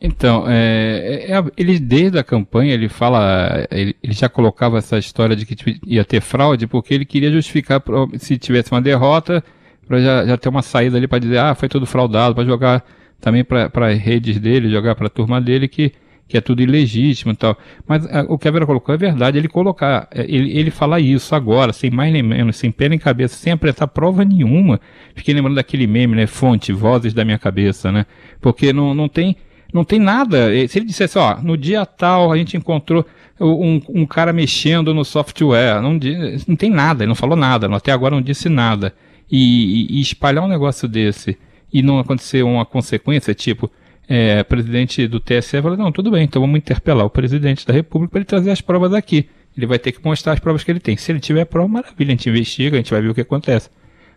Então, 0.00 0.44
é, 0.46 1.26
é, 1.28 1.38
é, 1.38 1.44
ele 1.56 1.78
desde 1.78 2.18
a 2.18 2.24
campanha 2.24 2.74
ele 2.74 2.88
fala, 2.88 3.66
ele, 3.70 3.96
ele, 4.02 4.12
já 4.12 4.28
colocava 4.28 4.76
essa 4.76 4.98
história 4.98 5.34
de 5.34 5.46
que 5.46 5.56
tipo, 5.56 5.70
ia 5.86 6.04
ter 6.04 6.20
fraude 6.20 6.66
porque 6.66 6.92
ele 6.92 7.06
queria 7.06 7.30
justificar 7.30 7.82
se 8.18 8.36
tivesse 8.36 8.70
uma 8.70 8.82
derrota 8.82 9.42
para 9.88 9.98
já, 10.00 10.26
já, 10.26 10.36
ter 10.36 10.50
uma 10.50 10.60
saída 10.60 10.98
ali 10.98 11.08
para 11.08 11.18
dizer 11.18 11.38
ah 11.38 11.54
foi 11.54 11.68
tudo 11.68 11.86
fraudado 11.86 12.34
para 12.34 12.44
jogar 12.44 12.84
também 13.18 13.42
para 13.42 13.94
redes 13.94 14.38
dele, 14.38 14.70
jogar 14.70 14.94
para 14.94 15.06
a 15.06 15.10
turma 15.10 15.40
dele 15.40 15.66
que 15.66 15.92
que 16.28 16.36
é 16.36 16.40
tudo 16.40 16.62
ilegítimo 16.62 17.32
e 17.32 17.36
tal. 17.36 17.56
Mas 17.86 18.06
a, 18.06 18.22
o 18.22 18.38
que 18.38 18.48
a 18.48 18.50
Vera 18.50 18.66
colocou 18.66 18.94
é 18.94 18.98
verdade, 18.98 19.38
ele 19.38 19.48
colocar, 19.48 20.08
é, 20.10 20.22
ele, 20.22 20.56
ele 20.56 20.70
falar 20.70 21.00
isso 21.00 21.34
agora, 21.34 21.72
sem 21.72 21.90
mais 21.90 22.12
nem 22.12 22.22
menos, 22.22 22.56
sem 22.56 22.70
pena 22.70 22.94
em 22.94 22.98
cabeça, 22.98 23.36
sem 23.36 23.52
apresentar 23.52 23.86
prova 23.88 24.24
nenhuma. 24.24 24.80
Fiquei 25.14 25.34
lembrando 25.34 25.56
daquele 25.56 25.86
meme, 25.86 26.16
né? 26.16 26.26
Fonte, 26.26 26.72
vozes 26.72 27.14
da 27.14 27.24
minha 27.24 27.38
cabeça, 27.38 27.92
né? 27.92 28.06
Porque 28.40 28.72
não, 28.72 28.94
não 28.94 29.08
tem 29.08 29.36
não 29.72 29.84
tem 29.84 29.98
nada. 29.98 30.48
Se 30.68 30.78
ele 30.78 30.86
dissesse, 30.86 31.18
ó, 31.18 31.40
no 31.42 31.56
dia 31.56 31.84
tal 31.84 32.32
a 32.32 32.36
gente 32.36 32.56
encontrou 32.56 33.04
um, 33.38 33.80
um 33.88 34.06
cara 34.06 34.32
mexendo 34.32 34.94
no 34.94 35.04
software, 35.04 35.82
não, 35.82 35.98
não 36.46 36.56
tem 36.56 36.70
nada, 36.70 37.02
ele 37.02 37.08
não 37.08 37.14
falou 37.14 37.36
nada, 37.36 37.74
até 37.74 37.92
agora 37.92 38.14
não 38.14 38.22
disse 38.22 38.48
nada. 38.48 38.94
E, 39.30 39.92
e, 39.92 39.98
e 39.98 40.00
espalhar 40.00 40.44
um 40.44 40.48
negócio 40.48 40.88
desse 40.88 41.36
e 41.72 41.82
não 41.82 41.98
acontecer 41.98 42.42
uma 42.42 42.64
consequência, 42.64 43.34
tipo, 43.34 43.70
é, 44.08 44.42
presidente 44.42 45.06
do 45.06 45.20
TSE 45.20 45.60
fala, 45.60 45.76
não, 45.76 45.90
tudo 45.90 46.10
bem, 46.10 46.24
então 46.24 46.40
vamos 46.40 46.56
interpelar 46.58 47.04
o 47.04 47.10
presidente 47.10 47.66
da 47.66 47.72
República 47.72 48.12
para 48.12 48.18
ele 48.20 48.26
trazer 48.26 48.50
as 48.50 48.60
provas 48.60 48.92
aqui. 48.92 49.28
Ele 49.56 49.66
vai 49.66 49.78
ter 49.78 49.92
que 49.92 50.04
mostrar 50.04 50.32
as 50.32 50.38
provas 50.38 50.62
que 50.62 50.70
ele 50.70 50.80
tem. 50.80 50.96
Se 50.96 51.10
ele 51.10 51.20
tiver 51.20 51.44
prova, 51.46 51.68
maravilha, 51.68 52.08
a 52.08 52.10
gente 52.10 52.28
investiga, 52.28 52.76
a 52.76 52.78
gente 52.78 52.90
vai 52.90 53.00
ver 53.00 53.08
o 53.08 53.14
que 53.14 53.22
acontece. 53.22 53.70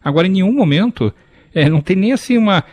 Agora, 0.03 0.27
em 0.27 0.31
nenhum 0.31 0.51
momento, 0.53 1.13
é, 1.53 1.69
não 1.69 1.81
tem 1.81 1.95
nem 1.95 2.11
assim 2.11 2.37
uma 2.37 2.63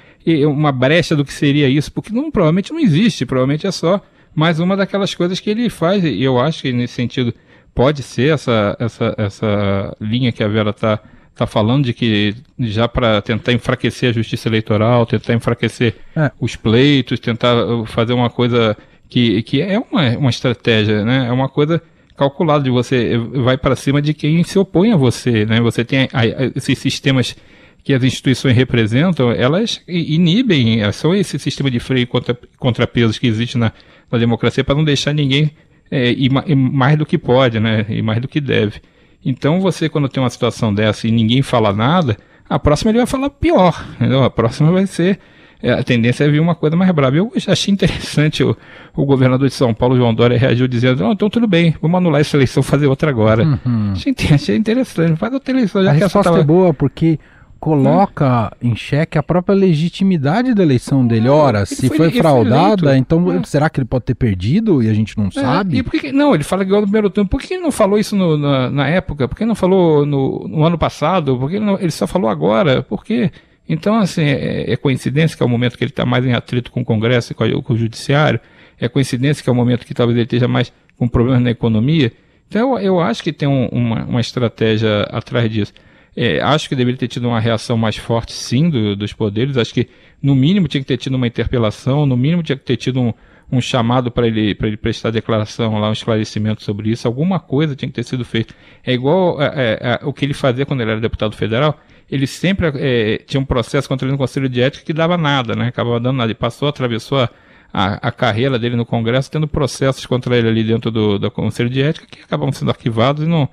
uma 0.44 0.72
brecha 0.72 1.14
do 1.14 1.24
que 1.24 1.32
seria 1.32 1.68
isso, 1.68 1.92
porque 1.92 2.12
não, 2.12 2.30
provavelmente 2.30 2.72
não 2.72 2.80
existe, 2.80 3.24
provavelmente 3.24 3.66
é 3.66 3.70
só 3.70 4.02
mais 4.34 4.58
uma 4.58 4.76
daquelas 4.76 5.14
coisas 5.14 5.38
que 5.38 5.48
ele 5.48 5.70
faz, 5.70 6.04
e 6.04 6.20
eu 6.20 6.38
acho 6.38 6.62
que 6.62 6.72
nesse 6.72 6.94
sentido 6.94 7.32
pode 7.74 8.02
ser 8.02 8.34
essa, 8.34 8.76
essa, 8.80 9.14
essa 9.16 9.96
linha 10.00 10.32
que 10.32 10.42
a 10.42 10.48
Vera 10.48 10.70
está 10.70 11.00
tá 11.36 11.46
falando 11.46 11.84
de 11.84 11.92
que 11.92 12.34
já 12.58 12.88
para 12.88 13.20
tentar 13.20 13.52
enfraquecer 13.52 14.10
a 14.10 14.12
justiça 14.12 14.48
eleitoral, 14.48 15.04
tentar 15.04 15.34
enfraquecer 15.34 15.94
é. 16.16 16.30
os 16.40 16.56
pleitos, 16.56 17.20
tentar 17.20 17.54
fazer 17.86 18.14
uma 18.14 18.30
coisa 18.30 18.76
que, 19.08 19.42
que 19.42 19.60
é 19.60 19.78
uma, 19.78 20.16
uma 20.16 20.30
estratégia, 20.30 21.04
né? 21.04 21.26
É 21.28 21.32
uma 21.32 21.48
coisa 21.48 21.82
calculada 22.16 22.64
de 22.64 22.70
você 22.70 23.18
vai 23.18 23.58
para 23.58 23.76
cima 23.76 24.00
de 24.00 24.14
quem 24.14 24.42
se 24.42 24.58
opõe 24.58 24.92
a 24.92 24.96
você, 24.96 25.44
né? 25.44 25.60
Você 25.60 25.84
tem 25.84 26.08
a, 26.12 26.20
a, 26.20 26.24
esses 26.56 26.78
sistemas 26.78 27.36
que 27.84 27.92
as 27.92 28.02
instituições 28.02 28.56
representam, 28.56 29.30
elas 29.30 29.80
inibem, 29.86 30.80
são 30.92 31.14
esse 31.14 31.38
sistema 31.38 31.70
de 31.70 31.78
freio 31.78 32.06
contra, 32.06 32.36
contrapesos 32.58 33.16
que 33.16 33.28
existe 33.28 33.56
na, 33.56 33.72
na 34.10 34.18
democracia 34.18 34.64
para 34.64 34.74
não 34.74 34.82
deixar 34.82 35.12
ninguém 35.12 35.52
é, 35.88 36.10
ir, 36.10 36.30
ir 36.46 36.56
mais 36.56 36.98
do 36.98 37.06
que 37.06 37.16
pode, 37.16 37.60
né, 37.60 37.86
e 37.88 38.02
mais 38.02 38.20
do 38.20 38.26
que 38.26 38.40
deve. 38.40 38.80
Então 39.24 39.60
você, 39.60 39.88
quando 39.88 40.08
tem 40.08 40.22
uma 40.22 40.30
situação 40.30 40.72
dessa 40.72 41.06
e 41.06 41.10
ninguém 41.10 41.42
fala 41.42 41.72
nada, 41.72 42.16
a 42.48 42.58
próxima 42.58 42.90
ele 42.90 42.98
vai 42.98 43.06
falar 43.06 43.30
pior, 43.30 43.84
entendeu? 43.96 44.22
A 44.22 44.30
próxima 44.30 44.70
vai 44.70 44.86
ser 44.86 45.18
é, 45.62 45.72
a 45.72 45.82
tendência 45.82 46.24
é 46.24 46.28
vir 46.28 46.40
uma 46.40 46.54
coisa 46.54 46.76
mais 46.76 46.90
brava. 46.92 47.16
Eu 47.16 47.32
achei 47.48 47.72
interessante 47.72 48.44
o, 48.44 48.56
o 48.94 49.04
governador 49.04 49.48
de 49.48 49.54
São 49.54 49.72
Paulo, 49.72 49.96
João 49.96 50.14
Dória, 50.14 50.38
reagiu 50.38 50.68
dizendo: 50.68 51.02
Não, 51.02 51.12
então 51.12 51.30
tudo 51.30 51.46
bem, 51.46 51.74
vamos 51.80 51.96
anular 51.98 52.20
essa 52.20 52.36
eleição, 52.36 52.62
fazer 52.62 52.86
outra 52.86 53.10
agora. 53.10 53.42
Uhum. 53.44 53.92
Achei, 53.92 54.14
achei, 54.32 54.56
interessante, 54.56 55.16
faz 55.16 55.32
outra 55.32 55.52
eleição. 55.52 55.82
Já 55.82 55.90
a 55.90 55.94
que 55.94 56.00
resposta 56.00 56.30
tava... 56.30 56.42
é 56.42 56.44
boa, 56.44 56.74
porque 56.74 57.18
coloca 57.58 58.52
hum. 58.62 58.70
em 58.70 58.76
xeque 58.76 59.18
a 59.18 59.22
própria 59.22 59.54
legitimidade 59.54 60.54
da 60.54 60.62
eleição 60.62 61.06
dele. 61.06 61.28
Ora, 61.28 61.58
ele 61.58 61.66
se 61.66 61.88
foi, 61.88 61.96
foi 61.96 62.10
fraudada, 62.12 62.96
então 62.96 63.32
é. 63.32 63.42
será 63.44 63.68
que 63.70 63.80
ele 63.80 63.86
pode 63.86 64.04
ter 64.04 64.14
perdido 64.14 64.82
e 64.82 64.88
a 64.88 64.94
gente 64.94 65.16
não 65.16 65.26
é, 65.28 65.30
sabe? 65.30 65.78
E 65.78 65.82
por 65.82 66.00
que, 66.00 66.12
não, 66.12 66.34
ele 66.34 66.44
fala 66.44 66.62
igual 66.62 66.80
no 66.80 66.86
primeiro 66.86 67.10
turno. 67.10 67.28
Por 67.28 67.40
que 67.40 67.54
ele 67.54 67.62
não 67.62 67.72
falou 67.72 67.98
isso 67.98 68.14
no, 68.14 68.36
na, 68.36 68.70
na, 68.70 68.88
época? 68.88 69.26
Por 69.26 69.36
que 69.36 69.44
não 69.44 69.54
falou 69.54 70.04
no, 70.04 70.46
no 70.48 70.64
ano 70.64 70.78
passado? 70.78 71.36
Por 71.38 71.50
que 71.50 71.56
ele, 71.56 71.64
não, 71.64 71.78
ele, 71.78 71.90
só 71.90 72.06
falou 72.06 72.28
agora? 72.30 72.82
Por 72.82 73.04
quê? 73.04 73.30
Então, 73.68 73.96
assim, 73.96 74.22
é, 74.22 74.72
é, 74.72 74.76
coincidência 74.76 75.36
que 75.36 75.42
é 75.42 75.46
o 75.46 75.48
momento 75.48 75.76
que 75.76 75.82
ele 75.84 75.90
está 75.90 76.06
mais 76.06 76.24
em 76.24 76.32
atrito 76.32 76.70
com 76.70 76.82
o 76.82 76.84
Congresso 76.84 77.32
e 77.32 77.34
com, 77.34 77.44
a, 77.44 77.62
com, 77.62 77.72
o 77.72 77.76
Judiciário. 77.76 78.38
É 78.78 78.88
coincidência 78.88 79.42
que 79.42 79.48
é 79.48 79.52
o 79.52 79.56
momento 79.56 79.86
que 79.86 79.94
talvez 79.94 80.16
ele 80.16 80.24
esteja 80.24 80.46
mais 80.46 80.72
com 80.96 81.08
problemas 81.08 81.42
na 81.42 81.50
economia. 81.50 82.12
Então, 82.48 82.78
eu, 82.78 82.78
eu 82.78 83.00
acho 83.00 83.22
que 83.22 83.32
tem 83.32 83.48
um, 83.48 83.66
uma, 83.68 84.04
uma 84.04 84.20
estratégia 84.20 85.02
atrás 85.10 85.50
disso. 85.50 85.72
É, 86.16 86.40
acho 86.40 86.68
que 86.68 86.74
deveria 86.74 86.98
ter 86.98 87.08
tido 87.08 87.28
uma 87.28 87.38
reação 87.38 87.76
mais 87.76 87.96
forte, 87.96 88.32
sim, 88.32 88.70
do, 88.70 88.96
dos 88.96 89.12
poderes. 89.12 89.58
Acho 89.58 89.74
que, 89.74 89.86
no 90.22 90.34
mínimo, 90.34 90.66
tinha 90.66 90.80
que 90.80 90.86
ter 90.86 90.96
tido 90.96 91.14
uma 91.14 91.26
interpelação, 91.26 92.06
no 92.06 92.16
mínimo, 92.16 92.42
tinha 92.42 92.56
que 92.56 92.64
ter 92.64 92.78
tido 92.78 93.00
um, 93.00 93.12
um 93.52 93.60
chamado 93.60 94.10
para 94.10 94.26
ele, 94.26 94.56
ele 94.60 94.76
prestar 94.78 95.10
declaração 95.10 95.78
lá, 95.78 95.90
um 95.90 95.92
esclarecimento 95.92 96.62
sobre 96.62 96.90
isso. 96.90 97.06
Alguma 97.06 97.38
coisa 97.38 97.76
tinha 97.76 97.88
que 97.88 97.94
ter 97.94 98.02
sido 98.02 98.24
feita. 98.24 98.54
É 98.82 98.94
igual 98.94 99.40
é, 99.40 99.46
é, 99.54 99.78
é 100.02 100.06
o 100.06 100.12
que 100.12 100.24
ele 100.24 100.32
fazia 100.32 100.64
quando 100.64 100.80
ele 100.80 100.92
era 100.92 101.00
deputado 101.00 101.36
federal. 101.36 101.78
Ele 102.10 102.26
sempre 102.26 102.72
é, 102.76 103.18
tinha 103.18 103.40
um 103.40 103.44
processo 103.44 103.86
contra 103.86 104.06
ele 104.06 104.12
no 104.12 104.18
Conselho 104.18 104.48
de 104.48 104.62
Ética 104.62 104.84
que 104.84 104.92
dava 104.92 105.18
nada, 105.18 105.54
né? 105.54 105.68
Acabava 105.68 106.00
dando 106.00 106.16
nada. 106.16 106.28
Ele 106.28 106.34
passou, 106.38 106.68
atravessou 106.68 107.20
a, 107.20 107.30
a, 107.72 108.08
a, 108.08 108.12
carreira 108.12 108.58
dele 108.58 108.76
no 108.76 108.86
Congresso, 108.86 109.30
tendo 109.30 109.46
processos 109.46 110.06
contra 110.06 110.36
ele 110.36 110.48
ali 110.48 110.64
dentro 110.64 110.90
do, 110.90 111.18
do 111.18 111.30
Conselho 111.30 111.68
de 111.68 111.82
Ética 111.82 112.06
que 112.08 112.22
acabam 112.22 112.50
sendo 112.52 112.70
arquivados 112.70 113.24
e 113.24 113.26
não. 113.26 113.48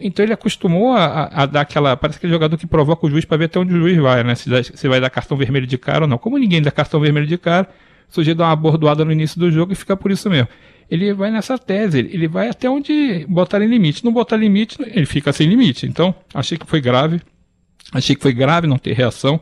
Então 0.00 0.24
ele 0.24 0.32
acostumou 0.32 0.92
a, 0.92 1.24
a, 1.32 1.46
dar 1.46 1.62
aquela. 1.62 1.96
Parece 1.96 2.18
aquele 2.18 2.32
jogador 2.32 2.56
que 2.56 2.66
provoca 2.66 3.06
o 3.06 3.10
juiz 3.10 3.24
para 3.24 3.36
ver 3.36 3.46
até 3.46 3.58
onde 3.58 3.74
o 3.74 3.78
juiz 3.78 3.98
vai, 3.98 4.22
né? 4.22 4.34
Se, 4.34 4.48
dá, 4.48 4.62
se 4.62 4.88
vai 4.88 5.00
dar 5.00 5.10
cartão 5.10 5.36
vermelho 5.36 5.66
de 5.66 5.76
cara 5.76 6.04
ou 6.04 6.08
não. 6.08 6.16
Como 6.16 6.38
ninguém 6.38 6.62
dá 6.62 6.70
cartão 6.70 7.00
vermelho 7.00 7.26
de 7.26 7.36
cara, 7.36 7.68
o 8.08 8.14
sujeito 8.14 8.38
dá 8.38 8.46
uma 8.46 8.56
bordoada 8.56 9.04
no 9.04 9.10
início 9.10 9.38
do 9.40 9.50
jogo 9.50 9.72
e 9.72 9.74
fica 9.74 9.96
por 9.96 10.10
isso 10.12 10.30
mesmo. 10.30 10.48
Ele 10.88 11.12
vai 11.12 11.30
nessa 11.30 11.58
tese, 11.58 11.98
ele 11.98 12.28
vai 12.28 12.48
até 12.48 12.70
onde 12.70 13.26
botar 13.28 13.60
em 13.62 13.66
limite. 13.66 14.04
Não 14.04 14.12
botar 14.12 14.36
limite, 14.36 14.76
ele 14.80 15.06
fica 15.06 15.32
sem 15.32 15.48
limite. 15.48 15.86
Então, 15.86 16.14
achei 16.32 16.56
que 16.56 16.66
foi 16.66 16.80
grave. 16.80 17.20
Achei 17.92 18.14
que 18.14 18.22
foi 18.22 18.32
grave 18.32 18.66
não 18.66 18.78
ter 18.78 18.92
reação. 18.92 19.40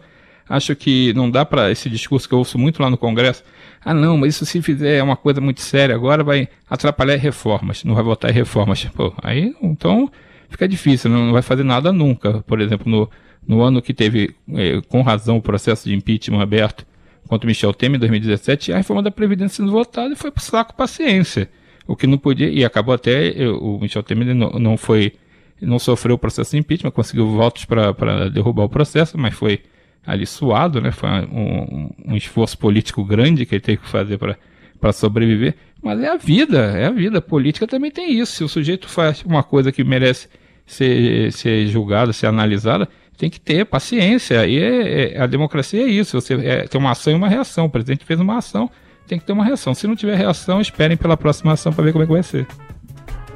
Acho 0.53 0.77
que 0.77 1.15
não 1.15 1.31
dá 1.31 1.47
para 1.47 1.71
esse 1.71 1.89
discurso 1.89 2.29
que 2.29 2.35
eu 2.35 2.39
ouço 2.39 2.59
muito 2.59 2.83
lá 2.83 2.91
no 2.91 2.99
Congresso. 2.99 3.43
Ah, 3.83 3.95
não, 3.95 4.19
mas 4.19 4.35
isso 4.35 4.45
se 4.45 4.61
fizer 4.61 5.03
uma 5.03 5.17
coisa 5.17 5.41
muito 5.41 5.63
séria 5.63 5.95
agora 5.95 6.23
vai 6.23 6.47
atrapalhar 6.69 7.17
reformas, 7.17 7.83
não 7.85 7.95
vai 7.95 8.05
votar 8.05 8.31
em 8.31 8.35
reformas. 8.35 8.85
Pô, 8.95 9.15
aí 9.23 9.57
então 9.63 10.13
fica 10.51 10.69
difícil, 10.69 11.11
não, 11.11 11.33
vai 11.33 11.41
fazer 11.41 11.65
nada 11.65 11.91
nunca. 11.91 12.43
Por 12.43 12.61
exemplo, 12.61 12.87
no, 12.87 13.11
no 13.49 13.63
ano 13.63 13.81
que 13.81 13.95
teve 13.95 14.37
eh, 14.55 14.83
com 14.91 15.01
razão 15.01 15.39
o 15.39 15.43
processo 15.43 15.89
de 15.89 15.95
impeachment 15.95 16.43
aberto 16.43 16.87
contra 17.27 17.47
Michel 17.47 17.73
Temer 17.73 17.97
em 17.97 18.01
2017, 18.01 18.75
a 18.75 18.77
reforma 18.77 19.03
da 19.03 19.11
Previdência 19.11 19.57
sendo 19.57 19.73
votada 19.73 20.13
e 20.13 20.17
foi 20.17 20.31
pro 20.31 20.43
saco 20.43 20.75
paciência. 20.77 21.49
O 21.87 21.97
que 21.97 22.07
não 22.07 22.19
podia, 22.19 22.51
e 22.51 22.63
acabou 22.63 22.95
até, 22.95 23.29
eh, 23.29 23.49
o 23.49 23.79
Michel 23.81 24.03
Temer 24.03 24.35
não, 24.35 24.51
não 24.51 24.77
foi, 24.77 25.15
não 25.63 25.79
sofreu 25.79 26.17
o 26.17 26.19
processo 26.19 26.51
de 26.51 26.59
impeachment, 26.59 26.91
conseguiu 26.91 27.27
votos 27.31 27.65
para 27.65 28.29
derrubar 28.29 28.65
o 28.65 28.69
processo, 28.69 29.17
mas 29.17 29.33
foi 29.33 29.63
ali 30.07 30.27
suado, 30.27 30.81
né? 30.81 30.91
Foi 30.91 31.09
um, 31.09 31.91
um 32.07 32.17
esforço 32.17 32.59
político 32.59 33.05
grande 33.05 33.47
que 33.47 33.55
ele 33.55 33.63
teve 33.63 33.79
que 33.79 33.89
fazer 33.89 34.19
para 34.19 34.93
sobreviver. 34.93 35.55
Mas 35.83 36.01
é 36.01 36.09
a 36.09 36.17
vida, 36.17 36.59
é 36.59 36.87
a 36.87 36.91
vida. 36.91 37.19
A 37.19 37.23
política 37.23 37.67
também 37.67 37.91
tem 37.91 38.19
isso. 38.19 38.37
Se 38.37 38.45
o 38.45 38.49
sujeito 38.49 38.89
faz 38.89 39.23
uma 39.23 39.43
coisa 39.43 39.73
que 39.73 39.83
merece 39.83 40.29
ser, 40.67 41.33
ser 41.33 41.67
julgada, 41.67 42.13
ser 42.13 42.27
analisada, 42.27 42.89
tem 43.17 43.31
que 43.31 43.41
ter 43.41 43.65
paciência. 43.65 44.47
E 44.47 44.59
é, 44.59 45.15
é, 45.15 45.21
a 45.21 45.27
democracia 45.27 45.83
é 45.83 45.87
isso. 45.87 46.21
Você 46.21 46.35
é, 46.35 46.67
tem 46.67 46.81
uma 46.81 46.93
ação 46.93 47.13
e 47.13 47.17
uma 47.17 47.29
reação. 47.29 47.67
O 47.67 47.71
presidente 47.71 48.05
fez 48.05 48.19
uma 48.21 48.39
ação, 48.39 48.71
tem 49.07 49.19
que 49.19 49.25
ter 49.25 49.33
uma 49.33 49.45
reação. 49.45 49.75
Se 49.75 49.87
não 49.87 49.97
tiver 49.97 50.17
reação, 50.17 50.61
esperem 50.61 50.97
pela 50.97 51.17
próxima 51.17 51.53
ação 51.53 51.73
para 51.73 51.85
ver 51.85 51.93
como 51.93 52.05
é 52.05 52.07
que 52.07 52.13
vai 52.13 52.23
ser. 52.23 52.47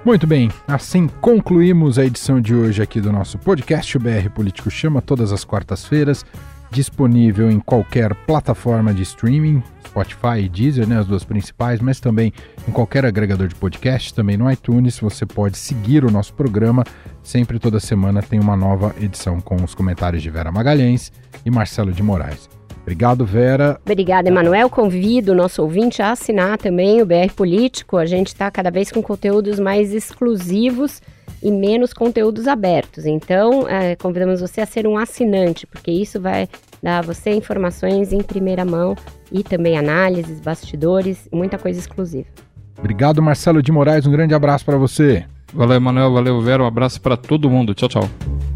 Muito 0.05 0.25
bem, 0.25 0.53
assim 0.69 1.09
concluímos 1.21 1.99
a 1.99 2.05
edição 2.05 2.41
de 2.41 2.55
hoje 2.55 2.81
aqui 2.81 3.01
do 3.01 3.11
nosso 3.11 3.39
podcast. 3.39 3.97
O 3.97 4.01
BR 4.01 4.31
Político 4.33 4.71
Chama 4.71 5.03
todas 5.03 5.33
as 5.33 5.45
quartas-feiras 5.45 6.25
disponível 6.71 7.51
em 7.51 7.61
qualquer 7.61 8.15
plataforma 8.15 8.93
de 8.93 9.03
streaming, 9.03 9.63
Spotify 9.87 10.41
e 10.45 10.49
Deezer, 10.49 10.87
né, 10.87 10.99
as 10.99 11.07
duas 11.07 11.25
principais, 11.25 11.81
mas 11.81 12.01
também 12.01 12.33
em 12.69 12.73
qualquer 12.73 13.05
agregador 13.05 13.49
de 13.49 13.55
podcast, 13.55 14.13
também 14.13 14.37
no 14.37 14.51
iTunes. 14.51 14.99
Você 14.99 15.25
pode 15.25 15.57
seguir 15.57 16.05
o 16.05 16.11
nosso 16.11 16.35
programa. 16.35 16.85
Sempre 17.23 17.59
toda 17.59 17.81
semana 17.81 18.23
tem 18.23 18.39
uma 18.39 18.57
nova 18.57 18.95
edição 19.01 19.41
com 19.41 19.57
os 19.57 19.75
comentários 19.75 20.23
de 20.23 20.31
Vera 20.31 20.53
Magalhães 20.53 21.13
e 21.45 21.51
Marcelo 21.51 21.93
de 21.93 22.03
Moraes. 22.03 22.49
Obrigado, 22.83 23.27
Vera. 23.27 23.81
Obrigada, 23.85 24.29
Emanuel. 24.29 24.71
Convido 24.71 25.33
o 25.33 25.35
nosso 25.35 25.61
ouvinte 25.61 26.01
a 26.01 26.13
assinar 26.13 26.57
também 26.57 27.03
o 27.03 27.07
BR 27.07 27.33
Político. 27.35 27.97
A 27.97 28.07
gente 28.07 28.29
está 28.29 28.49
cada 28.49 28.71
vez 28.71 28.93
com 28.93 29.03
conteúdos 29.03 29.59
mais 29.59 29.93
exclusivos 29.93 31.03
e 31.47 31.51
menos 31.53 31.93
conteúdos 31.93 32.49
abertos. 32.49 33.07
Então, 33.07 33.69
é, 33.69 33.95
convidamos 33.95 34.41
você 34.41 34.61
a 34.61 34.67
ser 34.67 34.85
um 34.85 34.99
assinante, 34.99 35.65
porque 35.65 35.93
isso 35.93 36.21
vai 36.21 36.49
dar 36.83 36.99
a 36.99 37.03
você 37.03 37.31
informações 37.31 38.13
em 38.13 38.21
primeira 38.21 38.65
mão 38.65 38.97
e 39.31 39.45
também 39.45 39.79
análises, 39.79 40.41
bastidores, 40.41 41.29
muita 41.33 41.57
coisa 41.57 41.79
exclusiva. 41.79 42.27
Obrigado, 42.77 43.23
Marcelo 43.23 43.63
de 43.63 43.71
Moraes. 43.71 44.09
Um 44.09 44.11
grande 44.11 44.35
abraço 44.35 44.65
para 44.65 44.77
você. 44.77 45.25
Valeu, 45.55 45.77
Emanuel. 45.77 46.13
Valeu, 46.13 46.41
Vera. 46.41 46.65
Um 46.65 46.67
abraço 46.67 47.01
para 47.01 47.17
todo 47.17 47.49
mundo. 47.49 47.75
Tchau, 47.75 47.89
tchau. 47.89 48.56